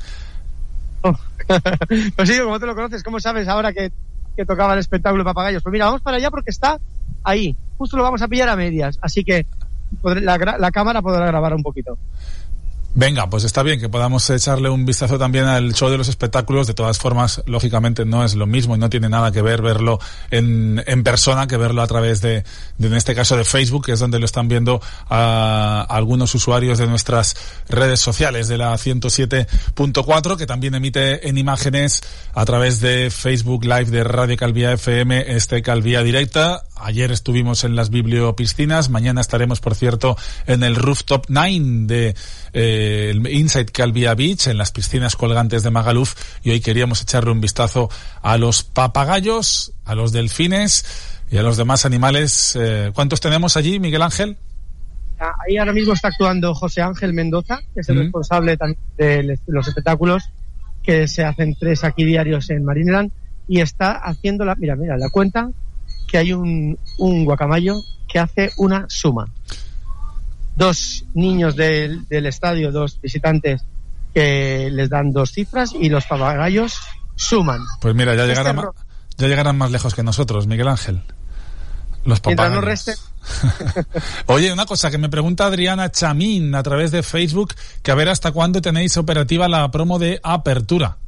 Oh. 1.02 1.16
pues 2.16 2.28
sí, 2.28 2.38
¿cómo 2.42 2.58
te 2.58 2.66
lo 2.66 2.74
conoces? 2.74 3.02
¿Cómo 3.02 3.20
sabes 3.20 3.46
ahora 3.48 3.72
que, 3.72 3.92
que 4.36 4.44
tocaba 4.44 4.72
el 4.72 4.80
espectáculo 4.80 5.22
de 5.22 5.28
papagayos? 5.28 5.62
Pues 5.62 5.72
mira, 5.72 5.86
vamos 5.86 6.02
para 6.02 6.16
allá 6.16 6.30
porque 6.30 6.50
está 6.50 6.78
ahí. 7.24 7.54
Justo 7.76 7.96
lo 7.96 8.02
vamos 8.02 8.22
a 8.22 8.28
pillar 8.28 8.48
a 8.48 8.56
medias. 8.56 8.98
Así 9.02 9.22
que 9.24 9.46
la 10.02 10.70
cámara 10.70 11.02
podrá 11.02 11.26
grabar 11.26 11.54
un 11.54 11.62
poquito. 11.62 11.98
Venga, 12.98 13.30
pues 13.30 13.44
está 13.44 13.62
bien 13.62 13.78
que 13.78 13.88
podamos 13.88 14.28
echarle 14.28 14.68
un 14.68 14.84
vistazo 14.84 15.20
también 15.20 15.44
al 15.44 15.72
show 15.72 15.88
de 15.88 15.96
los 15.96 16.08
espectáculos. 16.08 16.66
De 16.66 16.74
todas 16.74 16.98
formas, 16.98 17.44
lógicamente 17.46 18.04
no 18.04 18.24
es 18.24 18.34
lo 18.34 18.44
mismo 18.44 18.74
y 18.74 18.78
no 18.80 18.90
tiene 18.90 19.08
nada 19.08 19.30
que 19.30 19.40
ver 19.40 19.62
verlo 19.62 20.00
en, 20.32 20.82
en 20.84 21.04
persona 21.04 21.46
que 21.46 21.56
verlo 21.56 21.80
a 21.80 21.86
través 21.86 22.22
de, 22.22 22.42
en 22.80 22.94
este 22.94 23.14
caso, 23.14 23.36
de 23.36 23.44
Facebook, 23.44 23.86
que 23.86 23.92
es 23.92 24.00
donde 24.00 24.18
lo 24.18 24.24
están 24.24 24.48
viendo 24.48 24.82
a, 25.08 25.86
a 25.88 25.94
algunos 25.94 26.34
usuarios 26.34 26.78
de 26.78 26.88
nuestras 26.88 27.36
redes 27.68 28.00
sociales 28.00 28.48
de 28.48 28.58
la 28.58 28.74
107.4, 28.74 30.36
que 30.36 30.46
también 30.46 30.74
emite 30.74 31.28
en 31.28 31.38
imágenes 31.38 32.02
a 32.34 32.44
través 32.46 32.80
de 32.80 33.12
Facebook 33.12 33.62
Live 33.62 33.92
de 33.92 34.02
Radio 34.02 34.36
Calvía 34.36 34.72
FM, 34.72 35.36
este 35.36 35.62
Calvía 35.62 36.02
Directa. 36.02 36.64
Ayer 36.74 37.12
estuvimos 37.12 37.62
en 37.62 37.76
las 37.76 37.90
bibliopiscinas, 37.90 38.88
mañana 38.88 39.20
estaremos, 39.20 39.60
por 39.60 39.76
cierto, 39.76 40.16
en 40.48 40.64
el 40.64 40.74
Rooftop 40.74 41.26
9 41.28 41.58
de 41.86 42.14
eh, 42.52 42.87
el 42.88 43.26
Inside 43.26 43.66
Calvia 43.66 44.14
Beach, 44.14 44.46
en 44.46 44.58
las 44.58 44.72
piscinas 44.72 45.16
colgantes 45.16 45.62
de 45.62 45.70
Magaluf, 45.70 46.14
y 46.42 46.50
hoy 46.50 46.60
queríamos 46.60 47.02
echarle 47.02 47.30
un 47.30 47.40
vistazo 47.40 47.88
a 48.22 48.38
los 48.38 48.62
papagayos, 48.62 49.72
a 49.84 49.94
los 49.94 50.12
delfines 50.12 50.84
y 51.30 51.36
a 51.36 51.42
los 51.42 51.56
demás 51.56 51.84
animales. 51.84 52.56
Eh, 52.58 52.90
¿Cuántos 52.94 53.20
tenemos 53.20 53.56
allí, 53.56 53.78
Miguel 53.78 54.02
Ángel? 54.02 54.36
Ahí 55.18 55.56
ahora 55.56 55.72
mismo 55.72 55.94
está 55.94 56.08
actuando 56.08 56.54
José 56.54 56.80
Ángel 56.80 57.12
Mendoza, 57.12 57.58
que 57.74 57.80
es 57.80 57.88
el 57.88 57.96
mm. 57.96 58.00
responsable 58.00 58.56
también 58.56 58.78
de 58.96 59.38
los 59.46 59.66
espectáculos, 59.66 60.24
que 60.82 61.08
se 61.08 61.24
hacen 61.24 61.56
tres 61.58 61.84
aquí 61.84 62.04
diarios 62.04 62.50
en 62.50 62.64
Marineland, 62.64 63.10
y 63.48 63.60
está 63.60 63.92
haciendo 63.92 64.44
la, 64.44 64.54
mira, 64.54 64.76
mira, 64.76 64.96
la 64.96 65.10
cuenta 65.10 65.50
que 66.06 66.18
hay 66.18 66.32
un, 66.32 66.78
un 66.98 67.24
guacamayo 67.24 67.76
que 68.08 68.18
hace 68.18 68.50
una 68.56 68.86
suma. 68.88 69.26
Dos 70.58 71.04
niños 71.14 71.54
del, 71.54 72.08
del 72.08 72.26
estadio, 72.26 72.72
dos 72.72 73.00
visitantes 73.00 73.62
que 74.12 74.70
les 74.72 74.90
dan 74.90 75.12
dos 75.12 75.30
cifras 75.30 75.72
y 75.72 75.88
los 75.88 76.04
papagayos 76.06 76.80
suman. 77.14 77.60
Pues 77.80 77.94
mira, 77.94 78.16
ya 78.16 78.26
llegarán, 78.26 78.58
este 78.58 79.22
ya 79.22 79.28
llegarán 79.28 79.56
más 79.56 79.70
lejos 79.70 79.94
que 79.94 80.02
nosotros, 80.02 80.48
Miguel 80.48 80.66
Ángel. 80.66 81.00
Los 82.04 82.18
papagayos. 82.18 83.04
Oye, 84.26 84.52
una 84.52 84.66
cosa 84.66 84.90
que 84.90 84.98
me 84.98 85.08
pregunta 85.08 85.46
Adriana 85.46 85.92
Chamín 85.92 86.52
a 86.56 86.62
través 86.64 86.90
de 86.90 87.04
Facebook, 87.04 87.54
que 87.80 87.92
a 87.92 87.94
ver 87.94 88.08
hasta 88.08 88.32
cuándo 88.32 88.60
tenéis 88.60 88.96
operativa 88.96 89.46
la 89.46 89.70
promo 89.70 90.00
de 90.00 90.18
apertura. 90.24 90.98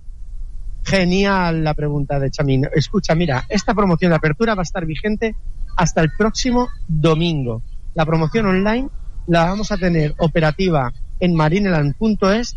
Genial 0.84 1.64
la 1.64 1.74
pregunta 1.74 2.20
de 2.20 2.30
Chamín. 2.30 2.68
Escucha, 2.72 3.16
mira, 3.16 3.46
esta 3.48 3.74
promoción 3.74 4.10
de 4.10 4.16
apertura 4.16 4.54
va 4.54 4.62
a 4.62 4.64
estar 4.64 4.86
vigente 4.86 5.34
hasta 5.76 6.02
el 6.02 6.12
próximo 6.16 6.68
domingo. 6.86 7.62
La 7.94 8.06
promoción 8.06 8.46
online 8.46 8.88
la 9.26 9.44
vamos 9.44 9.72
a 9.72 9.76
tener 9.76 10.14
operativa 10.18 10.92
en 11.20 11.35
marineland.es 11.35 12.56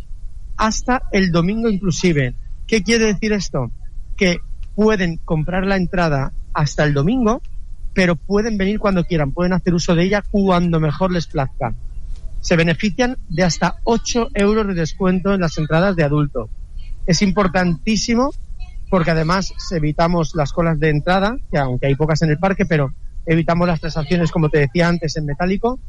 hasta 0.58 1.04
el 1.12 1.32
domingo 1.32 1.70
inclusive. 1.70 2.36
¿Qué 2.68 2.84
quiere 2.84 3.06
decir 3.06 3.34
esto? 3.34 3.72
Que 4.16 4.38
pueden 4.76 5.18
comprar 5.18 5.66
la 5.66 5.78
entrada 5.78 6.34
hasta 6.54 6.84
el 6.84 6.94
domingo, 6.94 7.42
pero 7.94 8.16
pueden 8.16 8.58
venir 8.58 8.80
cuando 8.80 9.04
quieran, 9.04 9.32
pueden 9.32 9.54
hacer 9.54 9.74
uso 9.74 9.96
de 9.96 10.04
ella 10.04 10.24
cuando 10.30 10.80
mejor 10.80 11.12
les 11.12 11.28
plazca. 11.28 11.74
Se 12.42 12.56
benefician 12.56 13.18
de 13.30 13.44
hasta 13.44 13.76
8 13.84 14.30
euros 14.34 14.68
de 14.68 14.74
descuento 14.74 15.34
en 15.34 15.42
las 15.42 15.58
entradas 15.58 15.96
de 15.96 16.04
adulto 16.04 16.50
es 17.06 17.22
importantísimo 17.22 18.34
porque 18.90 19.12
además 19.12 19.52
evitamos 19.72 20.36
las 20.36 20.54
colas 20.54 20.80
de 20.80 20.90
entrada, 20.90 21.36
que 21.52 21.58
aunque 21.58 21.88
hay 21.88 21.96
pocas 21.96 22.22
en 22.22 22.30
el 22.30 22.38
parque, 22.38 22.66
pero 22.66 22.94
evitamos 23.26 23.68
las 23.68 23.80
transacciones, 23.80 24.32
como 24.32 24.50
te 24.50 24.60
decía 24.60 24.88
antes, 24.88 25.18
en 25.18 25.26
metálico. 25.26 25.80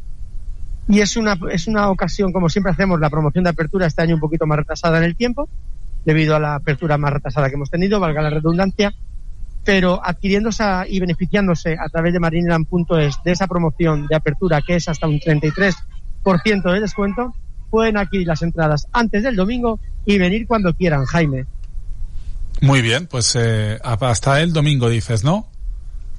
Y 0.88 1.00
es 1.00 1.16
una, 1.16 1.38
es 1.50 1.66
una 1.66 1.90
ocasión, 1.90 2.32
como 2.32 2.48
siempre 2.48 2.72
hacemos, 2.72 3.00
la 3.00 3.10
promoción 3.10 3.44
de 3.44 3.50
apertura 3.50 3.86
este 3.86 4.02
año 4.02 4.14
un 4.14 4.20
poquito 4.20 4.46
más 4.46 4.58
retrasada 4.58 4.98
en 4.98 5.04
el 5.04 5.16
tiempo, 5.16 5.48
debido 6.04 6.36
a 6.36 6.40
la 6.40 6.56
apertura 6.56 6.98
más 6.98 7.12
retrasada 7.12 7.48
que 7.48 7.54
hemos 7.54 7.70
tenido, 7.70 8.00
valga 8.00 8.20
la 8.20 8.30
redundancia, 8.30 8.94
pero 9.64 10.00
adquiriéndose 10.04 10.64
y 10.88 11.00
beneficiándose 11.00 11.76
a 11.80 11.88
través 11.88 12.12
de 12.12 12.20
marineland.es 12.20 13.16
de 13.24 13.32
esa 13.32 13.46
promoción 13.46 14.06
de 14.06 14.16
apertura, 14.16 14.60
que 14.60 14.76
es 14.76 14.88
hasta 14.88 15.06
un 15.06 15.18
33% 15.18 15.74
de 16.72 16.80
descuento, 16.80 17.34
pueden 17.70 17.96
adquirir 17.96 18.26
las 18.26 18.42
entradas 18.42 18.86
antes 18.92 19.22
del 19.22 19.36
domingo 19.36 19.80
y 20.04 20.18
venir 20.18 20.46
cuando 20.46 20.74
quieran, 20.74 21.06
Jaime. 21.06 21.46
Muy 22.60 22.82
bien, 22.82 23.06
pues 23.06 23.34
eh, 23.36 23.78
hasta 23.82 24.40
el 24.40 24.52
domingo 24.52 24.88
dices, 24.88 25.24
¿no? 25.24 25.48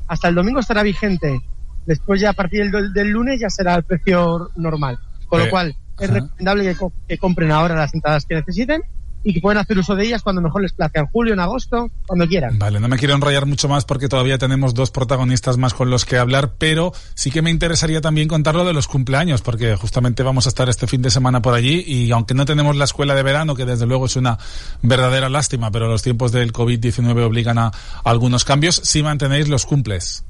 Hasta 0.08 0.28
el 0.28 0.36
domingo 0.36 0.60
estará 0.60 0.84
vigente. 0.84 1.42
Después 1.86 2.22
ya 2.22 2.32
a 2.32 2.34
partir 2.34 2.72
del, 2.72 2.94
del 2.94 3.10
lunes 3.10 3.40
ya 3.40 3.50
será 3.50 3.76
el 3.76 3.84
precio 3.84 4.52
normal. 4.56 5.00
Con 5.28 5.42
eh, 5.42 5.46
lo 5.46 5.50
cual 5.50 5.76
es 6.00 6.10
ajá. 6.10 6.14
recomendable 6.20 6.64
que, 6.64 6.76
co 6.76 6.94
que 7.08 7.18
compren 7.18 7.52
ahora 7.52 7.76
las 7.76 7.94
entradas 7.94 8.26
que 8.26 8.36
necesiten 8.36 8.82
y 9.26 9.34
que 9.34 9.42
pueden 9.42 9.58
hacer 9.58 9.78
uso 9.80 9.96
de 9.96 10.06
ellas 10.06 10.22
cuando 10.22 10.40
mejor 10.40 10.62
les 10.62 10.72
plazca, 10.72 11.00
en 11.00 11.08
julio, 11.08 11.34
en 11.34 11.40
agosto, 11.40 11.90
cuando 12.06 12.28
quieran. 12.28 12.60
Vale, 12.60 12.80
no 12.80 12.88
me 12.88 12.96
quiero 12.96 13.16
enrollar 13.16 13.48
mucho 13.48 13.68
más 13.68 13.84
porque 13.84 14.08
todavía 14.08 14.38
tenemos 14.38 14.76
dos 14.76 14.92
protagonistas 14.92 15.58
más 15.58 15.74
con 15.74 15.90
los 15.90 16.06
que 16.06 16.18
hablar, 16.18 16.54
pero 16.60 16.94
sí 17.16 17.32
que 17.32 17.42
me 17.42 17.50
interesaría 17.50 18.02
también 18.02 18.28
contar 18.28 18.54
lo 18.54 18.66
de 18.66 18.74
los 18.74 18.88
cumpleaños, 18.88 19.42
porque 19.42 19.76
justamente 19.78 20.22
vamos 20.22 20.46
a 20.46 20.50
estar 20.50 20.70
este 20.70 20.86
fin 20.86 21.02
de 21.02 21.10
semana 21.10 21.42
por 21.42 21.56
allí 21.56 21.84
y 21.88 22.12
aunque 22.12 22.36
no 22.36 22.46
tenemos 22.46 22.76
la 22.76 22.86
escuela 22.86 23.16
de 23.16 23.24
verano, 23.24 23.56
que 23.56 23.66
desde 23.66 23.88
luego 23.88 24.06
es 24.06 24.16
una 24.16 24.38
verdadera 24.84 25.28
lástima, 25.28 25.72
pero 25.72 25.88
los 25.88 26.04
tiempos 26.04 26.32
del 26.32 26.54
COVID-19 26.54 27.26
obligan 27.26 27.58
a, 27.58 27.66
a 27.68 27.72
algunos 28.04 28.46
cambios, 28.46 28.80
sí 28.84 29.02
mantenéis 29.02 29.48
los 29.50 29.66
cumples. 29.66 30.24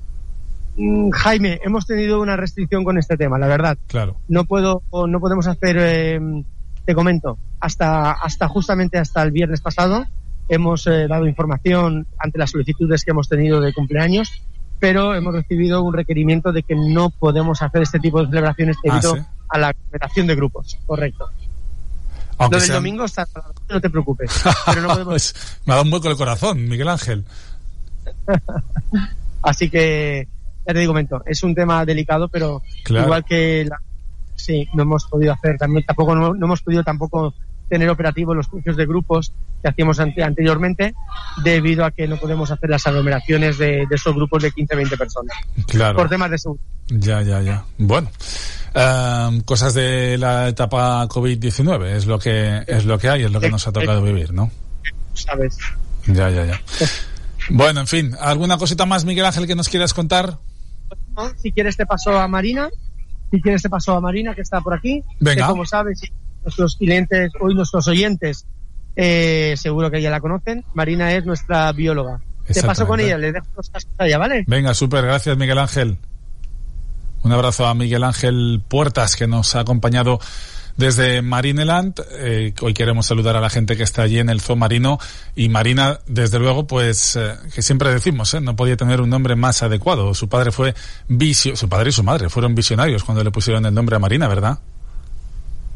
Mm, 0.77 1.09
Jaime, 1.09 1.59
hemos 1.63 1.85
tenido 1.85 2.21
una 2.21 2.35
restricción 2.35 2.83
con 2.83 2.97
este 2.97 3.17
tema, 3.17 3.37
la 3.37 3.47
verdad. 3.47 3.77
Claro. 3.87 4.17
No 4.27 4.45
puedo, 4.45 4.83
no 4.91 5.19
podemos 5.19 5.47
hacer, 5.47 5.77
eh, 5.79 6.19
te 6.85 6.95
comento, 6.95 7.37
hasta, 7.59 8.11
hasta 8.11 8.47
justamente 8.47 8.97
hasta 8.97 9.23
el 9.23 9.31
viernes 9.31 9.61
pasado 9.61 10.05
hemos 10.47 10.85
eh, 10.87 11.07
dado 11.07 11.27
información 11.27 12.07
ante 12.19 12.37
las 12.37 12.51
solicitudes 12.51 13.03
que 13.03 13.11
hemos 13.11 13.27
tenido 13.27 13.61
de 13.61 13.73
cumpleaños, 13.73 14.31
pero 14.79 15.15
hemos 15.15 15.33
recibido 15.33 15.81
un 15.81 15.93
requerimiento 15.93 16.51
de 16.51 16.63
que 16.63 16.75
no 16.75 17.09
podemos 17.09 17.61
hacer 17.61 17.81
este 17.81 17.99
tipo 17.99 18.21
de 18.21 18.27
celebraciones 18.27 18.77
debido 18.83 19.15
ah, 19.15 19.17
¿sí? 19.17 19.25
a 19.49 19.57
la 19.57 19.67
aglomeración 19.69 20.27
de 20.27 20.35
grupos. 20.35 20.77
Correcto. 20.85 21.29
Aunque 22.37 22.55
Lo 22.55 22.59
del 22.59 22.67
sean... 22.67 22.77
domingo 22.77 23.05
está, 23.05 23.25
no 23.69 23.81
te 23.81 23.89
preocupes. 23.89 24.43
Pero 24.65 24.81
no 24.81 24.89
podemos... 24.89 25.35
me 25.65 25.73
ha 25.73 25.77
dado 25.77 25.87
un 25.87 25.93
hueco 25.93 26.09
el 26.09 26.17
corazón, 26.17 26.67
Miguel 26.67 26.89
Ángel. 26.89 27.25
Así 29.41 29.69
que, 29.69 30.27
ya 30.65 30.73
te 30.73 30.79
digo, 30.79 30.93
momento, 30.93 31.21
es 31.25 31.43
un 31.43 31.53
tema 31.53 31.85
delicado, 31.85 32.27
pero 32.27 32.61
claro. 32.83 33.05
igual 33.05 33.25
que 33.25 33.65
la, 33.65 33.79
sí, 34.35 34.67
no 34.73 34.83
hemos 34.83 35.05
podido 35.05 35.33
hacer 35.33 35.57
también, 35.57 35.85
tampoco 35.85 36.15
no, 36.15 36.33
no 36.33 36.45
hemos 36.45 36.61
podido 36.61 36.83
tampoco 36.83 37.33
tener 37.69 37.89
operativos 37.89 38.35
los 38.35 38.47
precios 38.47 38.77
de 38.77 38.85
grupos 38.85 39.31
que 39.61 39.69
hacíamos 39.69 39.99
ante, 39.99 40.23
anteriormente 40.23 40.93
debido 41.43 41.85
a 41.85 41.91
que 41.91 42.07
no 42.07 42.17
podemos 42.17 42.51
hacer 42.51 42.69
las 42.69 42.85
aglomeraciones 42.85 43.57
de, 43.57 43.85
de 43.89 43.95
esos 43.95 44.13
grupos 44.13 44.43
de 44.43 44.51
15-20 44.51 44.97
personas. 44.97 45.37
Claro. 45.67 45.97
Por 45.97 46.09
temas 46.09 46.31
de 46.31 46.37
seguridad. 46.37 46.65
Ya, 46.87 47.21
ya, 47.23 47.41
ya. 47.41 47.65
Bueno, 47.79 48.11
um, 48.75 49.41
cosas 49.41 49.73
de 49.73 50.17
la 50.19 50.49
etapa 50.49 51.07
COVID-19 51.07 51.85
es 51.95 52.05
lo 52.05 52.19
que 52.19 52.63
es 52.67 52.85
lo 52.85 52.99
que 52.99 53.09
hay, 53.09 53.23
es 53.23 53.31
lo 53.31 53.39
que 53.39 53.49
nos 53.49 53.67
ha 53.67 53.71
tocado 53.71 54.03
vivir, 54.03 54.33
¿no? 54.33 54.51
Sabes. 55.13 55.57
Ya, 56.05 56.29
ya, 56.29 56.45
ya. 56.45 56.61
Bueno, 57.49 57.81
en 57.81 57.87
fin, 57.87 58.15
¿alguna 58.19 58.57
cosita 58.57 58.85
más, 58.85 59.05
Miguel 59.05 59.25
Ángel, 59.25 59.47
que 59.47 59.55
nos 59.55 59.69
quieras 59.69 59.93
contar? 59.93 60.37
Si 61.37 61.51
quieres 61.51 61.77
te 61.77 61.85
paso 61.85 62.17
a 62.17 62.27
Marina, 62.27 62.69
si 63.31 63.41
quieres 63.41 63.61
te 63.61 63.69
paso 63.69 63.93
a 63.93 64.01
Marina, 64.01 64.33
que 64.35 64.41
está 64.41 64.61
por 64.61 64.73
aquí. 64.73 65.03
Venga. 65.19 65.45
Que 65.45 65.51
como 65.51 65.65
sabes, 65.65 66.01
nuestros 66.43 66.75
clientes, 66.75 67.31
hoy 67.39 67.55
nuestros 67.55 67.87
oyentes, 67.87 68.45
eh, 68.95 69.55
seguro 69.57 69.91
que 69.91 70.01
ya 70.01 70.09
la 70.09 70.21
conocen. 70.21 70.63
Marina 70.73 71.11
es 71.13 71.25
nuestra 71.25 71.71
bióloga. 71.71 72.21
Te 72.47 72.61
paso 72.61 72.85
con 72.85 72.99
ella, 72.99 73.17
le 73.17 73.31
dejo 73.31 73.47
los 73.57 73.69
cascos 73.69 73.93
allá, 73.97 74.17
¿vale? 74.17 74.43
Venga, 74.47 74.73
súper, 74.73 75.03
gracias 75.03 75.35
Miguel 75.37 75.57
Ángel. 75.57 75.97
Un 77.23 77.31
abrazo 77.31 77.65
a 77.65 77.73
Miguel 77.73 78.03
Ángel 78.03 78.61
Puertas 78.67 79.15
que 79.15 79.25
nos 79.25 79.55
ha 79.55 79.61
acompañado 79.61 80.19
desde 80.77 81.21
Marineland. 81.21 82.01
Eh, 82.11 82.53
hoy 82.61 82.73
queremos 82.73 83.05
saludar 83.05 83.35
a 83.35 83.41
la 83.41 83.49
gente 83.49 83.77
que 83.77 83.83
está 83.83 84.03
allí 84.03 84.19
en 84.19 84.29
el 84.29 84.41
zoo 84.41 84.55
marino 84.55 84.99
y 85.35 85.49
Marina, 85.49 85.99
desde 86.07 86.39
luego, 86.39 86.67
pues 86.67 87.15
eh, 87.15 87.35
que 87.53 87.61
siempre 87.61 87.93
decimos, 87.93 88.33
¿eh? 88.33 88.41
no 88.41 88.55
podía 88.55 88.77
tener 88.77 89.01
un 89.01 89.09
nombre 89.09 89.35
más 89.35 89.63
adecuado. 89.63 90.13
Su 90.13 90.27
padre 90.27 90.51
fue 90.51 90.73
visio, 91.07 91.55
su 91.55 91.69
padre 91.69 91.89
y 91.89 91.93
su 91.93 92.03
madre 92.03 92.29
fueron 92.29 92.55
visionarios 92.55 93.03
cuando 93.03 93.23
le 93.23 93.31
pusieron 93.31 93.65
el 93.65 93.73
nombre 93.73 93.95
a 93.95 93.99
Marina, 93.99 94.27
¿verdad? 94.27 94.59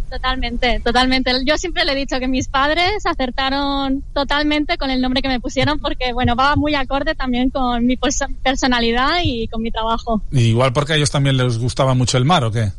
Totalmente, 0.09 0.81
totalmente. 0.83 1.31
Yo 1.45 1.57
siempre 1.59 1.85
le 1.85 1.91
he 1.91 1.95
dicho 1.95 2.17
que 2.19 2.27
mis 2.27 2.47
padres 2.47 3.05
acertaron 3.05 4.03
totalmente 4.13 4.77
con 4.77 4.89
el 4.89 5.01
nombre 5.01 5.21
que 5.21 5.27
me 5.27 5.39
pusieron 5.39 5.79
porque, 5.79 6.13
bueno, 6.13 6.35
va 6.35 6.55
muy 6.55 6.73
acorde 6.73 7.13
también 7.13 7.51
con 7.51 7.85
mi 7.85 7.95
personalidad 8.43 9.19
y 9.23 9.47
con 9.47 9.62
mi 9.62 9.69
trabajo. 9.69 10.23
igual 10.31 10.73
porque 10.73 10.93
a 10.93 10.95
ellos 10.95 11.12
también 11.12 11.38
les 11.38 11.59
gustaba 11.59 11.93
mucho 11.93 12.17
el 12.17 12.25
mar, 12.25 12.43
¿o 12.43 12.51
qué? 12.51 12.71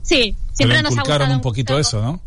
Sí, 0.00 0.34
siempre 0.54 0.82
nos 0.82 0.96
ha 0.96 1.02
gustado 1.02 1.34
un 1.34 1.40
poquito 1.40 1.78
eso, 1.78 2.02
¿no? 2.02 2.20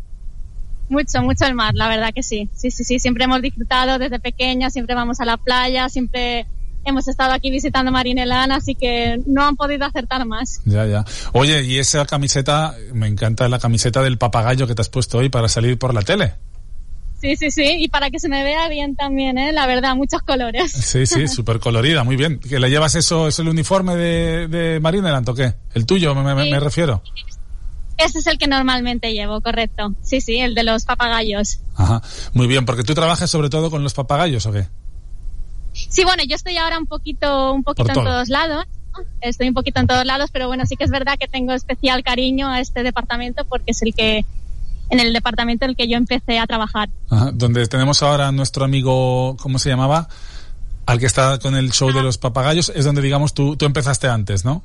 Mucho, 0.88 1.20
mucho 1.22 1.44
el 1.44 1.54
mar, 1.54 1.74
la 1.74 1.88
verdad 1.88 2.12
que 2.14 2.22
sí. 2.22 2.48
Sí, 2.54 2.70
sí, 2.70 2.84
sí, 2.84 2.98
siempre 2.98 3.24
hemos 3.24 3.42
disfrutado 3.42 3.98
desde 3.98 4.20
pequeña, 4.20 4.70
siempre 4.70 4.94
vamos 4.94 5.20
a 5.20 5.26
la 5.26 5.36
playa, 5.36 5.88
siempre 5.88 6.46
hemos 6.84 7.08
estado 7.08 7.32
aquí 7.32 7.50
visitando 7.50 7.92
Marinelán, 7.92 8.52
así 8.52 8.74
que 8.74 9.20
no 9.26 9.44
han 9.44 9.56
podido 9.56 9.84
acertar 9.84 10.24
más. 10.24 10.62
Ya, 10.64 10.86
ya. 10.86 11.04
Oye, 11.32 11.62
y 11.64 11.78
esa 11.78 12.06
camiseta, 12.06 12.74
me 12.94 13.06
encanta 13.06 13.48
la 13.48 13.58
camiseta 13.58 14.02
del 14.02 14.16
papagayo 14.16 14.66
que 14.66 14.74
te 14.74 14.80
has 14.80 14.88
puesto 14.88 15.18
hoy 15.18 15.28
para 15.28 15.48
salir 15.48 15.78
por 15.78 15.92
la 15.92 16.02
tele. 16.02 16.34
Sí, 17.20 17.34
sí, 17.34 17.50
sí, 17.50 17.76
y 17.80 17.88
para 17.88 18.10
que 18.10 18.20
se 18.20 18.28
me 18.28 18.44
vea 18.44 18.68
bien 18.68 18.94
también, 18.94 19.38
¿eh? 19.38 19.52
La 19.52 19.66
verdad, 19.66 19.96
muchos 19.96 20.22
colores. 20.22 20.70
Sí, 20.70 21.04
sí, 21.04 21.26
súper 21.28 21.58
colorida, 21.58 22.04
muy 22.04 22.16
bien. 22.16 22.38
¿Que 22.38 22.60
le 22.60 22.70
llevas 22.70 22.94
eso, 22.94 23.26
es 23.26 23.38
el 23.40 23.48
uniforme 23.48 23.96
de, 23.96 24.46
de 24.46 24.80
Marineland 24.80 25.28
o 25.28 25.34
qué? 25.34 25.54
¿El 25.74 25.84
tuyo, 25.84 26.14
me, 26.14 26.34
me, 26.34 26.60
refiero? 26.60 27.02
Ese 27.98 28.20
es 28.20 28.26
el 28.28 28.38
que 28.38 28.46
normalmente 28.46 29.12
llevo, 29.12 29.40
correcto. 29.40 29.94
Sí, 30.02 30.20
sí, 30.20 30.38
el 30.38 30.54
de 30.54 30.62
los 30.62 30.84
papagayos. 30.84 31.60
Ajá, 31.74 32.00
muy 32.32 32.46
bien, 32.46 32.64
porque 32.64 32.84
tú 32.84 32.94
trabajas 32.94 33.28
sobre 33.28 33.50
todo 33.50 33.70
con 33.70 33.82
los 33.82 33.92
papagayos 33.92 34.46
o 34.46 34.52
qué? 34.52 34.68
Sí, 35.72 36.04
bueno, 36.04 36.22
yo 36.26 36.36
estoy 36.36 36.56
ahora 36.56 36.78
un 36.78 36.86
poquito, 36.86 37.52
un 37.52 37.64
poquito 37.64 37.88
en 37.88 38.04
todos 38.04 38.28
lados. 38.28 38.66
Estoy 39.20 39.48
un 39.48 39.54
poquito 39.54 39.80
en 39.80 39.86
todos 39.88 40.04
lados, 40.04 40.30
pero 40.32 40.46
bueno, 40.46 40.64
sí 40.64 40.76
que 40.76 40.84
es 40.84 40.90
verdad 40.90 41.18
que 41.18 41.26
tengo 41.26 41.52
especial 41.52 42.02
cariño 42.02 42.48
a 42.48 42.60
este 42.60 42.82
departamento 42.82 43.44
porque 43.44 43.72
es 43.72 43.82
el 43.82 43.94
que, 43.94 44.24
en 44.90 45.00
el 45.00 45.12
departamento 45.12 45.64
en 45.64 45.70
el 45.70 45.76
que 45.76 45.88
yo 45.88 45.96
empecé 45.96 46.38
a 46.38 46.46
trabajar. 46.46 46.90
Ajá, 47.10 47.30
donde 47.32 47.66
tenemos 47.66 48.02
ahora 48.02 48.28
a 48.28 48.32
nuestro 48.32 48.64
amigo, 48.64 49.36
¿cómo 49.38 49.58
se 49.58 49.70
llamaba? 49.70 50.08
Al 50.86 51.00
que 51.00 51.06
está 51.06 51.38
con 51.38 51.56
el 51.56 51.72
show 51.72 51.92
de 51.92 52.00
ah. 52.00 52.02
los 52.02 52.18
papagayos, 52.18 52.72
es 52.74 52.84
donde, 52.84 53.02
digamos, 53.02 53.34
tú, 53.34 53.56
tú 53.56 53.66
empezaste 53.66 54.06
antes, 54.08 54.44
¿no? 54.44 54.64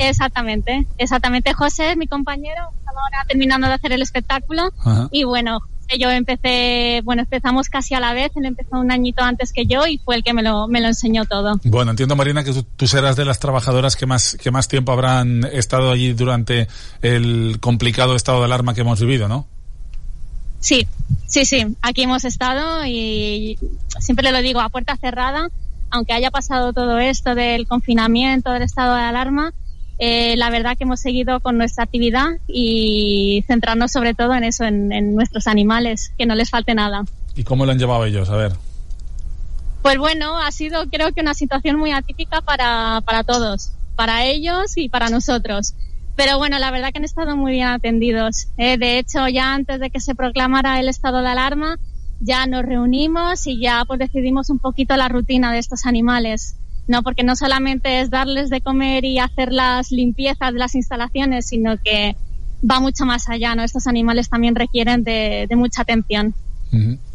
Exactamente, 0.00 0.86
exactamente. 0.96 1.52
José 1.52 1.90
es 1.90 1.96
mi 1.96 2.06
compañero, 2.06 2.62
estamos 2.78 3.02
ahora 3.02 3.24
terminando 3.28 3.66
de 3.66 3.74
hacer 3.74 3.92
el 3.92 4.00
espectáculo 4.00 4.70
y 5.10 5.24
bueno, 5.24 5.60
yo 5.98 6.10
empecé, 6.10 7.02
bueno, 7.04 7.22
empezamos 7.22 7.68
casi 7.68 7.94
a 7.94 8.00
la 8.00 8.14
vez, 8.14 8.32
él 8.36 8.46
empezó 8.46 8.78
un 8.78 8.90
añito 8.90 9.22
antes 9.22 9.52
que 9.52 9.66
yo 9.66 9.86
y 9.86 9.98
fue 9.98 10.16
el 10.16 10.22
que 10.22 10.32
me 10.32 10.42
lo, 10.42 10.68
me 10.68 10.80
lo 10.80 10.86
enseñó 10.86 11.26
todo. 11.26 11.60
Bueno, 11.64 11.90
entiendo 11.90 12.16
Marina 12.16 12.44
que 12.44 12.52
tú, 12.76 12.86
serás 12.86 13.16
de 13.16 13.26
las 13.26 13.40
trabajadoras 13.40 13.96
que 13.96 14.06
más, 14.06 14.38
que 14.40 14.50
más 14.50 14.68
tiempo 14.68 14.92
habrán 14.92 15.44
estado 15.52 15.90
allí 15.90 16.14
durante 16.14 16.68
el 17.02 17.58
complicado 17.60 18.16
estado 18.16 18.38
de 18.38 18.46
alarma 18.46 18.72
que 18.74 18.80
hemos 18.80 19.00
vivido, 19.00 19.28
¿no? 19.28 19.46
Sí, 20.60 20.86
sí, 21.26 21.44
sí, 21.44 21.76
aquí 21.82 22.02
hemos 22.02 22.24
estado 22.24 22.86
y 22.86 23.58
siempre 23.98 24.24
le 24.24 24.32
lo 24.32 24.42
digo 24.42 24.60
a 24.60 24.68
puerta 24.68 24.96
cerrada, 24.96 25.50
aunque 25.90 26.12
haya 26.12 26.30
pasado 26.30 26.72
todo 26.72 26.98
esto 26.98 27.34
del 27.34 27.66
confinamiento, 27.66 28.50
del 28.52 28.62
estado 28.62 28.94
de 28.94 29.02
alarma, 29.02 29.52
eh, 30.02 30.34
la 30.38 30.48
verdad 30.48 30.78
que 30.78 30.84
hemos 30.84 30.98
seguido 30.98 31.40
con 31.40 31.58
nuestra 31.58 31.84
actividad 31.84 32.38
y 32.48 33.44
centrarnos 33.46 33.92
sobre 33.92 34.14
todo 34.14 34.34
en 34.34 34.44
eso, 34.44 34.64
en, 34.64 35.14
nuestros 35.14 35.46
animales, 35.46 36.14
que 36.16 36.24
no 36.24 36.34
les 36.34 36.48
falte 36.48 36.74
nada. 36.74 37.04
¿Y 37.36 37.44
cómo 37.44 37.66
lo 37.66 37.72
han 37.72 37.78
llevado 37.78 38.06
ellos? 38.06 38.30
A 38.30 38.36
ver. 38.36 38.52
Pues 39.82 39.98
bueno, 39.98 40.38
ha 40.38 40.50
sido 40.52 40.88
creo 40.88 41.12
que 41.12 41.20
una 41.20 41.34
situación 41.34 41.76
muy 41.76 41.92
atípica 41.92 42.40
para, 42.40 43.02
para 43.04 43.24
todos, 43.24 43.72
para 43.94 44.24
ellos 44.24 44.78
y 44.78 44.88
para 44.88 45.10
nosotros. 45.10 45.74
Pero 46.16 46.38
bueno, 46.38 46.58
la 46.58 46.70
verdad 46.70 46.92
que 46.92 46.98
han 46.98 47.04
estado 47.04 47.36
muy 47.36 47.52
bien 47.52 47.68
atendidos. 47.68 48.48
Eh, 48.56 48.78
de 48.78 48.98
hecho, 48.98 49.28
ya 49.28 49.52
antes 49.52 49.80
de 49.80 49.90
que 49.90 50.00
se 50.00 50.14
proclamara 50.14 50.80
el 50.80 50.88
estado 50.88 51.20
de 51.20 51.28
alarma, 51.28 51.78
ya 52.20 52.46
nos 52.46 52.64
reunimos 52.64 53.46
y 53.46 53.60
ya 53.60 53.84
pues 53.86 53.98
decidimos 53.98 54.48
un 54.48 54.60
poquito 54.60 54.96
la 54.96 55.08
rutina 55.08 55.52
de 55.52 55.58
estos 55.58 55.84
animales. 55.84 56.56
¿No? 56.90 57.02
Porque 57.02 57.22
no 57.22 57.36
solamente 57.36 58.00
es 58.00 58.10
darles 58.10 58.50
de 58.50 58.60
comer 58.60 59.04
y 59.04 59.18
hacer 59.18 59.52
las 59.52 59.92
limpiezas 59.92 60.52
de 60.52 60.58
las 60.58 60.74
instalaciones, 60.74 61.46
sino 61.46 61.78
que 61.82 62.16
va 62.68 62.80
mucho 62.80 63.06
más 63.06 63.28
allá, 63.28 63.54
¿no? 63.54 63.62
Estos 63.62 63.86
animales 63.86 64.28
también 64.28 64.54
requieren 64.54 65.04
de, 65.04 65.48
mucha 65.56 65.82
atención. 65.82 66.34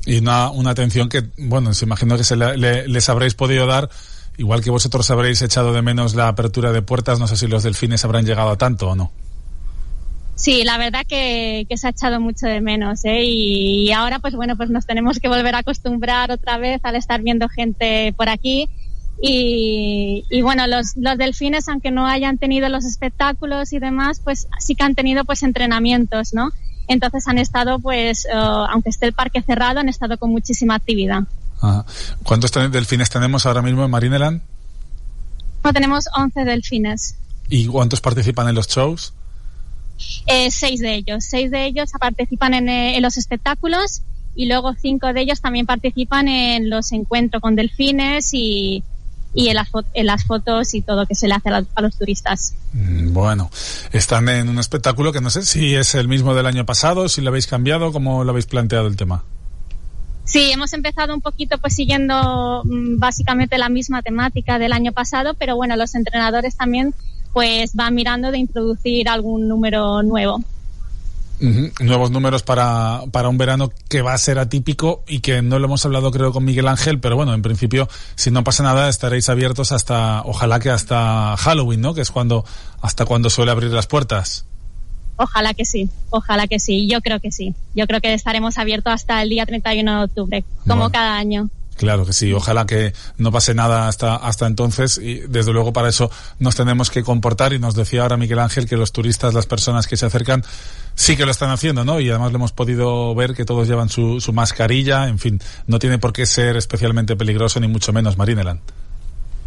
Y 0.06 0.18
una, 0.18 0.50
una, 0.50 0.72
atención 0.72 1.10
que, 1.10 1.24
bueno, 1.38 1.74
se 1.74 1.86
imagino 1.86 2.18
que 2.18 2.24
se 2.24 2.36
les 2.36 3.10
habréis 3.10 3.36
podido 3.36 3.68
dar, 3.68 3.90
igual 4.38 4.62
que 4.62 4.70
vosotros 4.70 5.10
habréis 5.12 5.42
echado 5.42 5.74
de 5.74 5.82
menos 5.82 6.16
la 6.16 6.30
apertura 6.30 6.72
de 6.72 6.82
puertas, 6.82 7.20
no 7.20 7.28
sé 7.28 7.36
si 7.36 7.48
los 7.48 7.64
delfines 7.64 8.04
habrán 8.06 8.26
llegado 8.26 8.50
a 8.50 8.58
tanto 8.58 8.90
o 8.90 8.96
no. 8.96 9.12
Sí, 10.36 10.64
la 10.66 10.78
verdad 10.78 11.04
que, 11.08 11.66
que 11.70 11.78
se 11.78 11.88
ha 11.88 11.90
echado 11.92 12.20
mucho 12.20 12.46
de 12.46 12.60
menos, 12.60 13.06
¿eh? 13.06 13.24
Y 13.24 13.92
ahora, 13.94 14.20
pues 14.20 14.36
bueno, 14.36 14.58
pues 14.58 14.70
nos 14.70 14.86
tenemos 14.86 15.20
que 15.20 15.30
volver 15.30 15.56
a 15.56 15.60
acostumbrar 15.60 16.32
otra 16.32 16.58
vez 16.58 16.82
al 16.84 16.96
estar 16.96 17.22
viendo 17.22 17.48
gente 17.48 18.14
por 18.18 18.28
aquí 18.28 18.70
y, 19.22 20.26
y, 20.30 20.42
bueno, 20.42 20.68
los, 20.68 20.96
los 20.98 21.18
delfines, 21.18 21.68
aunque 21.70 21.92
no 21.92 22.06
hayan 22.06 22.38
tenido 22.38 22.68
los 22.70 22.86
espectáculos 22.86 23.72
y 23.74 23.80
demás, 23.80 24.22
pues 24.24 24.48
sí 24.60 24.76
que 24.76 24.84
han 24.84 24.96
tenido 24.96 25.24
pues 25.24 25.44
entrenamientos, 25.44 26.34
¿no? 26.34 26.52
Entonces 26.88 27.28
han 27.28 27.38
estado, 27.38 27.80
pues, 27.80 28.28
uh, 28.32 28.38
aunque 28.38 28.90
esté 28.90 29.08
el 29.08 29.14
parque 29.14 29.42
cerrado, 29.42 29.80
han 29.80 29.90
estado 29.90 30.18
con 30.18 30.32
muchísima 30.32 30.76
actividad. 30.76 31.24
¿Cuántos 32.24 32.52
delfines 32.52 33.10
tenemos 33.10 33.46
ahora 33.46 33.62
mismo 33.62 33.86
en 33.86 33.90
Marineland? 33.90 34.42
No, 35.64 35.74
tenemos 35.74 36.06
11 36.16 36.44
delfines. 36.44 37.16
¿Y 37.50 37.66
cuántos 37.66 38.02
participan 38.02 38.50
en 38.50 38.56
los 38.56 38.68
shows? 38.68 39.14
Eh, 40.28 40.52
seis 40.52 40.82
de 40.82 40.94
ellos. 40.94 41.26
Seis 41.26 41.50
de 41.50 41.66
ellos 41.66 41.90
participan 42.00 42.54
en, 42.54 42.70
eh, 42.70 42.98
en 42.98 43.02
los 43.02 43.18
espectáculos 43.18 44.02
y 44.36 44.48
luego 44.48 44.74
cinco 44.80 45.12
de 45.14 45.22
ellos 45.22 45.42
también 45.42 45.66
participan 45.66 46.28
en 46.28 46.70
los 46.70 46.92
encuentros 46.92 47.42
con 47.42 47.56
delfines 47.56 48.30
y, 48.34 48.84
y 49.36 49.50
en 49.50 49.56
las, 49.56 49.68
en 49.94 50.06
las 50.08 50.24
fotos 50.24 50.74
y 50.74 50.82
todo 50.82 51.06
que 51.06 51.14
se 51.14 51.28
le 51.28 51.36
hace 51.36 51.50
a, 51.50 51.82
los 51.82 51.98
turistas. 51.98 52.56
Mm, 52.74 53.14
bueno, 53.14 53.52
están 53.92 54.30
en 54.30 54.50
un 54.50 54.58
espectáculo 54.58 55.12
que 55.12 55.22
no 55.22 55.30
sé 55.30 55.44
si 55.44 55.76
es 55.76 55.94
el 55.94 56.08
mismo 56.08 56.34
del 56.34 56.46
año 56.46 56.66
pasado, 56.66 57.10
si 57.10 57.22
lo 57.22 57.30
habéis 57.30 57.46
cambiado, 57.46 57.92
¿cómo 57.92 58.24
lo 58.24 58.32
habéis 58.32 58.46
planteado 58.46 58.88
el 58.88 58.96
tema? 58.96 59.24
Sí, 60.24 60.52
hemos 60.52 60.74
empezado 60.74 61.14
un 61.14 61.22
poquito 61.22 61.58
pues 61.60 61.76
siguiendo 61.76 62.64
mm, 62.64 62.98
básicamente 62.98 63.58
la 63.58 63.70
misma 63.70 64.02
temática 64.02 64.58
del 64.58 64.74
año 64.74 64.94
pasado, 64.94 65.36
pero 65.36 65.56
bueno, 65.56 65.76
los 65.76 65.94
entrenadores 65.94 66.56
también 66.56 66.96
pues 67.34 67.76
van 67.76 67.94
mirando 67.94 68.32
de 68.32 68.38
introducir 68.38 69.10
algún 69.10 69.50
número 69.50 70.02
nuevo. 70.02 70.42
Nuevos 71.40 72.12
números 72.12 72.44
para, 72.44 73.02
para 73.12 73.28
un 73.28 73.38
verano 73.38 73.70
que 73.90 74.02
va 74.02 74.14
a 74.14 74.18
ser 74.18 74.40
atípico 74.40 75.04
y 75.08 75.20
que 75.20 75.42
no 75.42 75.60
lo 75.60 75.66
hemos 75.66 75.86
hablado 75.86 76.12
creo 76.12 76.32
con 76.32 76.46
Miguel 76.46 76.68
Ángel, 76.68 77.00
pero 77.00 77.18
bueno, 77.18 77.34
en 77.34 77.42
principio, 77.42 77.90
si 78.16 78.32
no 78.32 78.44
pasa 78.44 78.64
nada, 78.64 78.88
estaréis 78.88 79.28
abiertos 79.28 79.72
hasta, 79.72 80.22
ojalá 80.24 80.60
que 80.60 80.70
hasta 80.70 81.36
Halloween, 81.38 81.82
¿no? 81.82 81.94
Que 81.94 82.02
es 82.02 82.12
cuando, 82.12 82.46
hasta 82.82 83.06
cuando 83.06 83.30
suele 83.30 83.52
abrir 83.52 83.72
las 83.72 83.88
puertas. 83.88 84.46
Ojalá 85.18 85.54
que 85.54 85.66
sí, 85.66 85.90
ojalá 86.10 86.48
que 86.48 86.60
sí, 86.60 86.88
yo 86.88 87.02
creo 87.02 87.20
que 87.20 87.32
sí. 87.32 87.54
Yo 87.74 87.88
creo 87.88 88.02
que 88.02 88.14
estaremos 88.14 88.58
abiertos 88.58 88.94
hasta 88.94 89.22
el 89.22 89.30
día 89.30 89.46
31 89.46 89.98
de 90.00 90.04
octubre, 90.06 90.44
como 90.68 90.90
cada 90.90 91.18
año. 91.18 91.50
Claro 91.76 92.06
que 92.06 92.14
sí, 92.14 92.32
ojalá 92.32 92.66
que 92.66 92.94
no 93.18 93.32
pase 93.32 93.54
nada 93.54 93.90
hasta, 93.90 94.16
hasta 94.16 94.48
entonces 94.48 94.98
y 94.98 95.20
desde 95.28 95.52
luego 95.52 95.74
para 95.74 95.90
eso 95.90 96.10
nos 96.40 96.56
tenemos 96.56 96.90
que 96.90 97.04
comportar 97.04 97.52
y 97.52 97.60
nos 97.60 97.76
decía 97.76 98.04
ahora 98.04 98.16
Miguel 98.16 98.40
Ángel 98.40 98.66
que 98.66 98.78
los 98.78 98.94
turistas, 98.94 99.34
las 99.34 99.46
personas 99.46 99.86
que 99.86 99.98
se 99.98 100.06
acercan, 100.06 100.44
sí 100.96 101.18
que 101.18 101.26
lo 101.26 101.32
están 101.32 101.50
haciendo, 101.50 101.84
¿no? 101.84 102.00
Y 102.00 102.10
además 102.10 102.32
lo 102.32 102.38
hemos 102.38 102.54
podido 102.54 103.14
ver 103.14 103.34
que 103.34 103.44
todos 103.44 103.68
llevan 103.68 103.90
su, 103.90 104.22
su 104.22 104.32
mascarilla, 104.32 105.10
en 105.10 105.20
fin, 105.20 105.42
no 105.68 105.78
tiene 105.78 106.00
por 106.00 106.14
qué 106.14 106.26
ser 106.26 106.56
especialmente 106.56 107.18
peligroso 107.18 107.60
ni 107.60 107.68
mucho 107.68 107.92
menos 107.92 108.18
Marineland. 108.18 108.62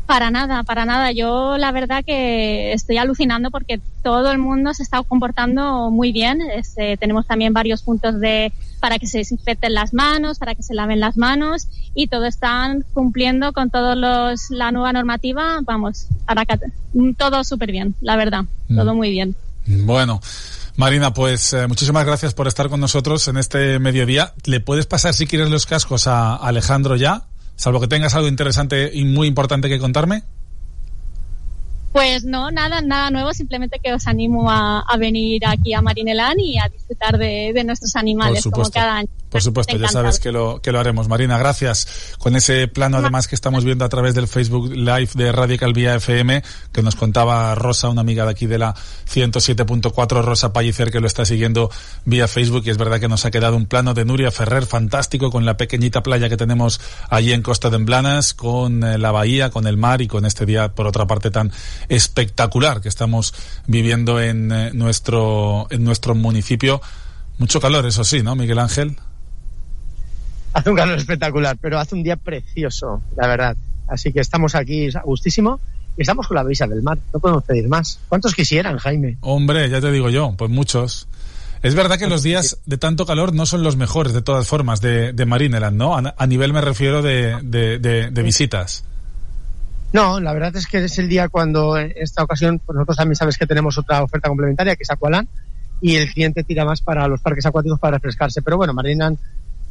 Para 0.08 0.30
nada, 0.30 0.62
para 0.62 0.86
nada. 0.86 1.12
Yo 1.12 1.58
la 1.58 1.70
verdad 1.70 2.02
que 2.02 2.72
estoy 2.72 2.96
alucinando 2.96 3.50
porque 3.50 3.78
todo 4.02 4.32
el 4.32 4.38
mundo 4.38 4.72
se 4.72 4.82
está 4.82 5.02
comportando 5.02 5.90
muy 5.90 6.12
bien. 6.12 6.40
Este, 6.40 6.96
tenemos 6.96 7.26
también 7.26 7.52
varios 7.52 7.82
puntos 7.82 8.18
de 8.18 8.50
para 8.80 8.98
que 8.98 9.06
se 9.06 9.18
desinfecten 9.18 9.74
las 9.74 9.92
manos, 9.92 10.38
para 10.38 10.54
que 10.54 10.62
se 10.62 10.72
laven 10.72 10.98
las 10.98 11.18
manos 11.18 11.68
y 11.94 12.06
todo 12.06 12.24
están 12.24 12.86
cumpliendo 12.94 13.52
con 13.52 13.68
todos 13.68 13.98
los 13.98 14.50
la 14.50 14.72
nueva 14.72 14.94
normativa. 14.94 15.58
Vamos, 15.62 16.06
para 16.24 16.46
todo 17.18 17.44
súper 17.44 17.70
bien, 17.70 17.94
la 18.00 18.16
verdad, 18.16 18.46
todo 18.74 18.94
mm. 18.94 18.96
muy 18.96 19.10
bien. 19.10 19.36
Bueno, 19.66 20.22
Marina, 20.76 21.12
pues 21.12 21.52
eh, 21.52 21.66
muchísimas 21.66 22.06
gracias 22.06 22.32
por 22.32 22.48
estar 22.48 22.70
con 22.70 22.80
nosotros 22.80 23.28
en 23.28 23.36
este 23.36 23.78
mediodía. 23.78 24.32
¿Le 24.46 24.60
puedes 24.60 24.86
pasar, 24.86 25.12
si 25.12 25.26
quieres, 25.26 25.50
los 25.50 25.66
cascos 25.66 26.06
a 26.06 26.34
Alejandro 26.34 26.96
ya? 26.96 27.27
Salvo 27.58 27.80
que 27.80 27.88
tengas 27.88 28.14
algo 28.14 28.28
interesante 28.28 28.88
y 28.94 29.04
muy 29.04 29.26
importante 29.26 29.68
que 29.68 29.80
contarme. 29.80 30.22
Pues 31.90 32.24
no, 32.24 32.52
nada, 32.52 32.80
nada 32.80 33.10
nuevo, 33.10 33.34
simplemente 33.34 33.80
que 33.82 33.92
os 33.92 34.06
animo 34.06 34.48
a, 34.48 34.84
venir 34.96 35.44
aquí 35.44 35.74
a 35.74 35.82
Marinelán 35.82 36.38
y 36.38 36.56
a 36.56 36.68
disfrutar 36.68 37.18
de, 37.18 37.52
nuestros 37.64 37.96
animales 37.96 38.44
como 38.44 38.70
cada 38.70 38.98
año. 38.98 39.08
Por 39.30 39.42
supuesto, 39.42 39.76
ya 39.76 39.88
sabes 39.88 40.18
que 40.18 40.32
lo, 40.32 40.60
que 40.62 40.72
lo 40.72 40.80
haremos. 40.80 41.08
Marina, 41.08 41.38
gracias. 41.38 42.14
Con 42.18 42.34
ese 42.34 42.66
plano 42.66 42.96
además 42.96 43.28
que 43.28 43.34
estamos 43.34 43.64
viendo 43.64 43.84
a 43.84 43.88
través 43.88 44.14
del 44.14 44.26
Facebook 44.26 44.72
Live 44.72 45.10
de 45.14 45.32
Radical 45.32 45.72
Vía 45.74 45.94
FM, 45.96 46.42
que 46.72 46.82
nos 46.82 46.96
contaba 46.96 47.54
Rosa, 47.54 47.88
una 47.90 48.00
amiga 48.00 48.24
de 48.24 48.30
aquí 48.30 48.46
de 48.46 48.58
la 48.58 48.74
107.4, 48.74 50.22
Rosa 50.22 50.52
Pallicer, 50.52 50.90
que 50.90 51.00
lo 51.00 51.06
está 51.06 51.24
siguiendo 51.24 51.70
vía 52.04 52.26
Facebook, 52.26 52.62
y 52.66 52.70
es 52.70 52.78
verdad 52.78 53.00
que 53.00 53.08
nos 53.08 53.24
ha 53.26 53.30
quedado 53.30 53.56
un 53.56 53.66
plano 53.66 53.92
de 53.92 54.04
Nuria 54.04 54.30
Ferrer 54.30 54.64
fantástico 54.64 55.30
con 55.30 55.44
la 55.44 55.56
pequeñita 55.56 56.02
playa 56.02 56.28
que 56.28 56.36
tenemos 56.36 56.80
allí 57.10 57.32
en 57.32 57.42
Costa 57.42 57.68
de 57.68 57.76
Emblanas, 57.76 58.32
con 58.32 58.82
eh, 58.82 58.96
la 58.96 59.10
bahía, 59.10 59.50
con 59.50 59.66
el 59.66 59.76
mar 59.76 60.00
y 60.00 60.08
con 60.08 60.24
este 60.24 60.46
día, 60.46 60.74
por 60.74 60.86
otra 60.86 61.06
parte, 61.06 61.30
tan 61.30 61.52
espectacular 61.88 62.80
que 62.80 62.88
estamos 62.88 63.34
viviendo 63.66 64.20
en 64.20 64.50
eh, 64.52 64.70
nuestro, 64.72 65.66
en 65.70 65.84
nuestro 65.84 66.14
municipio. 66.14 66.80
Mucho 67.38 67.60
calor, 67.60 67.86
eso 67.86 68.04
sí, 68.04 68.22
¿no, 68.22 68.34
Miguel 68.34 68.58
Ángel? 68.58 68.96
Hace 70.52 70.70
un 70.70 70.76
calor 70.76 70.98
espectacular, 70.98 71.56
pero 71.60 71.78
hace 71.78 71.94
un 71.94 72.02
día 72.02 72.16
precioso, 72.16 73.02
la 73.16 73.26
verdad. 73.26 73.56
Así 73.86 74.12
que 74.12 74.20
estamos 74.20 74.54
aquí 74.54 74.88
a 74.94 75.02
gustísimo 75.02 75.60
y 75.96 76.02
estamos 76.02 76.26
con 76.26 76.36
la 76.36 76.42
brisa 76.42 76.66
del 76.66 76.82
mar. 76.82 76.98
No 77.12 77.20
podemos 77.20 77.44
pedir 77.44 77.68
más. 77.68 78.00
¿Cuántos 78.08 78.34
quisieran, 78.34 78.78
Jaime? 78.78 79.18
Hombre, 79.20 79.68
ya 79.68 79.80
te 79.80 79.90
digo 79.90 80.10
yo, 80.10 80.34
pues 80.36 80.50
muchos. 80.50 81.08
Es 81.62 81.74
verdad 81.74 81.98
que 81.98 82.06
los 82.06 82.22
días 82.22 82.58
de 82.66 82.78
tanto 82.78 83.04
calor 83.04 83.34
no 83.34 83.44
son 83.44 83.62
los 83.62 83.76
mejores, 83.76 84.12
de 84.12 84.22
todas 84.22 84.46
formas, 84.46 84.80
de, 84.80 85.12
de 85.12 85.26
Marineland, 85.26 85.76
¿no? 85.76 85.96
A, 85.96 86.26
nivel 86.26 86.52
me 86.52 86.60
refiero 86.60 87.02
de, 87.02 87.40
de 87.42 88.22
visitas. 88.22 88.84
No, 89.92 90.20
la 90.20 90.34
verdad 90.34 90.54
es 90.54 90.66
que 90.66 90.84
es 90.84 90.98
el 90.98 91.08
día 91.08 91.28
cuando 91.28 91.78
en 91.78 91.92
esta 91.96 92.22
ocasión 92.22 92.60
pues 92.64 92.74
nosotros 92.74 92.98
también 92.98 93.16
sabes 93.16 93.38
que 93.38 93.46
tenemos 93.46 93.78
otra 93.78 94.02
oferta 94.02 94.28
complementaria 94.28 94.76
que 94.76 94.82
es 94.82 94.90
Aqualan 94.90 95.26
y 95.80 95.96
el 95.96 96.12
cliente 96.12 96.44
tira 96.44 96.64
más 96.64 96.82
para 96.82 97.08
los 97.08 97.20
parques 97.20 97.46
acuáticos 97.46 97.78
para 97.80 97.96
refrescarse. 97.96 98.42
Pero 98.42 98.58
bueno, 98.58 98.74
Marinan 98.74 99.16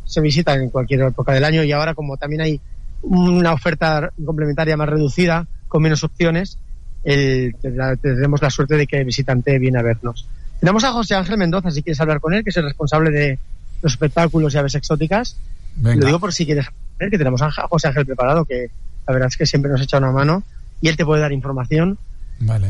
se 0.08 0.22
visita 0.22 0.56
en 0.56 0.70
cualquier 0.70 1.02
época 1.02 1.34
del 1.34 1.44
año 1.44 1.64
y 1.64 1.72
ahora 1.72 1.94
como 1.94 2.18
también 2.18 2.42
hay 2.42 2.62
una 3.04 3.54
oferta 3.54 4.10
complementaria 4.26 4.76
más 4.76 4.90
reducida 4.90 5.46
con 5.68 5.84
menos 5.84 6.04
opciones, 6.04 6.58
el, 7.04 7.56
tendremos 8.02 8.42
la 8.42 8.50
suerte 8.50 8.76
de 8.76 8.88
que 8.88 8.98
el 8.98 9.06
visitante 9.06 9.60
viene 9.60 9.80
a 9.80 9.84
vernos. 9.84 10.28
Tenemos 10.60 10.84
a 10.84 10.92
José 10.92 11.14
Ángel 11.14 11.38
Mendoza, 11.38 11.70
si 11.70 11.84
quieres 11.84 12.00
hablar 12.02 12.20
con 12.20 12.34
él, 12.34 12.44
que 12.44 12.50
es 12.50 12.58
el 12.58 12.64
responsable 12.64 13.12
de 13.12 13.38
los 13.82 13.92
espectáculos 13.92 14.56
y 14.56 14.58
aves 14.58 14.76
exóticas. 14.76 15.38
Lo 15.80 16.06
digo 16.06 16.20
por 16.20 16.34
si 16.34 16.46
quieres 16.46 16.66
ver 16.98 17.12
que 17.12 17.18
tenemos 17.18 17.42
a 17.42 17.52
José 17.52 17.90
Ángel 17.90 18.06
preparado, 18.06 18.46
que 18.46 18.72
la 19.06 19.14
verdad 19.14 19.28
es 19.28 19.38
que 19.38 19.46
siempre 19.46 19.70
nos 19.70 19.82
echa 19.82 20.00
una 20.00 20.12
mano 20.12 20.44
y 20.82 20.88
él 20.88 20.98
te 20.98 21.06
puede 21.06 21.22
dar 21.22 21.32
información 21.32 22.00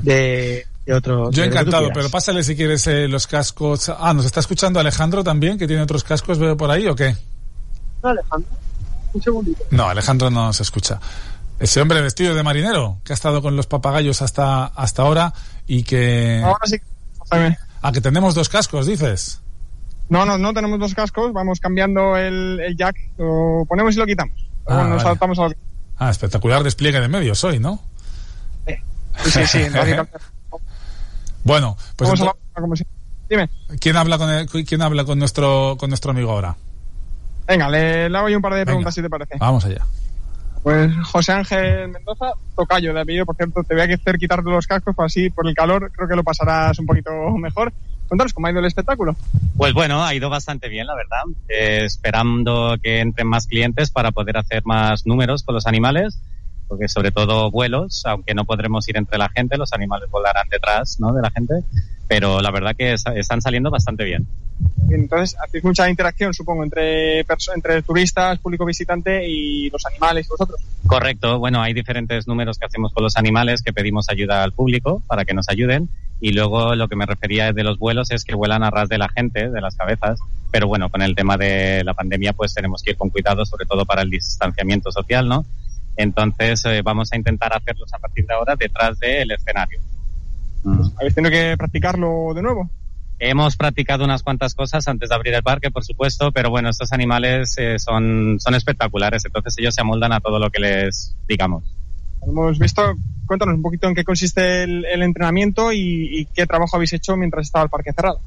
de, 0.04 0.66
otro. 0.92 1.32
Yo 1.32 1.44
encantado, 1.44 1.90
pero 1.94 2.10
pásale 2.10 2.44
si 2.44 2.56
quieres 2.56 2.86
eh, 2.88 3.08
los 3.08 3.28
cascos. 3.28 3.90
Ah, 3.90 4.14
¿nos 4.14 4.26
está 4.26 4.40
escuchando 4.40 4.80
Alejandro 4.80 5.24
también, 5.24 5.58
que 5.58 5.68
tiene 5.68 5.82
otros 5.82 6.04
cascos, 6.04 6.40
veo 6.40 6.56
por 6.56 6.72
ahí 6.72 6.88
o 6.88 6.96
qué? 6.96 7.16
No, 8.04 8.10
Alejandro. 8.10 8.50
Un 9.14 9.22
segundito. 9.22 9.64
No, 9.72 9.90
Alejandro 9.90 10.30
no 10.30 10.54
se 10.54 10.64
escucha. 10.64 11.00
Ese 11.60 11.82
hombre 11.82 12.02
vestido 12.02 12.36
de 12.36 12.44
marinero, 12.44 13.00
que 13.04 13.14
ha 13.14 13.16
estado 13.16 13.42
con 13.42 13.56
los 13.56 13.66
papagayos 13.66 14.22
hasta, 14.22 14.66
hasta 14.66 15.02
ahora 15.02 15.34
y 15.66 15.84
que... 15.84 16.42
Ahora 16.44 16.66
sí. 16.66 16.78
Ah, 17.82 17.92
que 17.92 18.02
tenemos 18.02 18.36
dos 18.36 18.48
cascos, 18.48 18.86
dices. 18.86 19.42
No, 20.10 20.26
no, 20.26 20.38
no 20.38 20.54
tenemos 20.54 20.80
dos 20.80 20.94
cascos, 20.94 21.34
vamos 21.34 21.60
cambiando 21.60 22.16
el, 22.16 22.60
el 22.60 22.78
jack, 22.78 22.96
lo 23.18 23.66
ponemos 23.68 23.96
y 23.96 24.00
lo 24.00 24.06
quitamos. 24.06 24.38
Ah, 24.68 24.86
nos 24.88 25.04
adaptamos 25.04 25.40
a 25.40 25.44
lo 25.44 25.50
que... 25.50 25.58
Ah, 25.98 26.10
espectacular 26.10 26.64
despliegue 26.64 27.00
de 27.00 27.08
medios 27.08 27.44
hoy, 27.44 27.60
¿no? 27.60 27.82
Sí, 28.68 28.76
sí, 29.26 29.48
sí. 29.48 29.60
bueno, 31.48 31.78
pues 31.96 32.12
Dime. 33.30 33.50
¿Quién 33.80 33.98
habla 33.98 34.18
con 34.18 34.30
quién 34.66 34.82
habla 34.82 35.04
con 35.04 35.20
nuestro 35.20 35.76
con 35.78 35.90
nuestro 35.90 36.12
amigo 36.12 36.32
ahora? 36.32 36.56
Venga, 37.48 37.70
le, 37.70 38.06
hago 38.06 38.30
yo 38.30 38.38
un 38.38 38.42
par 38.42 38.54
de 38.54 38.66
preguntas 38.66 38.94
si 38.94 39.02
te 39.02 39.10
parece. 39.10 39.36
Vamos 39.38 39.66
allá. 39.66 39.86
Pues 40.64 40.92
José 41.06 41.32
Ángel 41.32 41.90
Mendoza, 41.90 42.34
tocayo 42.56 42.94
de 42.94 43.02
apellido, 43.02 43.26
por 43.26 43.36
cierto, 43.36 43.64
te 43.64 43.74
voy 43.74 43.90
a 43.90 43.96
hacer 43.96 44.18
quitarte 44.18 44.50
los 44.50 44.68
cascos, 44.68 44.96
pues 44.96 45.14
así 45.14 45.30
por 45.30 45.48
el 45.48 45.56
calor 45.56 45.92
creo 45.94 46.10
que 46.10 46.16
lo 46.16 46.24
pasarás 46.24 46.78
un 46.80 46.86
poquito 46.86 47.12
mejor. 47.38 47.72
Cuéntanos 48.08 48.34
cómo 48.34 48.48
ha 48.48 48.52
ido 48.52 48.60
el 48.60 48.66
espectáculo. 48.66 49.16
Pues 49.58 49.74
bueno, 49.74 50.04
ha 50.04 50.14
ido 50.14 50.30
bastante 50.30 50.70
bien, 50.70 50.88
la 50.88 50.96
verdad. 50.96 51.22
Eh, 51.50 51.82
esperando 51.84 52.78
que 52.82 53.00
entren 53.00 53.28
más 53.28 53.48
clientes 53.48 53.92
para 53.92 54.12
poder 54.12 54.38
hacer 54.38 54.66
más 54.66 55.06
números 55.06 55.44
con 55.44 55.56
los 55.56 55.68
animales, 55.68 56.20
porque 56.68 56.88
sobre 56.88 57.12
todo 57.12 57.52
vuelos, 57.52 58.04
aunque 58.06 58.34
no 58.34 58.46
podremos 58.46 58.88
ir 58.90 58.98
entre 58.98 59.18
la 59.18 59.30
gente, 59.30 59.58
los 59.58 59.74
animales 59.74 60.10
volarán 60.10 60.48
detrás 60.50 60.98
¿no? 61.00 61.14
de 61.14 61.22
la 61.22 61.32
gente, 61.32 61.56
pero 62.08 62.42
la 62.42 62.52
verdad 62.52 62.76
que 62.76 62.94
están 62.94 63.42
saliendo 63.42 63.70
bastante 63.70 64.04
bien. 64.04 64.28
Entonces, 64.90 65.38
hacéis 65.44 65.64
mucha 65.64 65.90
interacción, 65.90 66.34
supongo, 66.34 66.64
entre, 66.64 67.20
entre 67.20 67.82
turistas, 67.84 68.40
público 68.40 68.66
visitante 68.66 69.28
y 69.28 69.70
los 69.70 69.86
animales 69.86 70.26
y 70.26 70.30
vosotros. 70.30 70.60
Correcto. 70.86 71.40
Bueno, 71.40 71.62
hay 71.62 71.74
diferentes 71.74 72.28
números 72.28 72.58
que 72.58 72.66
hacemos 72.66 72.94
con 72.94 73.04
los 73.04 73.18
animales, 73.18 73.62
que 73.62 73.74
pedimos 73.74 74.10
ayuda 74.10 74.44
al 74.44 74.54
público 74.54 75.04
para 75.08 75.26
que 75.26 75.34
nos 75.34 75.50
ayuden 75.50 75.90
y 76.20 76.32
luego 76.32 76.76
lo 76.76 76.88
que 76.88 76.96
me 76.96 77.06
refería 77.06 77.54
de 77.54 77.64
los 77.64 77.78
vuelos 77.78 78.12
es 78.12 78.24
que 78.24 78.36
vuelan 78.36 78.64
a 78.64 78.72
ras 78.72 78.90
de 78.90 78.98
la 78.98 79.10
gente, 79.10 79.50
de 79.50 79.62
las 79.62 79.76
cabezas, 79.76 80.20
pero 80.52 80.68
bueno, 80.68 80.90
con 80.90 81.02
el 81.02 81.16
tema 81.16 81.38
de 81.38 81.84
la 81.84 81.94
pandemia 81.94 82.34
pues 82.34 82.54
tenemos 82.54 82.82
que 82.82 82.92
ir 82.92 82.98
con 82.98 83.10
cuidado, 83.10 83.46
sobre 83.46 83.66
todo 83.66 83.86
para 83.86 84.02
el 84.02 84.10
distanciamiento 84.10 84.92
social, 84.92 85.28
¿no? 85.28 85.46
Entonces 85.98 86.64
eh, 86.66 86.82
vamos 86.84 87.12
a 87.12 87.18
intentar 87.18 87.56
hacerlos 87.56 87.94
a 87.94 88.00
partir 88.00 88.26
de 88.26 88.34
ahora 88.34 88.56
detrás 88.56 88.98
del 89.00 89.32
escenario. 89.32 89.80
Mm. 90.64 90.82
¿Habéis 90.98 91.16
tenido 91.16 91.32
que 91.32 91.56
practicarlo 91.58 92.34
de 92.34 92.42
nuevo? 92.42 92.70
Hemos 93.20 93.58
practicado 93.58 94.06
unas 94.06 94.22
cuantas 94.22 94.54
cosas 94.54 94.88
antes 94.88 95.10
de 95.10 95.16
abrir 95.16 95.34
el 95.34 95.42
parque, 95.42 95.72
por 95.72 95.84
supuesto, 95.84 96.32
pero 96.32 96.52
bueno, 96.52 96.70
estos 96.70 96.94
animales 96.94 97.56
eh, 97.58 97.80
son, 97.80 98.40
son 98.40 98.54
espectaculares, 98.54 99.26
entonces 99.26 99.56
ellos 99.58 99.74
se 99.74 99.82
amoldan 99.82 100.14
a 100.14 100.20
todo 100.20 100.38
lo 100.38 100.52
que 100.52 100.60
les 100.60 101.16
digamos. 101.28 101.64
Hemos 102.22 102.60
visto, 102.60 102.94
cuéntanos 103.26 103.56
un 103.56 103.64
poquito 103.64 103.88
en 103.88 103.96
qué 103.96 104.04
consiste 104.04 104.64
el, 104.64 105.02
entrenamiento 105.02 105.74
y, 105.74 106.28
qué 106.36 106.46
trabajo 106.46 106.76
habéis 106.76 106.94
hecho 106.94 107.18
mientras 107.18 107.48
estaba 107.48 107.64
el 107.64 107.70
parque 107.70 107.92
cerrado. 107.92 108.22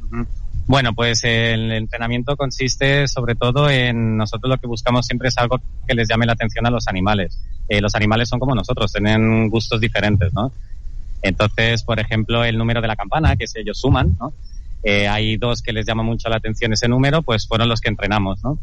Bueno, 0.71 0.95
pues 0.95 1.25
el 1.25 1.73
entrenamiento 1.73 2.37
consiste 2.37 3.09
sobre 3.09 3.35
todo 3.35 3.69
en 3.69 4.17
nosotros 4.17 4.49
lo 4.49 4.57
que 4.57 4.69
buscamos 4.69 5.05
siempre 5.05 5.27
es 5.27 5.37
algo 5.37 5.61
que 5.89 5.97
les 5.97 6.09
llame 6.09 6.27
la 6.27 6.35
atención 6.35 6.65
a 6.65 6.71
los 6.71 6.87
animales. 6.87 7.41
Eh, 7.69 7.81
los 7.81 7.97
animales 7.97 8.29
son 8.29 8.39
como 8.39 8.55
nosotros, 8.55 8.93
tienen 8.93 9.49
gustos 9.49 9.81
diferentes, 9.81 10.33
¿no? 10.33 10.53
Entonces, 11.23 11.83
por 11.83 11.99
ejemplo, 11.99 12.45
el 12.45 12.57
número 12.57 12.81
de 12.81 12.87
la 12.87 12.95
campana, 12.95 13.35
que 13.35 13.49
si 13.49 13.59
ellos 13.59 13.81
suman, 13.81 14.17
¿no? 14.21 14.33
Eh, 14.85 15.09
hay 15.09 15.39
dos 15.39 15.61
que 15.61 15.73
les 15.73 15.85
llama 15.87 16.05
mucho 16.05 16.29
la 16.29 16.37
atención 16.37 16.73
ese 16.73 16.87
número, 16.87 17.23
pues 17.23 17.49
fueron 17.49 17.69
los 17.69 17.81
que 17.81 17.89
entrenamos, 17.89 18.45
¿no? 18.45 18.57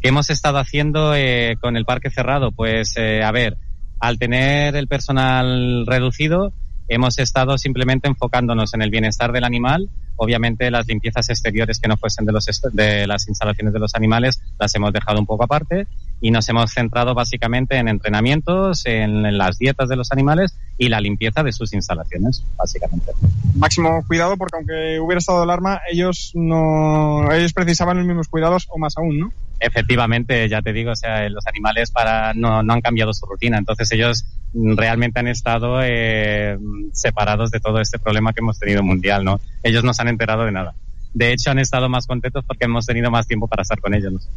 ¿Qué 0.00 0.08
hemos 0.08 0.30
estado 0.30 0.56
haciendo 0.56 1.14
eh, 1.14 1.58
con 1.60 1.76
el 1.76 1.84
parque 1.84 2.08
cerrado? 2.08 2.52
Pues, 2.52 2.94
a 2.96 3.30
ver, 3.32 3.58
al 4.00 4.18
tener 4.18 4.76
el 4.76 4.88
personal 4.88 5.84
reducido, 5.86 6.54
hemos 6.88 7.18
estado 7.18 7.58
simplemente 7.58 8.08
enfocándonos 8.08 8.74
en 8.74 8.82
el 8.82 8.90
bienestar 8.90 9.32
del 9.32 9.44
animal. 9.44 9.88
Obviamente 10.16 10.70
las 10.70 10.86
limpiezas 10.86 11.28
exteriores 11.28 11.78
que 11.78 11.88
no 11.88 11.96
fuesen 11.96 12.26
de, 12.26 12.32
los 12.32 12.46
de 12.72 13.06
las 13.06 13.28
instalaciones 13.28 13.72
de 13.72 13.78
los 13.78 13.94
animales 13.94 14.40
las 14.58 14.74
hemos 14.74 14.92
dejado 14.92 15.20
un 15.20 15.26
poco 15.26 15.44
aparte 15.44 15.86
y 16.20 16.30
nos 16.30 16.48
hemos 16.48 16.72
centrado 16.72 17.14
básicamente 17.14 17.76
en 17.76 17.88
entrenamientos, 17.88 18.84
en, 18.86 19.38
las 19.38 19.58
dietas 19.58 19.88
de 19.88 19.96
los 19.96 20.12
animales 20.12 20.56
y 20.76 20.88
la 20.88 21.00
limpieza 21.00 21.42
de 21.42 21.52
sus 21.52 21.72
instalaciones, 21.72 22.44
básicamente. 22.56 23.12
Máximo 23.54 24.04
cuidado 24.06 24.36
porque 24.36 24.56
aunque 24.56 25.00
hubiera 25.00 25.18
estado 25.18 25.42
alarma, 25.42 25.80
ellos 25.90 26.32
no, 26.34 27.32
ellos 27.32 27.52
precisaban 27.52 27.98
los 27.98 28.06
mismos 28.06 28.28
cuidados 28.28 28.66
o 28.70 28.78
más 28.78 28.96
aún, 28.96 29.18
¿no? 29.18 29.32
Efectivamente, 29.60 30.48
ya 30.48 30.62
te 30.62 30.72
digo, 30.72 30.92
o 30.92 30.96
sea, 30.96 31.28
los 31.28 31.46
animales 31.46 31.90
para 31.90 32.32
no, 32.32 32.62
no 32.62 32.72
han 32.72 32.80
cambiado 32.80 33.12
su 33.12 33.26
rutina, 33.26 33.58
entonces 33.58 33.90
ellos 33.90 34.24
realmente 34.54 35.18
han 35.18 35.28
estado 35.28 35.80
eh, 35.82 36.56
separados 36.92 37.50
de 37.50 37.60
todo 37.60 37.80
este 37.80 37.98
problema 37.98 38.32
que 38.32 38.40
hemos 38.40 38.58
tenido 38.58 38.82
mundial, 38.82 39.24
¿no? 39.24 39.40
Ellos 39.62 39.84
no 39.84 39.92
se 39.92 40.02
han 40.02 40.08
enterado 40.08 40.44
de 40.44 40.52
nada. 40.52 40.74
De 41.14 41.32
hecho, 41.32 41.50
han 41.50 41.58
estado 41.58 41.88
más 41.88 42.06
contentos 42.06 42.44
porque 42.46 42.66
hemos 42.66 42.86
tenido 42.86 43.10
más 43.10 43.26
tiempo 43.26 43.48
para 43.48 43.62
estar 43.62 43.80
con 43.80 43.94
ellos. 43.94 44.28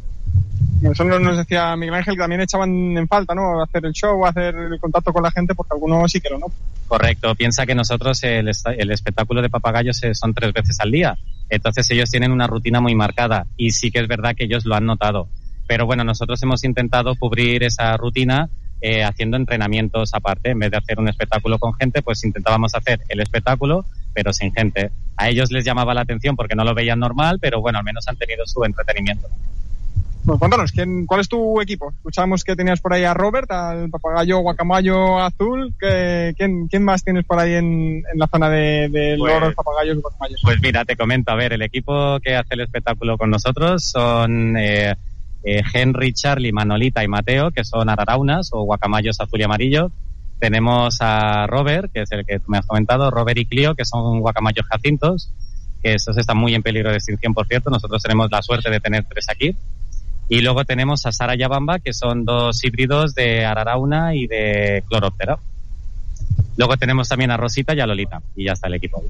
nos 0.82 1.38
decía 1.38 1.76
Miguel 1.76 1.96
Ángel 1.96 2.16
que 2.16 2.22
también 2.22 2.42
echaban 2.42 2.98
en 2.98 3.08
falta, 3.08 3.36
¿no? 3.36 3.62
Hacer 3.62 3.86
el 3.86 3.94
show, 3.94 4.26
hacer 4.26 4.56
el 4.56 4.80
contacto 4.80 5.12
con 5.12 5.24
la 5.24 5.32
gente, 5.32 5.54
porque 5.54 5.74
algunos 5.74 6.12
sí 6.12 6.22
que 6.22 6.30
lo 6.30 6.40
no. 6.40 6.48
Correcto. 6.88 7.36
Piensa 7.36 7.66
que 7.66 7.76
nosotros 7.76 8.24
el, 8.24 8.50
el 8.78 8.92
espectáculo 8.92 9.42
de 9.42 9.50
papagayos 9.50 10.02
eh, 10.04 10.16
son 10.16 10.34
tres 10.34 10.54
veces 10.54 10.80
al 10.80 10.92
día. 10.92 11.18
Entonces 11.50 11.90
ellos 11.92 12.10
tienen 12.10 12.32
una 12.32 12.48
rutina 12.48 12.80
muy 12.80 12.96
marcada 12.96 13.46
y 13.58 13.72
sí 13.72 13.92
que 13.92 14.00
es 14.00 14.08
verdad 14.08 14.36
que 14.36 14.46
ellos 14.46 14.66
lo 14.66 14.76
han 14.76 14.86
notado. 14.86 15.28
Pero 15.68 15.86
bueno, 15.86 16.04
nosotros 16.04 16.42
hemos 16.44 16.64
intentado 16.64 17.16
cubrir 17.16 17.64
esa 17.64 17.96
rutina 17.98 18.50
eh, 18.82 19.04
haciendo 19.04 19.38
entrenamientos 19.38 20.14
aparte. 20.14 20.50
En 20.50 20.60
vez 20.60 20.72
de 20.72 20.78
hacer 20.78 21.00
un 21.00 21.08
espectáculo 21.08 21.60
con 21.60 21.74
gente, 21.76 22.02
pues 22.02 22.24
intentábamos 22.24 22.74
hacer 22.74 23.00
el 23.10 23.20
espectáculo, 23.20 23.86
pero 24.14 24.34
sin 24.34 24.52
gente. 24.54 24.92
A 25.22 25.30
ellos 25.30 25.52
les 25.52 25.64
llamaba 25.64 25.94
la 25.94 26.02
atención 26.02 26.36
porque 26.36 26.56
no 26.56 26.64
lo 26.64 26.74
veían 26.74 27.00
normal, 27.00 27.38
pero 27.40 27.62
bueno, 27.62 27.78
al 27.80 27.86
menos 27.86 28.08
han 28.08 28.18
tenido 28.18 28.46
su 28.46 28.64
entretenimiento. 28.64 29.28
Pues 30.26 30.38
cuéntanos, 30.38 30.72
¿quién, 30.72 31.08
¿cuál 31.08 31.22
es 31.22 31.28
tu 31.30 31.60
equipo? 31.62 31.92
Escuchamos 31.96 32.44
que 32.44 32.56
tenías 32.56 32.80
por 32.80 32.94
ahí 32.94 33.04
a 33.06 33.14
Robert, 33.16 33.50
al 33.52 33.90
papagayo 33.90 34.38
guacamayo 34.40 35.20
azul. 35.20 35.74
¿Qué, 35.80 36.36
quién, 36.38 36.68
¿Quién 36.68 36.84
más 36.84 37.04
tienes 37.04 37.26
por 37.26 37.40
ahí 37.40 37.54
en, 37.56 38.04
en 38.12 38.20
la 38.20 38.28
zona 38.28 38.48
de, 38.50 38.88
de 38.90 39.16
Pues- 39.18 39.34
loros, 39.34 39.56
papagayos 39.56 39.98
y 39.98 40.02
guacamayos? 40.02 40.42
Pues 40.44 40.62
mira, 40.62 40.86
te 40.86 40.96
comento, 40.96 41.32
a 41.32 41.36
ver, 41.36 41.54
el 41.54 41.64
equipo 41.64 42.20
que 42.20 42.36
hace 42.36 42.54
el 42.54 42.62
espectáculo 42.62 43.18
con 43.18 43.32
nosotros 43.32 43.84
son 43.84 44.56
eh, 44.58 44.94
eh, 45.44 45.62
Henry, 45.74 46.14
Charlie, 46.14 46.52
Manolita 46.52 47.04
y 47.04 47.08
Mateo, 47.08 47.50
que 47.50 47.64
son 47.64 47.90
araraunas 47.90 48.50
o 48.54 48.62
guacamayos 48.64 49.20
azul 49.20 49.40
y 49.40 49.44
amarillo. 49.44 49.92
Tenemos 50.42 50.98
a 51.02 51.46
Robert, 51.46 51.92
que 51.94 52.02
es 52.02 52.12
el 52.12 52.26
que 52.26 52.40
tú 52.40 52.46
me 52.48 52.58
has 52.58 52.66
comentado, 52.66 53.12
Robert 53.12 53.38
y 53.38 53.46
Clio, 53.46 53.76
que 53.76 53.86
son 53.86 54.22
guacamayos 54.22 54.66
jacintos, 54.66 55.32
que 55.84 55.94
esos 55.94 56.18
están 56.18 56.36
muy 56.36 56.56
en 56.56 56.64
peligro 56.64 56.90
de 56.90 56.96
extinción, 56.96 57.36
por 57.36 57.46
cierto. 57.46 57.70
Nosotros 57.70 58.02
tenemos 58.02 58.32
la 58.32 58.42
suerte 58.42 58.72
de 58.72 58.80
tener 58.80 59.06
tres 59.06 59.30
aquí. 59.30 59.56
Y 60.30 60.42
luego 60.42 60.66
tenemos 60.66 61.06
a 61.06 61.12
Sara 61.12 61.36
y 61.36 61.44
a 61.44 61.48
Bamba, 61.48 61.78
que 61.78 61.94
son 61.94 62.26
dos 62.26 62.64
híbridos 62.64 63.14
de 63.14 63.46
ararauna 63.46 64.16
y 64.16 64.26
de 64.26 64.84
cloróptera. 64.90 65.38
Luego 66.58 66.76
tenemos 66.76 67.08
también 67.08 67.30
a 67.30 67.38
Rosita 67.38 67.76
y 67.76 67.80
a 67.80 67.86
Lolita. 67.86 68.20
Y 68.36 68.46
ya 68.46 68.54
está 68.54 68.66
el 68.66 68.74
equipo. 68.74 69.04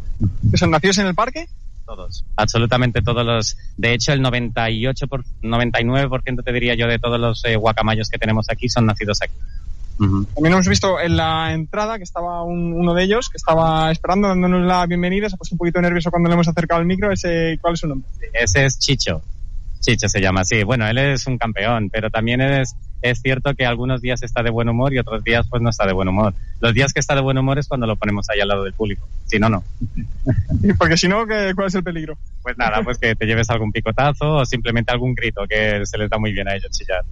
¿Que 0.52 0.58
son 0.58 0.70
nacidos 0.70 0.98
en 0.98 1.08
el 1.08 1.16
parque? 1.16 1.48
Todos. 1.86 2.26
Absolutamente 2.36 3.02
todos 3.02 3.26
los. 3.26 3.56
De 3.78 3.94
hecho, 3.94 4.12
el 4.12 4.22
98 4.22 5.08
por, 5.08 5.24
99% 5.42 6.44
te 6.44 6.52
diría 6.52 6.76
yo 6.76 6.88
de 6.88 7.00
todos 7.00 7.22
los 7.22 7.46
eh, 7.46 7.56
guacamayos 7.56 8.10
que 8.10 8.18
tenemos 8.18 8.48
aquí 8.50 8.68
son 8.68 8.86
nacidos 8.86 9.22
aquí. 9.22 9.34
También 9.98 10.54
hemos 10.54 10.68
visto 10.68 11.00
en 11.00 11.16
la 11.16 11.54
entrada 11.54 11.98
que 11.98 12.04
estaba 12.04 12.44
un- 12.44 12.74
uno 12.74 12.94
de 12.94 13.04
ellos 13.04 13.30
que 13.30 13.38
estaba 13.38 13.92
esperando, 13.92 14.28
dándonos 14.30 14.66
la 14.66 14.86
bienvenida. 14.88 15.30
Se 15.30 15.36
ha 15.36 15.38
puesto 15.38 15.54
un 15.56 15.60
poquito 15.60 15.80
nervioso 15.82 16.10
cuando 16.10 16.28
le 16.30 16.34
hemos 16.34 16.48
acercado 16.48 16.82
el 16.82 16.88
micro. 16.88 17.12
Ese, 17.12 17.58
¿Cuál 17.62 17.74
es 17.76 17.80
su 17.82 17.88
nombre? 17.88 18.08
Ese 18.34 18.66
es 18.66 18.80
Chicho. 18.80 19.22
Chicho 19.80 20.08
se 20.08 20.20
llama 20.22 20.42
así. 20.42 20.64
Bueno, 20.64 20.88
él 20.88 20.98
es 20.98 21.26
un 21.28 21.38
campeón, 21.38 21.90
pero 21.92 22.10
también 22.10 22.40
es, 22.42 22.76
es 23.02 23.20
cierto 23.22 23.54
que 23.56 23.66
algunos 23.66 24.02
días 24.02 24.22
está 24.24 24.44
de 24.44 24.50
buen 24.52 24.70
humor 24.70 24.94
y 24.94 25.00
otros 25.00 25.24
días 25.24 25.48
pues 25.50 25.62
no 25.62 25.70
está 25.70 25.86
de 25.88 25.94
buen 25.94 26.08
humor. 26.08 26.34
Los 26.60 26.74
días 26.74 26.94
que 26.94 27.00
está 27.00 27.16
de 27.16 27.22
buen 27.22 27.38
humor 27.38 27.58
es 27.60 27.68
cuando 27.68 27.88
lo 27.88 27.96
ponemos 27.96 28.28
ahí 28.30 28.40
al 28.40 28.48
lado 28.48 28.64
del 28.64 28.74
público. 28.74 29.08
Si 29.26 29.40
no, 29.40 29.50
no. 29.50 29.64
Porque 30.80 30.98
si 30.98 31.08
no, 31.08 31.26
¿qué- 31.26 31.54
¿cuál 31.56 31.68
es 31.68 31.76
el 31.76 31.84
peligro? 31.84 32.18
Pues 32.44 32.58
nada, 32.58 32.82
pues 32.84 32.98
que 33.00 33.16
te 33.16 33.26
lleves 33.26 33.50
algún 33.50 33.72
picotazo 33.72 34.36
o 34.38 34.46
simplemente 34.46 34.92
algún 34.92 35.14
grito 35.16 35.42
que 35.50 35.84
se 35.86 35.98
les 35.98 36.10
da 36.10 36.18
muy 36.20 36.32
bien 36.32 36.48
a 36.48 36.56
ellos 36.56 36.72
chillar. 36.72 37.04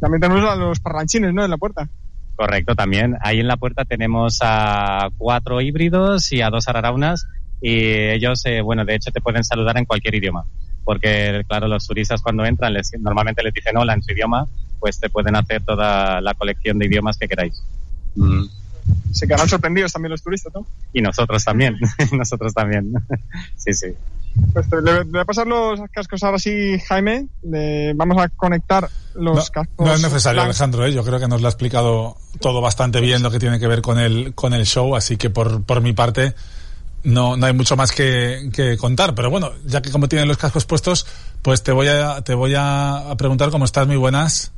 También 0.00 0.20
tenemos 0.20 0.44
a 0.50 0.56
los 0.56 0.80
parlanchines, 0.80 1.32
¿no? 1.32 1.44
En 1.44 1.50
la 1.50 1.56
puerta. 1.56 1.88
Correcto, 2.36 2.74
también. 2.74 3.16
Ahí 3.22 3.40
en 3.40 3.48
la 3.48 3.56
puerta 3.56 3.84
tenemos 3.84 4.38
a 4.42 5.08
cuatro 5.16 5.60
híbridos 5.60 6.32
y 6.32 6.42
a 6.42 6.50
dos 6.50 6.68
araraunas 6.68 7.26
y 7.60 7.84
ellos, 8.10 8.44
eh, 8.46 8.60
bueno, 8.60 8.84
de 8.84 8.96
hecho 8.96 9.10
te 9.10 9.20
pueden 9.20 9.44
saludar 9.44 9.78
en 9.78 9.84
cualquier 9.84 10.16
idioma. 10.16 10.44
Porque, 10.84 11.42
claro, 11.48 11.68
los 11.68 11.86
turistas 11.86 12.20
cuando 12.20 12.44
entran 12.44 12.74
les, 12.74 12.92
normalmente 12.98 13.42
les 13.42 13.54
dicen 13.54 13.76
hola 13.76 13.94
en 13.94 14.02
su 14.02 14.12
idioma, 14.12 14.46
pues 14.80 15.00
te 15.00 15.08
pueden 15.08 15.36
hacer 15.36 15.62
toda 15.62 16.20
la 16.20 16.34
colección 16.34 16.78
de 16.78 16.86
idiomas 16.86 17.16
que 17.16 17.28
queráis. 17.28 17.62
Se 19.12 19.26
quedarán 19.26 19.48
sorprendidos 19.48 19.92
también 19.92 20.10
los 20.10 20.22
turistas, 20.22 20.52
¿no? 20.54 20.66
Y 20.92 21.00
nosotros 21.00 21.44
también, 21.44 21.76
nosotros 22.12 22.52
también. 22.52 22.92
sí, 23.56 23.72
sí. 23.72 23.86
Pues 24.52 24.68
te- 24.68 24.82
le, 24.82 24.92
le 24.94 25.04
voy 25.04 25.20
a 25.20 25.24
pasar 25.24 25.46
los 25.46 25.80
cascos 25.92 26.22
ahora 26.24 26.38
sí, 26.38 26.76
Jaime. 26.88 27.28
Le- 27.42 27.92
vamos 27.94 28.18
a 28.22 28.28
conectar 28.30 28.88
los 29.14 29.36
No, 29.36 29.44
cascos. 29.52 29.86
no 29.86 29.94
es 29.94 30.02
necesario, 30.02 30.38
blancos. 30.42 30.56
Alejandro. 30.60 30.86
¿eh? 30.86 30.92
Yo 30.92 31.04
creo 31.04 31.20
que 31.20 31.28
nos 31.28 31.40
lo 31.40 31.46
ha 31.46 31.50
explicado 31.50 32.16
todo 32.40 32.60
bastante 32.60 33.00
bien 33.00 33.22
lo 33.22 33.30
que 33.30 33.38
tiene 33.38 33.60
que 33.60 33.68
ver 33.68 33.80
con 33.80 33.98
el, 33.98 34.34
con 34.34 34.52
el 34.52 34.66
show, 34.66 34.96
así 34.96 35.16
que 35.16 35.30
por, 35.30 35.62
por 35.62 35.80
mi 35.80 35.92
parte 35.92 36.34
no, 37.04 37.36
no 37.36 37.46
hay 37.46 37.52
mucho 37.52 37.76
más 37.76 37.92
que, 37.92 38.50
que 38.52 38.76
contar. 38.76 39.14
Pero 39.14 39.30
bueno, 39.30 39.52
ya 39.64 39.80
que 39.80 39.92
como 39.92 40.08
tienen 40.08 40.26
los 40.26 40.36
cascos 40.36 40.64
puestos, 40.66 41.06
pues 41.42 41.62
te 41.62 41.70
voy 41.70 41.86
a, 41.86 42.22
te 42.22 42.34
voy 42.34 42.54
a 42.56 43.10
a 43.10 43.16
preguntar 43.16 43.50
cómo 43.50 43.64
estás, 43.64 43.86
muy 43.86 43.96
buenas. 43.96 44.50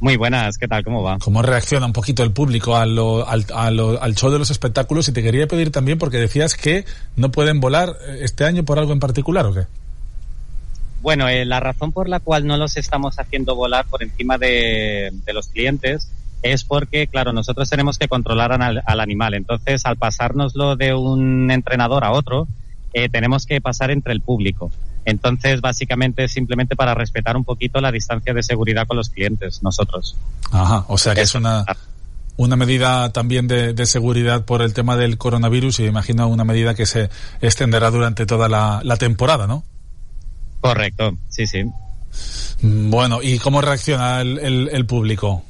Muy 0.00 0.16
buenas, 0.16 0.58
¿qué 0.58 0.68
tal? 0.68 0.84
¿Cómo 0.84 1.02
va? 1.02 1.18
cómo 1.18 1.42
reacciona 1.42 1.86
un 1.86 1.92
poquito 1.92 2.22
el 2.22 2.30
público 2.32 2.76
a 2.76 2.86
lo- 2.86 3.26
al, 3.28 3.44
a 3.52 3.70
lo- 3.72 4.00
al 4.00 4.14
show 4.14 4.30
de 4.30 4.38
los 4.38 4.50
espectáculos 4.50 5.08
y 5.08 5.12
te 5.12 5.22
quería 5.22 5.48
pedir 5.48 5.72
también 5.72 5.98
porque 5.98 6.18
decías 6.18 6.54
que 6.54 6.84
no 7.16 7.30
pueden 7.32 7.58
volar 7.60 7.96
eh, 8.06 8.18
este 8.22 8.44
año 8.44 8.64
por 8.64 8.78
algo 8.78 8.92
en 8.92 9.00
particular 9.00 9.46
o 9.46 9.54
qué 9.54 9.62
Bueno, 11.02 11.28
eh, 11.28 11.44
la 11.44 11.58
razón 11.58 11.90
por 11.92 12.08
la 12.08 12.20
cual 12.20 12.46
no 12.46 12.56
los 12.56 12.76
estamos 12.76 13.18
haciendo 13.18 13.56
volar 13.56 13.86
por 13.86 14.02
encima 14.04 14.38
de, 14.38 15.10
de 15.26 15.32
los 15.32 15.48
clientes 15.48 16.08
es 16.42 16.62
porque, 16.62 17.08
claro, 17.08 17.32
nosotros 17.32 17.68
tenemos 17.68 17.98
que 17.98 18.06
controlar 18.06 18.52
al, 18.52 18.82
al 18.86 19.00
animal. 19.00 19.34
Entonces, 19.34 19.82
al 19.84 19.96
pasárnoslo 19.96 20.76
de 20.76 20.94
un 20.94 21.50
entrenador 21.50 22.04
a 22.04 22.12
otro, 22.12 22.46
eh, 22.92 23.08
tenemos 23.08 23.46
que 23.46 23.60
pasar 23.60 23.90
entre 23.90 24.12
el 24.12 24.20
público. 24.20 24.70
Entonces, 25.08 25.62
básicamente, 25.62 26.24
es 26.24 26.32
simplemente 26.32 26.76
para 26.76 26.92
respetar 26.94 27.34
un 27.36 27.44
poquito 27.44 27.80
la 27.80 27.90
distancia 27.90 28.34
de 28.34 28.42
seguridad 28.42 28.86
con 28.86 28.98
los 28.98 29.08
clientes, 29.08 29.62
nosotros. 29.62 30.16
Ajá, 30.52 30.84
o 30.88 30.98
sea 30.98 31.14
que 31.14 31.22
es 31.22 31.34
una, 31.34 31.64
una 32.36 32.56
medida 32.56 33.10
también 33.10 33.48
de, 33.48 33.72
de 33.72 33.86
seguridad 33.86 34.44
por 34.44 34.60
el 34.60 34.74
tema 34.74 34.96
del 34.96 35.16
coronavirus 35.16 35.80
y 35.80 35.86
imagino 35.86 36.28
una 36.28 36.44
medida 36.44 36.74
que 36.74 36.84
se 36.84 37.08
extenderá 37.40 37.90
durante 37.90 38.26
toda 38.26 38.48
la, 38.50 38.80
la 38.84 38.96
temporada, 38.98 39.46
¿no? 39.46 39.64
Correcto, 40.60 41.16
sí, 41.30 41.46
sí. 41.46 41.64
Mm, 42.60 42.90
Bueno, 42.90 43.20
¿y 43.22 43.38
cómo 43.38 43.60
reacciona 43.62 44.20
el, 44.20 44.38
el- 44.38 44.68
el 44.72 44.84
público? 44.86 45.42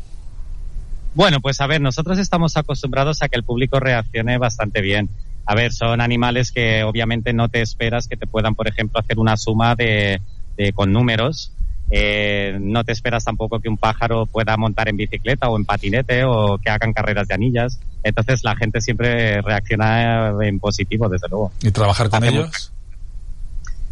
Bueno, 1.14 1.40
pues 1.40 1.61
a 1.61 1.66
ver, 1.66 1.80
nosotros 1.80 2.18
estamos 2.18 2.56
acostumbrados 2.56 3.22
a 3.22 3.28
que 3.28 3.36
el 3.36 3.42
público 3.42 3.80
reaccione 3.80 4.38
bastante 4.38 4.80
bien. 4.82 5.09
A 5.51 5.55
ver, 5.55 5.72
son 5.72 6.03
animales 6.03 6.53
que 6.53 6.84
obviamente 6.84 7.32
no 7.32 7.49
te 7.49 7.62
esperas 7.62 8.07
que 8.07 8.18
te 8.18 8.26
puedan, 8.26 8.55
por 8.55 8.68
ejemplo, 8.68 9.01
hacer 9.01 9.18
una 9.18 9.34
suma 9.38 9.74
de, 9.74 10.20
de- 10.59 10.74
con 10.74 10.92
números. 10.92 11.55
Eh, 11.90 12.59
no 12.61 12.84
te 12.84 12.92
esperas 12.92 13.24
tampoco 13.24 13.59
que 13.59 13.70
un 13.70 13.78
pájaro 13.78 14.26
pueda 14.26 14.55
montar 14.59 14.90
en 14.90 14.99
bicicleta 14.99 15.49
o 15.49 15.57
en 15.57 15.64
patinete 15.64 16.24
o 16.24 16.59
que 16.59 16.68
hagan 16.68 16.92
carreras 16.92 17.26
de 17.28 17.34
anillas. 17.34 17.80
Entonces 18.03 18.44
la 18.44 18.57
gente 18.57 18.82
siempre 18.82 19.40
reacciona 19.40 20.34
en 20.42 20.61
positivo, 20.61 21.09
desde 21.09 21.28
luego. 21.30 21.51
¿Y 21.62 21.70
trabajar 21.70 22.11
con 22.11 22.24
ellos? 22.24 22.70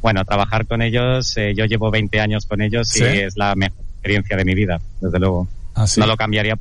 Bueno, 0.03 0.27
trabajar 0.27 0.67
con 0.67 0.83
ellos, 0.83 1.35
eh, 1.39 1.55
yo 1.57 1.65
llevo 1.65 1.91
20 1.91 2.21
años 2.21 2.45
con 2.45 2.61
ellos 2.61 2.91
¿Sí? 2.91 3.03
y 3.03 3.21
es 3.21 3.39
la 3.39 3.55
mejor 3.55 3.79
experiencia 3.95 4.37
de 4.37 4.45
mi 4.45 4.55
vida, 4.55 4.79
desde 5.01 5.19
luego. 5.19 5.49
Ah, 5.75 5.87
sí. 5.87 6.01
No 6.01 6.07
lo 6.07 6.19
cambiaría. 6.19 6.59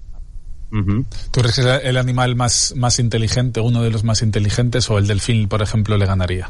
¿Tú 0.70 1.42
crees 1.42 1.56
que 1.56 1.62
es 1.62 1.68
el 1.84 1.98
animal 1.98 2.36
más, 2.36 2.74
más 2.76 3.00
inteligente, 3.00 3.62
uno 3.62 3.82
de 3.82 3.92
los 3.92 4.04
más 4.04 4.22
inteligentes 4.22 4.90
o 4.90 4.98
el 4.98 5.08
delfín, 5.08 5.48
por 5.48 5.62
ejemplo, 5.62 5.98
le 5.98 6.06
ganaría? 6.06 6.50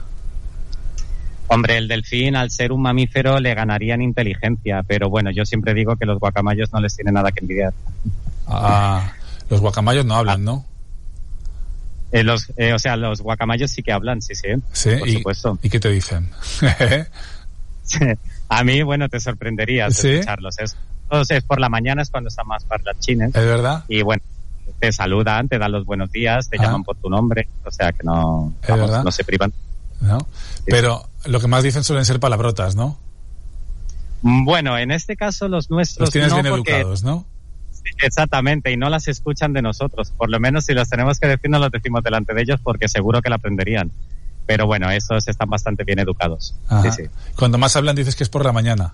Hombre, 1.47 1.78
el 1.78 1.88
delfín, 1.88 2.36
al 2.36 2.49
ser 2.49 2.72
un 2.72 2.82
mamífero, 2.82 3.39
le 3.39 3.53
ganaría 3.53 3.93
en 3.93 4.01
inteligencia, 4.01 4.82
pero 4.88 5.09
bueno, 5.09 5.30
yo 5.32 5.45
siempre 5.45 5.74
digo 5.76 5.95
que 5.95 6.05
los 6.05 6.20
guacamayos 6.20 6.74
no 6.74 6.80
les 6.80 6.95
tiene 6.95 7.11
nada 7.11 7.32
que 7.32 7.41
envidiar. 7.41 7.74
Ah, 8.47 9.13
los 9.49 9.61
guacamayos 9.61 10.05
no 10.05 10.16
hablan, 10.16 10.43
¿no? 10.43 10.66
Eh, 12.11 12.24
los, 12.24 12.51
eh, 12.57 12.74
o 12.74 12.80
sea, 12.80 12.95
los 12.95 13.22
guacamayos 13.22 13.70
sí 13.72 13.84
que 13.84 13.91
hablan, 13.91 14.22
sí, 14.22 14.34
sí, 14.34 14.49
Sí, 14.72 14.95
por 14.97 15.07
y, 15.07 15.13
supuesto. 15.13 15.59
¿y 15.61 15.70
qué 15.70 15.80
te 15.80 15.91
dicen? 15.91 16.30
A 18.49 18.63
mí, 18.63 18.82
bueno, 18.84 19.09
te 19.09 19.20
sorprenderías 19.20 19.95
¿Sí? 19.95 20.09
escucharlos. 20.09 20.57
Es, 20.59 20.76
entonces, 21.10 21.43
por 21.43 21.60
la 21.60 21.70
mañana 21.70 22.01
es 22.01 22.10
cuando 22.10 22.28
están 22.28 22.47
más 22.47 22.64
parlanchines 22.66 23.30
¿Es 23.36 23.45
verdad? 23.45 23.84
y 23.88 24.01
bueno, 24.01 24.22
te 24.80 24.91
saludan, 24.91 25.47
te 25.47 25.58
dan 25.58 25.72
los 25.72 25.86
buenos 25.86 26.12
días, 26.12 26.49
te 26.49 26.58
Ah. 26.60 26.64
llaman 26.64 26.84
por 26.84 26.97
tu 26.97 27.10
nombre, 27.10 27.47
o 27.64 27.72
sea 27.72 27.91
que 27.93 28.03
no, 28.03 28.53
no 29.03 29.12
se 29.12 29.24
privan. 29.24 29.53
¿No? 30.01 30.28
Pero 30.66 31.08
lo 31.26 31.39
que 31.39 31.47
más 31.47 31.64
dicen 31.64 31.84
suelen 31.84 32.03
ser 32.06 32.20
palabrotas, 32.20 32.76
¿no? 32.76 32.97
Mm, 34.24 34.43
Bueno, 34.45 34.78
en 34.78 34.91
este 34.91 35.16
caso 35.16 35.47
los 35.47 35.70
nuestros 35.72 36.08
Los 36.08 36.12
tienes 36.12 36.32
no, 36.32 36.41
bien 36.41 36.49
porque- 36.56 36.76
educados, 36.76 37.03
¿no? 37.03 37.26
Exactamente, 38.01 38.72
y 38.72 38.78
no 38.78 38.89
las 38.89 39.08
escuchan 39.08 39.53
de 39.53 39.62
nosotros. 39.62 40.12
Por 40.18 40.30
lo 40.30 40.39
menos 40.39 40.66
si 40.66 40.74
las 40.74 40.89
tenemos 40.89 41.20
que 41.20 41.28
decir, 41.28 41.49
no 41.49 41.60
las 41.60 41.72
decimos 41.72 42.03
delante 42.03 42.34
de 42.34 42.41
ellos 42.41 42.60
porque 42.64 42.88
seguro 42.89 43.22
que 43.22 43.30
la 43.30 43.36
aprenderían. 43.36 43.91
Pero 44.47 44.66
bueno, 44.68 44.89
esos 44.91 45.28
están 45.28 45.49
bastante 45.49 45.84
bien 45.84 45.99
educados. 45.99 46.56
Sí. 46.95 47.03
Cuando 47.38 47.58
más 47.58 47.76
hablan 47.76 47.95
dices 47.95 48.16
que 48.16 48.24
es 48.24 48.30
por 48.30 48.43
la 48.43 48.51
mañana. 48.51 48.93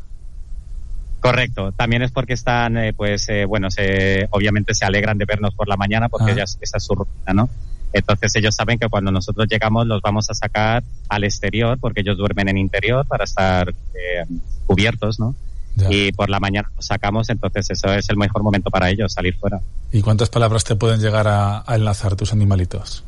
Correcto. 1.22 1.72
También 1.72 2.02
es 2.02 2.12
porque 2.12 2.34
están, 2.34 2.76
eh, 2.78 2.94
pues, 2.94 3.30
eh, 3.30 3.46
bueno, 3.46 3.70
se, 3.72 4.28
obviamente 4.32 4.74
se 4.74 4.86
alegran 4.86 5.18
de 5.18 5.26
vernos 5.26 5.54
por 5.56 5.68
la 5.68 5.78
mañana 5.78 6.10
porque 6.10 6.32
Ah. 6.32 6.36
ya 6.38 6.44
es- 6.44 6.58
esa 6.60 6.78
es 6.78 6.84
su 6.84 6.96
rutina, 6.96 7.34
¿no? 7.34 7.50
Entonces 7.94 8.36
ellos 8.36 8.56
saben 8.56 8.80
que 8.80 8.88
cuando 8.90 9.12
nosotros 9.12 9.48
llegamos 9.50 9.86
los 9.86 10.02
vamos 10.02 10.30
a 10.30 10.34
sacar 10.34 10.84
al 11.10 11.24
exterior 11.24 11.78
porque 11.80 12.02
ellos 12.02 12.18
duermen 12.18 12.48
en 12.50 12.58
interior 12.58 13.06
para 13.06 13.24
estar 13.26 13.70
eh, 13.70 14.26
cubiertos, 14.66 15.20
¿no? 15.20 15.36
Ya. 15.76 15.88
Y 15.92 16.12
por 16.12 16.30
la 16.30 16.40
mañana 16.40 16.70
los 16.76 16.86
sacamos, 16.86 17.30
entonces 17.30 17.70
eso 17.70 17.94
es 17.94 18.10
el 18.10 18.18
mejor 18.18 18.44
momento 18.44 18.70
para 18.72 18.90
ellos, 18.90 19.14
salir 19.14 19.36
fuera. 19.38 19.60
¿Y 19.92 20.02
cuántas 20.02 20.30
palabras 20.30 20.64
te 20.64 20.76
pueden 20.76 21.00
llegar 21.00 21.28
a, 21.28 21.64
a 21.66 21.76
enlazar 21.76 22.16
tus 22.16 22.34
animalitos? 22.34 23.04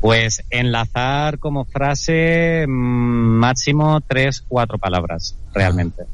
Pues 0.00 0.44
enlazar 0.50 1.38
como 1.38 1.64
frase 1.64 2.64
mm, 2.68 2.70
máximo 2.70 4.00
tres, 4.06 4.44
cuatro 4.46 4.78
palabras, 4.78 5.34
realmente. 5.54 6.04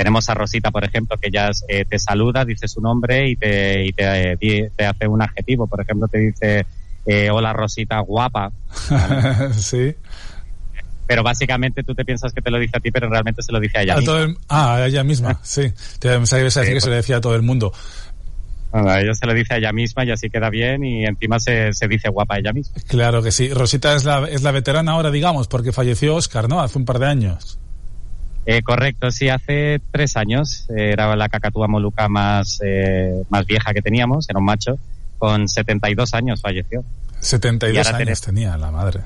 Tenemos 0.00 0.30
a 0.30 0.34
Rosita, 0.34 0.70
por 0.70 0.82
ejemplo, 0.82 1.18
que 1.18 1.30
ya 1.30 1.50
eh, 1.68 1.84
te 1.84 1.98
saluda, 1.98 2.46
dice 2.46 2.66
su 2.68 2.80
nombre 2.80 3.28
y 3.28 3.36
te, 3.36 3.84
y 3.84 3.92
te, 3.92 4.32
eh, 4.32 4.72
te 4.74 4.86
hace 4.86 5.06
un 5.06 5.20
adjetivo. 5.20 5.66
Por 5.66 5.82
ejemplo, 5.82 6.08
te 6.08 6.16
dice 6.16 6.64
eh, 7.04 7.28
hola 7.28 7.52
Rosita, 7.52 8.00
guapa. 8.00 8.50
sí. 9.58 9.94
Pero 11.06 11.22
básicamente 11.22 11.82
tú 11.82 11.94
te 11.94 12.06
piensas 12.06 12.32
que 12.32 12.40
te 12.40 12.50
lo 12.50 12.58
dice 12.58 12.78
a 12.78 12.80
ti, 12.80 12.90
pero 12.90 13.10
realmente 13.10 13.42
se 13.42 13.52
lo 13.52 13.60
dice 13.60 13.76
a 13.76 13.82
ella 13.82 13.96
misma. 13.98 14.36
ah, 14.48 14.76
a 14.76 14.86
ella 14.86 15.04
misma, 15.04 15.38
sí. 15.42 15.70
Te 15.98 16.08
a 16.08 16.18
decir 16.18 16.72
que 16.72 16.80
se 16.80 16.88
le 16.88 16.96
decía 16.96 17.18
a 17.18 17.20
todo 17.20 17.34
el 17.34 17.42
mundo. 17.42 17.70
ella 18.72 19.12
se 19.12 19.26
lo 19.26 19.34
dice 19.34 19.52
a 19.52 19.56
ella 19.58 19.72
misma 19.74 20.06
y 20.06 20.12
así 20.12 20.30
queda 20.30 20.48
bien 20.48 20.82
y 20.82 21.04
encima 21.04 21.38
se, 21.38 21.74
se 21.74 21.86
dice 21.88 22.08
guapa 22.08 22.36
a 22.36 22.38
ella 22.38 22.54
misma. 22.54 22.80
Claro 22.88 23.22
que 23.22 23.32
sí. 23.32 23.52
Rosita 23.52 23.94
es 23.94 24.06
la, 24.06 24.26
es 24.30 24.40
la 24.40 24.50
veterana 24.50 24.92
ahora, 24.92 25.10
digamos, 25.10 25.46
porque 25.46 25.72
falleció 25.72 26.14
Oscar, 26.14 26.48
¿no? 26.48 26.62
Hace 26.62 26.78
un 26.78 26.86
par 26.86 27.00
de 27.00 27.06
años. 27.06 27.58
Eh, 28.46 28.62
correcto, 28.62 29.10
sí, 29.10 29.28
hace 29.28 29.80
tres 29.90 30.16
años 30.16 30.66
eh, 30.70 30.92
era 30.92 31.14
la 31.14 31.28
cacatúa 31.28 31.68
moluca 31.68 32.08
más, 32.08 32.60
eh, 32.64 33.22
más 33.28 33.46
vieja 33.46 33.72
que 33.74 33.82
teníamos, 33.82 34.28
era 34.28 34.38
un 34.38 34.46
macho, 34.46 34.78
con 35.18 35.48
72 35.48 36.14
años 36.14 36.40
falleció. 36.40 36.82
72 37.20 37.86
años 37.88 38.20
tenía 38.20 38.56
la 38.56 38.70
madre. 38.70 39.00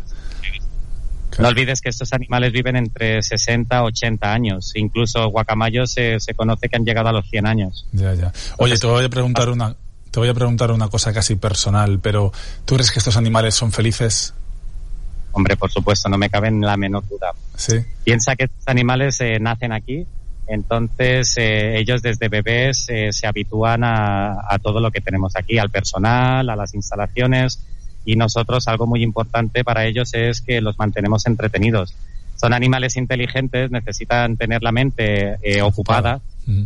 No 1.38 1.48
olvides 1.48 1.80
que 1.80 1.88
estos 1.88 2.12
animales 2.12 2.52
viven 2.52 2.76
entre 2.76 3.20
60 3.20 3.76
y 3.76 3.80
80 3.80 4.32
años. 4.32 4.72
Incluso 4.76 5.26
guacamayos 5.30 5.90
se, 5.90 6.20
se, 6.20 6.32
conoce 6.34 6.68
que 6.68 6.76
han 6.76 6.84
llegado 6.84 7.08
a 7.08 7.12
los 7.12 7.28
100 7.28 7.46
años. 7.46 7.86
Ya, 7.92 8.14
ya. 8.14 8.32
Oye, 8.58 8.78
te 8.78 8.86
voy 8.86 9.04
a 9.04 9.08
preguntar 9.08 9.48
una, 9.48 9.74
te 10.12 10.20
voy 10.20 10.28
a 10.28 10.34
preguntar 10.34 10.70
una 10.70 10.88
cosa 10.88 11.12
casi 11.12 11.34
personal, 11.34 11.98
pero 11.98 12.32
¿tú 12.64 12.76
crees 12.76 12.92
que 12.92 13.00
estos 13.00 13.16
animales 13.16 13.56
son 13.56 13.72
felices? 13.72 14.32
Hombre, 15.34 15.56
por 15.56 15.70
supuesto, 15.70 16.08
no 16.08 16.16
me 16.16 16.30
cabe 16.30 16.48
en 16.48 16.60
la 16.60 16.76
menor 16.76 17.06
duda. 17.08 17.32
Sí. 17.56 17.76
Piensa 18.04 18.36
que 18.36 18.44
estos 18.44 18.66
animales 18.66 19.20
eh, 19.20 19.38
nacen 19.40 19.72
aquí, 19.72 20.06
entonces 20.46 21.34
eh, 21.36 21.78
ellos 21.78 22.02
desde 22.02 22.28
bebés 22.28 22.86
eh, 22.88 23.08
se 23.12 23.26
habitúan 23.26 23.84
a, 23.84 24.38
a, 24.48 24.58
todo 24.58 24.80
lo 24.80 24.90
que 24.90 25.00
tenemos 25.00 25.36
aquí, 25.36 25.58
al 25.58 25.70
personal, 25.70 26.48
a 26.48 26.56
las 26.56 26.74
instalaciones 26.74 27.60
y 28.04 28.16
nosotros 28.16 28.68
algo 28.68 28.86
muy 28.86 29.02
importante 29.02 29.64
para 29.64 29.86
ellos 29.86 30.12
es 30.14 30.40
que 30.40 30.60
los 30.60 30.78
mantenemos 30.78 31.26
entretenidos. 31.26 31.94
Son 32.36 32.52
animales 32.52 32.96
inteligentes, 32.96 33.70
necesitan 33.70 34.36
tener 34.36 34.62
la 34.62 34.72
mente 34.72 35.38
eh, 35.42 35.62
ocupada. 35.62 36.20
Mm. 36.46 36.64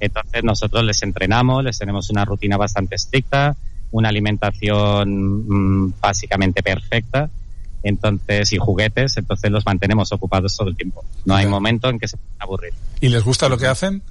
Entonces 0.00 0.42
nosotros 0.42 0.82
les 0.84 1.02
entrenamos, 1.02 1.62
les 1.62 1.78
tenemos 1.78 2.10
una 2.10 2.24
rutina 2.24 2.56
bastante 2.56 2.96
estricta, 2.96 3.56
una 3.92 4.08
alimentación 4.08 5.44
mmm, 5.46 5.94
básicamente 6.00 6.62
perfecta 6.62 7.30
entonces 7.82 8.52
y 8.52 8.58
juguetes, 8.58 9.16
entonces 9.16 9.50
los 9.50 9.64
mantenemos 9.64 10.12
ocupados 10.12 10.56
todo 10.56 10.68
el 10.68 10.76
tiempo. 10.76 11.04
No 11.24 11.34
hay 11.34 11.46
momento 11.46 11.88
en 11.88 11.98
que 11.98 12.08
se 12.08 12.16
puedan 12.16 12.36
aburrir. 12.38 12.72
¿Y 13.00 13.08
les 13.08 13.24
gusta 13.24 13.48
lo 13.48 13.58
que 13.58 13.66
hacen? 13.66 14.02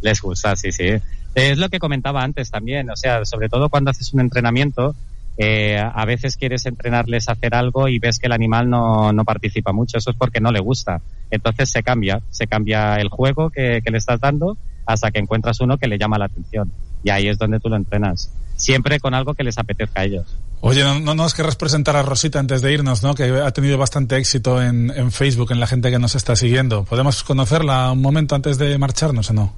Les 0.00 0.20
gusta, 0.20 0.56
sí, 0.56 0.72
sí. 0.72 0.88
Es 1.34 1.58
lo 1.58 1.68
que 1.68 1.78
comentaba 1.78 2.22
antes 2.22 2.50
también, 2.50 2.90
o 2.90 2.96
sea, 2.96 3.24
sobre 3.24 3.48
todo 3.48 3.68
cuando 3.68 3.90
haces 3.90 4.12
un 4.12 4.20
entrenamiento, 4.20 4.94
eh, 5.38 5.78
a 5.78 6.04
veces 6.04 6.36
quieres 6.36 6.66
entrenarles 6.66 7.28
a 7.28 7.32
hacer 7.32 7.54
algo 7.54 7.88
y 7.88 7.98
ves 7.98 8.18
que 8.18 8.26
el 8.26 8.32
animal 8.32 8.68
no, 8.68 9.12
no, 9.12 9.24
participa 9.24 9.72
mucho, 9.72 9.96
eso 9.96 10.10
es 10.10 10.16
porque 10.16 10.40
no 10.40 10.52
le 10.52 10.60
gusta. 10.60 11.00
Entonces 11.30 11.70
se 11.70 11.82
cambia, 11.82 12.20
se 12.30 12.46
cambia 12.46 12.96
el 12.96 13.08
juego 13.08 13.48
que, 13.48 13.80
que 13.82 13.90
le 13.90 13.98
estás 13.98 14.20
dando 14.20 14.58
hasta 14.84 15.10
que 15.10 15.20
encuentras 15.20 15.60
uno 15.60 15.78
que 15.78 15.88
le 15.88 15.98
llama 15.98 16.18
la 16.18 16.26
atención. 16.26 16.70
Y 17.02 17.10
ahí 17.10 17.28
es 17.28 17.38
donde 17.38 17.60
tú 17.60 17.68
lo 17.68 17.76
entrenas. 17.76 18.30
Siempre 18.56 19.00
con 19.00 19.14
algo 19.14 19.34
que 19.34 19.44
les 19.44 19.56
apetezca 19.58 20.02
a 20.02 20.04
ellos. 20.04 20.36
Oye, 20.64 20.84
no, 20.84 21.00
no 21.00 21.16
nos 21.16 21.34
querrás 21.34 21.56
presentar 21.56 21.96
a 21.96 22.02
Rosita 22.02 22.38
antes 22.38 22.62
de 22.62 22.72
irnos, 22.72 23.02
¿no? 23.02 23.14
Que 23.14 23.24
ha 23.24 23.50
tenido 23.50 23.76
bastante 23.78 24.16
éxito 24.16 24.62
en, 24.62 24.92
en 24.94 25.10
Facebook, 25.10 25.50
en 25.50 25.58
la 25.58 25.66
gente 25.66 25.90
que 25.90 25.98
nos 25.98 26.14
está 26.14 26.36
siguiendo. 26.36 26.84
¿Podemos 26.84 27.24
conocerla 27.24 27.90
un 27.90 28.00
momento 28.00 28.36
antes 28.36 28.58
de 28.58 28.78
marcharnos 28.78 29.28
o 29.30 29.32
no? 29.32 29.52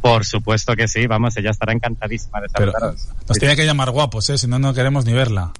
Por 0.00 0.26
supuesto 0.26 0.74
que 0.74 0.88
sí, 0.88 1.06
vamos, 1.06 1.36
ella 1.36 1.50
estará 1.50 1.72
encantadísima 1.72 2.40
de 2.40 2.48
saludaros. 2.48 3.08
Nos 3.28 3.38
tiene 3.38 3.54
que 3.54 3.64
llamar 3.64 3.92
guapos, 3.92 4.28
¿eh? 4.30 4.38
Si 4.38 4.48
no, 4.48 4.58
no 4.58 4.74
queremos 4.74 5.04
ni 5.04 5.12
verla. 5.12 5.52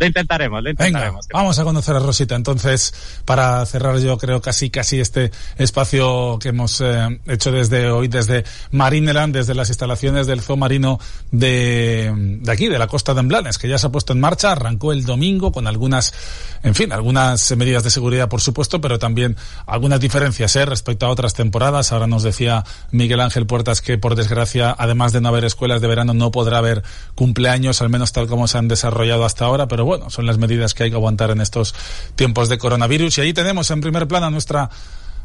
Lo 0.00 0.06
intentaremos, 0.06 0.62
lo 0.62 0.70
intentaremos. 0.70 1.26
Venga, 1.28 1.38
vamos 1.38 1.58
a 1.58 1.64
conocer 1.64 1.94
a 1.94 1.98
Rosita. 1.98 2.34
Entonces, 2.34 2.94
para 3.26 3.64
cerrar 3.66 3.98
yo 3.98 4.16
creo 4.16 4.40
casi 4.40 4.70
casi 4.70 4.98
este 4.98 5.30
espacio 5.58 6.38
que 6.40 6.48
hemos 6.48 6.80
eh, 6.80 7.20
hecho 7.26 7.52
desde 7.52 7.90
hoy, 7.90 8.08
desde 8.08 8.44
Marineland, 8.70 9.34
desde 9.34 9.54
las 9.54 9.68
instalaciones 9.68 10.26
del 10.26 10.40
zoo 10.40 10.56
marino 10.56 10.98
de, 11.30 12.38
de 12.40 12.50
aquí, 12.50 12.68
de 12.68 12.78
la 12.78 12.86
costa 12.86 13.12
de 13.12 13.20
Emblanes, 13.20 13.58
que 13.58 13.68
ya 13.68 13.76
se 13.76 13.88
ha 13.88 13.92
puesto 13.92 14.14
en 14.14 14.20
marcha, 14.20 14.52
arrancó 14.52 14.92
el 14.92 15.04
domingo 15.04 15.52
con 15.52 15.66
algunas, 15.66 16.14
en 16.62 16.74
fin, 16.74 16.92
algunas 16.92 17.54
medidas 17.58 17.84
de 17.84 17.90
seguridad, 17.90 18.30
por 18.30 18.40
supuesto, 18.40 18.80
pero 18.80 18.98
también 18.98 19.36
algunas 19.66 20.00
diferencias 20.00 20.56
¿eh? 20.56 20.64
respecto 20.64 21.04
a 21.04 21.10
otras 21.10 21.34
temporadas. 21.34 21.92
Ahora 21.92 22.06
nos 22.06 22.22
decía 22.22 22.64
Miguel 22.90 23.20
Ángel 23.20 23.44
Puertas 23.44 23.82
que, 23.82 23.98
por 23.98 24.14
desgracia, 24.14 24.74
además 24.78 25.12
de 25.12 25.20
no 25.20 25.28
haber 25.28 25.44
escuelas 25.44 25.82
de 25.82 25.88
verano, 25.88 26.14
no 26.14 26.30
podrá 26.30 26.56
haber 26.56 26.82
cumpleaños, 27.14 27.82
al 27.82 27.90
menos 27.90 28.12
tal 28.12 28.28
como 28.28 28.48
se 28.48 28.56
han 28.56 28.66
desarrollado 28.66 29.26
hasta 29.26 29.44
ahora, 29.44 29.68
pero 29.68 29.84
bueno, 29.84 29.89
son 30.08 30.26
las 30.26 30.38
medidas 30.38 30.74
que 30.74 30.84
hay 30.84 30.90
que 30.90 30.96
aguantar 30.96 31.30
en 31.30 31.40
estos 31.40 31.74
tiempos 32.14 32.48
de 32.48 32.58
coronavirus. 32.58 33.18
Y 33.18 33.20
ahí 33.22 33.32
tenemos 33.32 33.70
en 33.70 33.80
primer 33.80 34.06
plano 34.08 34.26
a 34.26 34.30
nuestra 34.30 34.70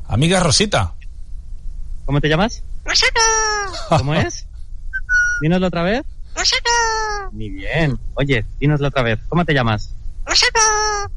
amiga 0.07 0.39
Rosita. 0.39 0.93
¿Cómo 2.05 2.21
te 2.21 2.29
llamas? 2.29 2.63
Rosita. 2.83 3.19
¿Cómo 3.89 4.13
es? 4.13 4.47
Dínoslo 5.41 5.67
otra 5.67 5.83
vez. 5.83 6.03
Rosita. 6.35 6.69
Muy 7.31 7.49
bien. 7.49 7.97
Oye, 8.15 8.45
dínoslo 8.59 8.87
otra 8.87 9.03
vez. 9.03 9.19
¿Cómo 9.27 9.45
te 9.45 9.53
llamas? 9.53 9.95
Rosita. 10.25 10.59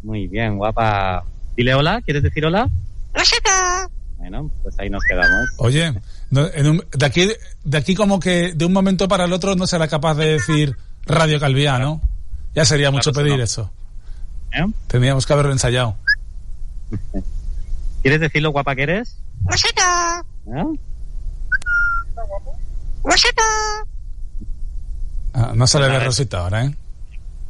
Muy 0.02 0.26
bien, 0.28 0.56
guapa. 0.56 1.24
Dile 1.56 1.74
hola. 1.74 2.00
¿Quieres 2.02 2.22
decir 2.22 2.44
hola? 2.46 2.68
Rosita. 3.14 3.88
Bueno, 4.16 4.50
pues 4.62 4.78
ahí 4.78 4.90
nos 4.90 5.02
quedamos. 5.04 5.50
Oye, 5.58 5.94
no, 6.30 6.46
en 6.52 6.66
un, 6.66 6.84
de 6.92 7.06
aquí 7.06 7.28
de 7.64 7.78
aquí 7.78 7.94
como 7.94 8.20
que 8.20 8.52
de 8.52 8.64
un 8.64 8.72
momento 8.72 9.08
para 9.08 9.24
el 9.24 9.32
otro 9.32 9.54
no 9.54 9.66
será 9.66 9.88
capaz 9.88 10.14
de 10.14 10.32
decir 10.32 10.76
Radio 11.06 11.40
Calviá, 11.40 11.78
¿no? 11.78 12.02
Ya 12.58 12.64
sería 12.64 12.90
mucho 12.90 13.12
Claro, 13.12 13.24
pedir 13.24 13.38
no. 13.38 13.44
eso. 13.44 13.70
¿Eh? 14.52 14.66
Tendríamos 14.88 15.24
que 15.26 15.32
haberlo 15.32 15.52
ensayado. 15.52 15.94
¿Quieres 18.02 18.18
decir 18.20 18.42
lo 18.42 18.50
guapa 18.50 18.74
que 18.74 18.82
eres? 18.82 19.16
Rosita. 19.44 20.24
¿Eh? 20.48 20.64
Rosita. 23.04 23.42
Ah, 25.34 25.52
no 25.54 25.68
sale 25.68 25.84
de 25.86 25.92
Nada, 25.92 26.04
Rosita 26.04 26.38
ahora, 26.40 26.64
¿eh? 26.64 26.74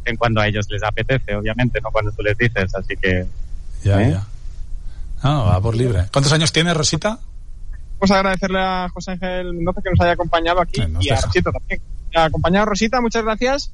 En 0.04 0.16
cuando 0.16 0.42
a 0.42 0.46
ellos 0.46 0.66
les 0.68 0.82
apetece, 0.82 1.34
obviamente, 1.36 1.80
no 1.80 1.90
cuando 1.90 2.12
tú 2.12 2.22
les 2.22 2.36
dices, 2.36 2.74
así 2.74 2.94
que... 3.00 3.26
Ya, 3.82 4.02
¿Eh? 4.02 4.10
ya. 4.12 4.26
Ah, 5.22 5.38
va 5.38 5.60
por 5.62 5.74
libre. 5.74 6.04
¿Cuántos 6.12 6.34
años 6.34 6.52
tiene 6.52 6.74
Rosita? 6.74 7.18
Vamos 7.98 8.10
a 8.10 8.16
agradecerle 8.16 8.58
a 8.60 8.90
José 8.92 9.12
Ángel 9.12 9.54
Mendoza 9.54 9.80
que 9.80 9.88
nos 9.90 10.00
haya 10.02 10.12
acompañado 10.12 10.60
aquí 10.60 10.86
nos 10.86 11.02
y 11.02 11.08
a. 11.08 11.18
Rosita 11.18 11.50
también. 11.50 11.80
Ha 12.14 12.24
acompañado 12.24 12.64
a 12.64 12.66
Rosita, 12.66 13.00
muchas 13.00 13.24
gracias. 13.24 13.72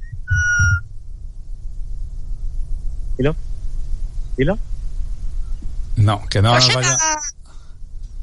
Dilo. 3.19 3.37
Dilo. 4.37 4.59
No, 5.97 6.25
que 6.29 6.43
no 6.43 6.55
nos 6.55 6.65
Rosita. 6.75 6.81
vaya. 6.81 6.99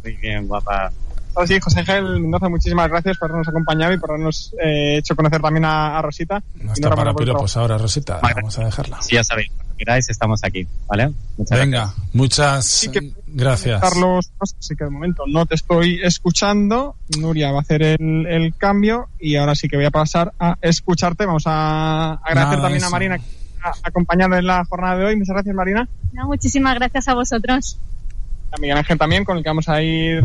Muy 0.03 0.13
bien, 0.17 0.47
guapa. 0.47 0.91
Ahora 1.33 1.47
sí, 1.47 1.57
José 1.61 1.79
Ángel 1.79 2.19
Mendoza, 2.19 2.49
muchísimas 2.49 2.89
gracias 2.89 3.17
por 3.17 3.29
habernos 3.29 3.47
acompañado 3.47 3.93
y 3.93 3.97
por 3.97 4.09
habernos 4.11 4.53
eh, 4.61 4.97
hecho 4.97 5.15
conocer 5.15 5.41
también 5.41 5.63
a, 5.63 5.97
a 5.97 6.01
Rosita. 6.01 6.43
No 6.55 6.73
está 6.73 6.93
para 6.93 7.13
piropos 7.13 7.55
ahora, 7.55 7.77
Rosita. 7.77 8.19
Vale. 8.21 8.35
Vamos 8.35 8.59
a 8.59 8.65
dejarla. 8.65 9.01
Si 9.01 9.15
ya 9.15 9.23
sabéis, 9.23 9.49
cuando 9.55 9.73
queráis 9.77 10.09
estamos 10.09 10.43
aquí, 10.43 10.67
¿vale? 10.89 11.13
Muchas 11.37 11.57
Venga, 11.57 11.79
gracias. 11.85 12.13
muchas 12.13 12.65
Sí 12.65 12.91
que- 12.91 13.13
gracias. 13.27 13.79
Carlos, 13.79 14.29
así 14.41 14.75
que 14.75 14.83
de 14.83 14.89
momento 14.89 15.23
no 15.25 15.45
te 15.45 15.55
estoy 15.55 16.01
escuchando. 16.03 16.97
Nuria 17.17 17.53
va 17.53 17.59
a 17.59 17.61
hacer 17.61 17.81
el, 17.83 18.27
el 18.27 18.53
cambio 18.57 19.07
y 19.17 19.37
ahora 19.37 19.55
sí 19.55 19.69
que 19.69 19.77
voy 19.77 19.85
a 19.85 19.91
pasar 19.91 20.33
a 20.37 20.57
escucharte. 20.61 21.25
Vamos 21.25 21.43
a 21.45 22.15
agradecer 22.15 22.57
Nada, 22.57 22.61
también 22.63 22.77
eso. 22.79 22.87
a 22.87 22.89
Marina 22.89 23.17
acompañado 23.83 24.35
en 24.35 24.45
la 24.45 24.65
jornada 24.65 24.97
de 24.97 25.05
hoy. 25.05 25.15
Muchas 25.15 25.33
gracias, 25.33 25.55
Marina. 25.55 25.87
No, 26.13 26.27
muchísimas 26.27 26.75
gracias 26.75 27.07
a 27.07 27.13
vosotros. 27.13 27.79
A 28.51 28.59
Miguel 28.59 28.77
Ángel 28.77 28.97
también, 28.97 29.23
con 29.23 29.37
el 29.37 29.43
que 29.43 29.49
vamos 29.49 29.69
a 29.69 29.81
ir 29.81 30.23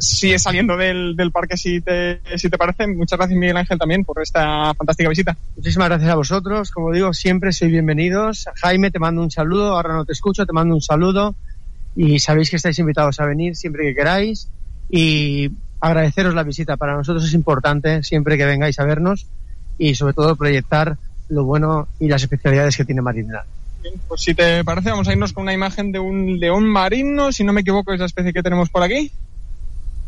sigue 0.00 0.38
saliendo 0.38 0.76
del, 0.76 1.14
del 1.14 1.30
parque 1.30 1.56
si 1.56 1.80
te, 1.80 2.20
si 2.36 2.48
te 2.48 2.56
parece. 2.56 2.86
Muchas 2.86 3.18
gracias 3.18 3.38
Miguel 3.38 3.56
Ángel 3.56 3.78
también 3.78 4.04
por 4.04 4.20
esta 4.22 4.74
fantástica 4.74 5.08
visita. 5.08 5.36
Muchísimas 5.56 5.88
gracias 5.88 6.10
a 6.10 6.14
vosotros. 6.14 6.70
Como 6.70 6.92
digo, 6.92 7.12
siempre 7.12 7.52
sois 7.52 7.70
bienvenidos. 7.70 8.46
Jaime, 8.56 8.90
te 8.90 8.98
mando 8.98 9.22
un 9.22 9.30
saludo. 9.30 9.76
Ahora 9.76 9.94
no 9.94 10.04
te 10.04 10.12
escucho, 10.12 10.46
te 10.46 10.52
mando 10.52 10.74
un 10.74 10.80
saludo. 10.80 11.34
Y 11.94 12.18
sabéis 12.18 12.50
que 12.50 12.56
estáis 12.56 12.78
invitados 12.78 13.20
a 13.20 13.26
venir 13.26 13.56
siempre 13.56 13.84
que 13.84 13.94
queráis. 13.94 14.48
Y 14.88 15.50
agradeceros 15.80 16.34
la 16.34 16.42
visita. 16.42 16.76
Para 16.76 16.96
nosotros 16.96 17.24
es 17.24 17.34
importante 17.34 18.02
siempre 18.02 18.38
que 18.38 18.46
vengáis 18.46 18.78
a 18.80 18.84
vernos 18.84 19.26
y 19.78 19.94
sobre 19.94 20.14
todo 20.14 20.36
proyectar 20.36 20.98
lo 21.30 21.44
bueno 21.44 21.88
y 21.98 22.08
las 22.08 22.22
especialidades 22.22 22.76
que 22.76 22.84
tiene 22.84 23.00
Marinela. 23.00 23.44
Bien, 23.82 23.94
pues 24.06 24.20
si 24.20 24.34
te 24.34 24.62
parece 24.62 24.90
vamos 24.90 25.08
a 25.08 25.12
irnos 25.12 25.32
con 25.32 25.42
una 25.42 25.54
imagen 25.54 25.90
de 25.90 25.98
un 25.98 26.38
león 26.38 26.66
marino, 26.66 27.32
si 27.32 27.44
no 27.44 27.52
me 27.52 27.62
equivoco 27.62 27.92
es 27.92 28.00
la 28.00 28.06
especie 28.06 28.32
que 28.32 28.42
tenemos 28.42 28.68
por 28.68 28.82
aquí. 28.82 29.10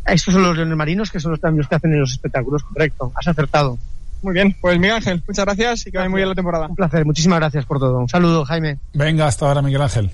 Estos 0.05 0.33
son 0.33 0.43
los 0.43 0.55
leones 0.55 0.77
marinos 0.77 1.09
que 1.09 1.19
son 1.19 1.31
los 1.31 1.41
también 1.41 1.59
los 1.59 1.67
que 1.67 1.75
hacen 1.75 1.93
en 1.93 2.01
los 2.01 2.11
espectáculos, 2.11 2.63
correcto. 2.63 3.11
Has 3.15 3.27
acertado. 3.27 3.77
Muy 4.21 4.33
bien, 4.33 4.55
pues 4.61 4.79
Miguel 4.79 4.97
Ángel, 4.97 5.23
muchas 5.27 5.45
gracias 5.45 5.87
y 5.87 5.91
que 5.91 5.97
vaya 5.97 6.09
muy 6.09 6.19
bien 6.19 6.29
la 6.29 6.35
temporada. 6.35 6.67
Un 6.67 6.75
placer. 6.75 7.05
Muchísimas 7.05 7.39
gracias 7.39 7.65
por 7.65 7.79
todo. 7.79 7.99
Un 7.99 8.07
saludo, 8.07 8.45
Jaime. 8.45 8.77
Venga, 8.93 9.27
hasta 9.27 9.47
ahora, 9.47 9.61
Miguel 9.61 9.81
Ángel. 9.81 10.11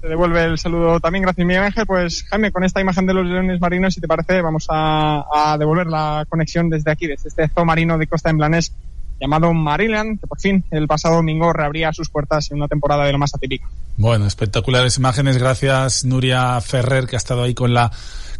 Te 0.00 0.08
devuelve 0.08 0.44
el 0.44 0.58
saludo 0.58 1.00
también, 1.00 1.22
gracias 1.22 1.44
Miguel 1.44 1.64
Ángel. 1.64 1.84
Pues 1.84 2.22
Jaime, 2.24 2.52
con 2.52 2.62
esta 2.64 2.80
imagen 2.80 3.06
de 3.06 3.14
los 3.14 3.26
leones 3.26 3.60
marinos, 3.60 3.94
si 3.94 4.00
te 4.00 4.06
parece, 4.06 4.40
vamos 4.40 4.66
a, 4.70 5.24
a 5.32 5.58
devolver 5.58 5.88
la 5.88 6.24
conexión 6.28 6.70
desde 6.70 6.90
aquí, 6.90 7.06
desde 7.06 7.28
este 7.28 7.48
zoo 7.48 7.64
marino 7.64 7.98
de 7.98 8.06
Costa 8.06 8.30
en 8.30 8.38
Blanes 8.38 8.72
llamado 9.20 9.52
Maryland, 9.52 10.20
que 10.20 10.26
por 10.26 10.40
fin 10.40 10.64
el 10.70 10.86
pasado 10.86 11.16
domingo 11.16 11.52
reabría 11.52 11.92
sus 11.92 12.08
puertas 12.08 12.50
en 12.50 12.58
una 12.58 12.68
temporada 12.68 13.04
de 13.04 13.12
lo 13.12 13.18
más 13.18 13.34
atípica. 13.34 13.68
Bueno, 13.96 14.26
espectaculares 14.26 14.98
imágenes. 14.98 15.38
Gracias 15.38 16.04
Nuria 16.04 16.60
Ferrer, 16.60 17.06
que 17.06 17.16
ha 17.16 17.18
estado 17.18 17.42
ahí 17.42 17.54
con 17.54 17.74
la 17.74 17.90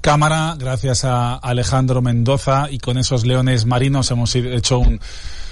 cámara. 0.01 0.55
Gracias 0.59 1.05
a 1.05 1.35
Alejandro 1.35 2.03
Mendoza 2.03 2.69
y 2.71 2.79
con 2.79 2.99
esos 2.99 3.27
leones 3.27 3.67
marinos 3.67 4.11
hemos 4.11 4.35
hecho 4.35 4.79
un 4.79 5.01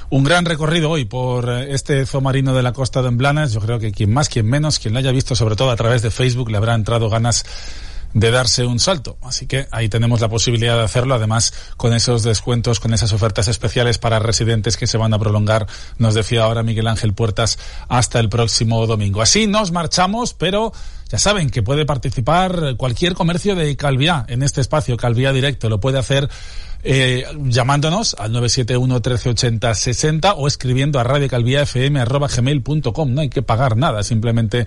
un 0.08 0.24
gran 0.24 0.44
recorrido 0.44 0.90
hoy 0.90 1.04
por 1.04 1.48
este 1.50 2.06
zoo 2.06 2.20
marino 2.20 2.54
de 2.54 2.62
la 2.62 2.72
costa 2.72 3.02
de 3.02 3.08
Emblanas. 3.08 3.52
Yo 3.52 3.60
creo 3.60 3.78
que 3.78 3.92
quien 3.92 4.12
más, 4.12 4.28
quien 4.28 4.46
menos, 4.46 4.78
quien 4.78 4.94
lo 4.94 5.00
haya 5.00 5.10
visto, 5.10 5.34
sobre 5.34 5.56
todo 5.56 5.70
a 5.70 5.76
través 5.76 6.02
de 6.02 6.10
Facebook, 6.10 6.50
le 6.50 6.56
habrá 6.56 6.74
entrado 6.74 7.10
ganas 7.10 7.44
de 8.16 8.30
darse 8.30 8.64
un 8.64 8.80
salto. 8.80 9.18
Así 9.22 9.46
que 9.46 9.68
ahí 9.70 9.90
tenemos 9.90 10.22
la 10.22 10.30
posibilidad 10.30 10.74
de 10.78 10.84
hacerlo, 10.84 11.14
además 11.14 11.52
con 11.76 11.92
esos 11.92 12.22
descuentos, 12.22 12.80
con 12.80 12.94
esas 12.94 13.12
ofertas 13.12 13.46
especiales 13.46 13.98
para 13.98 14.18
residentes 14.18 14.78
que 14.78 14.86
se 14.86 14.96
van 14.96 15.12
a 15.12 15.18
prolongar, 15.18 15.66
nos 15.98 16.14
decía 16.14 16.44
ahora 16.44 16.62
Miguel 16.62 16.86
Ángel 16.86 17.12
Puertas, 17.12 17.58
hasta 17.88 18.18
el 18.18 18.30
próximo 18.30 18.86
domingo. 18.86 19.20
Así 19.20 19.46
nos 19.46 19.70
marchamos, 19.70 20.32
pero 20.32 20.72
ya 21.08 21.18
saben 21.18 21.50
que 21.50 21.62
puede 21.62 21.86
participar 21.86 22.76
cualquier 22.76 23.14
comercio 23.14 23.54
de 23.54 23.76
Calviá 23.76 24.24
en 24.28 24.42
este 24.42 24.60
espacio, 24.60 24.96
Calviá 24.96 25.32
Directo, 25.32 25.68
lo 25.68 25.80
puede 25.80 25.98
hacer 25.98 26.28
eh, 26.88 27.24
llamándonos 27.46 28.14
al 28.18 28.32
971 28.32 28.94
1380 28.94 29.74
60 29.74 30.34
o 30.34 30.46
escribiendo 30.46 31.00
a 31.00 31.04
radiocalviafm.gmail.com. 31.04 33.14
No 33.14 33.20
hay 33.20 33.28
que 33.28 33.42
pagar 33.42 33.76
nada, 33.76 34.04
simplemente 34.04 34.66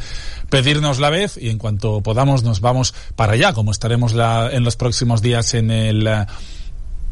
pedirnos 0.50 1.00
la 1.00 1.10
vez 1.10 1.38
y 1.38 1.50
en 1.50 1.58
cuanto 1.58 2.02
podamos 2.02 2.44
nos 2.44 2.62
vamos 2.62 2.94
para 3.16 3.34
allá, 3.34 3.54
como 3.54 3.72
estaremos 3.72 4.14
la, 4.14 4.50
en 4.52 4.64
los 4.64 4.76
próximos 4.76 5.22
días 5.22 5.54
en 5.54 5.70
el 5.72 6.08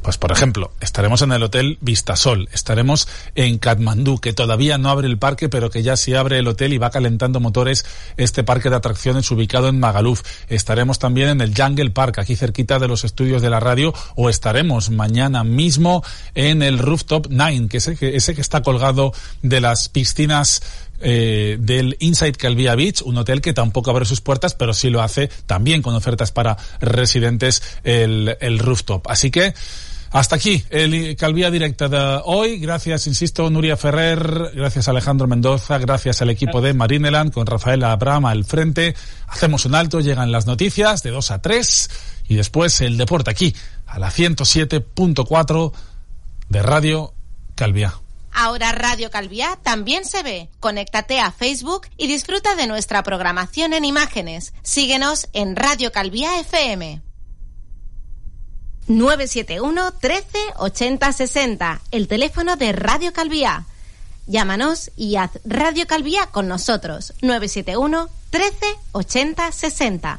pues 0.01 0.17
por 0.17 0.31
ejemplo, 0.31 0.71
estaremos 0.79 1.21
en 1.21 1.31
el 1.31 1.43
Hotel 1.43 1.77
Vistasol, 1.81 2.47
estaremos 2.53 3.07
en 3.35 3.57
Katmandú, 3.57 4.19
que 4.19 4.33
todavía 4.33 4.77
no 4.77 4.89
abre 4.89 5.07
el 5.07 5.17
parque, 5.17 5.49
pero 5.49 5.69
que 5.69 5.83
ya 5.83 5.97
sí 5.97 6.13
abre 6.13 6.39
el 6.39 6.47
hotel 6.47 6.73
y 6.73 6.77
va 6.77 6.91
calentando 6.91 7.39
motores 7.39 7.85
este 8.15 8.43
parque 8.43 8.69
de 8.69 8.77
atracciones 8.77 9.29
ubicado 9.31 9.67
en 9.67 9.79
Magaluf. 9.79 10.21
Estaremos 10.47 10.99
también 10.99 11.29
en 11.29 11.41
el 11.41 11.53
Jungle 11.55 11.91
Park, 11.91 12.19
aquí 12.19 12.35
cerquita 12.35 12.79
de 12.79 12.87
los 12.87 13.03
estudios 13.03 13.41
de 13.41 13.49
la 13.49 13.59
radio, 13.59 13.93
o 14.15 14.29
estaremos 14.29 14.89
mañana 14.89 15.43
mismo 15.43 16.03
en 16.35 16.61
el 16.61 16.79
Rooftop 16.79 17.27
Nine, 17.27 17.67
que 17.67 17.77
ese, 17.77 17.97
ese 17.99 18.35
que 18.35 18.41
está 18.41 18.61
colgado 18.61 19.13
de 19.41 19.61
las 19.61 19.89
piscinas 19.89 20.61
eh, 20.99 21.57
del 21.59 21.95
Inside 21.99 22.33
Calvia 22.33 22.75
Beach, 22.75 23.01
un 23.03 23.17
hotel 23.17 23.41
que 23.41 23.53
tampoco 23.53 23.91
abre 23.91 24.05
sus 24.05 24.21
puertas, 24.21 24.55
pero 24.55 24.73
sí 24.73 24.89
lo 24.89 25.01
hace 25.01 25.29
también 25.45 25.81
con 25.81 25.93
ofertas 25.93 26.31
para 26.31 26.57
residentes 26.79 27.61
el, 27.83 28.35
el 28.39 28.57
rooftop. 28.59 29.07
Así 29.07 29.29
que 29.29 29.53
hasta 30.11 30.35
aquí 30.35 30.63
el 30.69 31.15
Calvía 31.15 31.51
Directa 31.51 31.87
de 31.89 32.21
hoy. 32.25 32.59
Gracias, 32.59 33.07
insisto, 33.07 33.49
Nuria 33.49 33.77
Ferrer, 33.77 34.51
gracias 34.53 34.87
Alejandro 34.87 35.27
Mendoza, 35.27 35.77
gracias 35.77 36.21
al 36.21 36.29
equipo 36.29 36.61
de 36.61 36.73
Marineland 36.73 37.31
con 37.33 37.45
Rafael 37.45 37.83
Abraham 37.83 38.25
al 38.25 38.45
frente. 38.45 38.95
Hacemos 39.27 39.65
un 39.65 39.75
alto, 39.75 39.99
llegan 39.99 40.31
las 40.31 40.45
noticias 40.45 41.03
de 41.03 41.11
2 41.11 41.31
a 41.31 41.41
3 41.41 41.89
y 42.29 42.35
después 42.35 42.81
el 42.81 42.97
deporte 42.97 43.31
aquí 43.31 43.55
a 43.85 43.99
la 43.99 44.11
107.4 44.11 45.71
de 46.49 46.61
Radio 46.61 47.13
Calvía. 47.55 47.93
Ahora 48.39 48.71
Radio 48.71 49.09
Calviá 49.09 49.57
también 49.63 50.05
se 50.05 50.21
ve. 50.21 50.49
Conéctate 50.59 51.19
a 51.19 51.31
Facebook 51.31 51.87
y 51.97 52.05
disfruta 52.05 52.55
de 52.55 52.67
nuestra 52.67 53.01
programación 53.01 53.73
en 53.73 53.83
imágenes. 53.83 54.53
Síguenos 54.61 55.27
en 55.33 55.55
Radio 55.55 55.91
Calvía 55.91 56.39
FM. 56.39 57.06
971 58.87 59.91
13 59.99 60.25
80 60.57 61.11
60, 61.11 61.81
el 61.91 62.07
teléfono 62.07 62.55
de 62.55 62.71
Radio 62.71 63.11
Calvía. 63.11 63.65
Llámanos 64.27 64.91
y 64.95 65.17
haz 65.17 65.31
Radio 65.45 65.87
Calvía 65.87 66.27
con 66.27 66.47
nosotros. 66.47 67.13
971 67.21 68.09
13 68.29 68.55
80 68.93 69.51
60. 69.51 70.15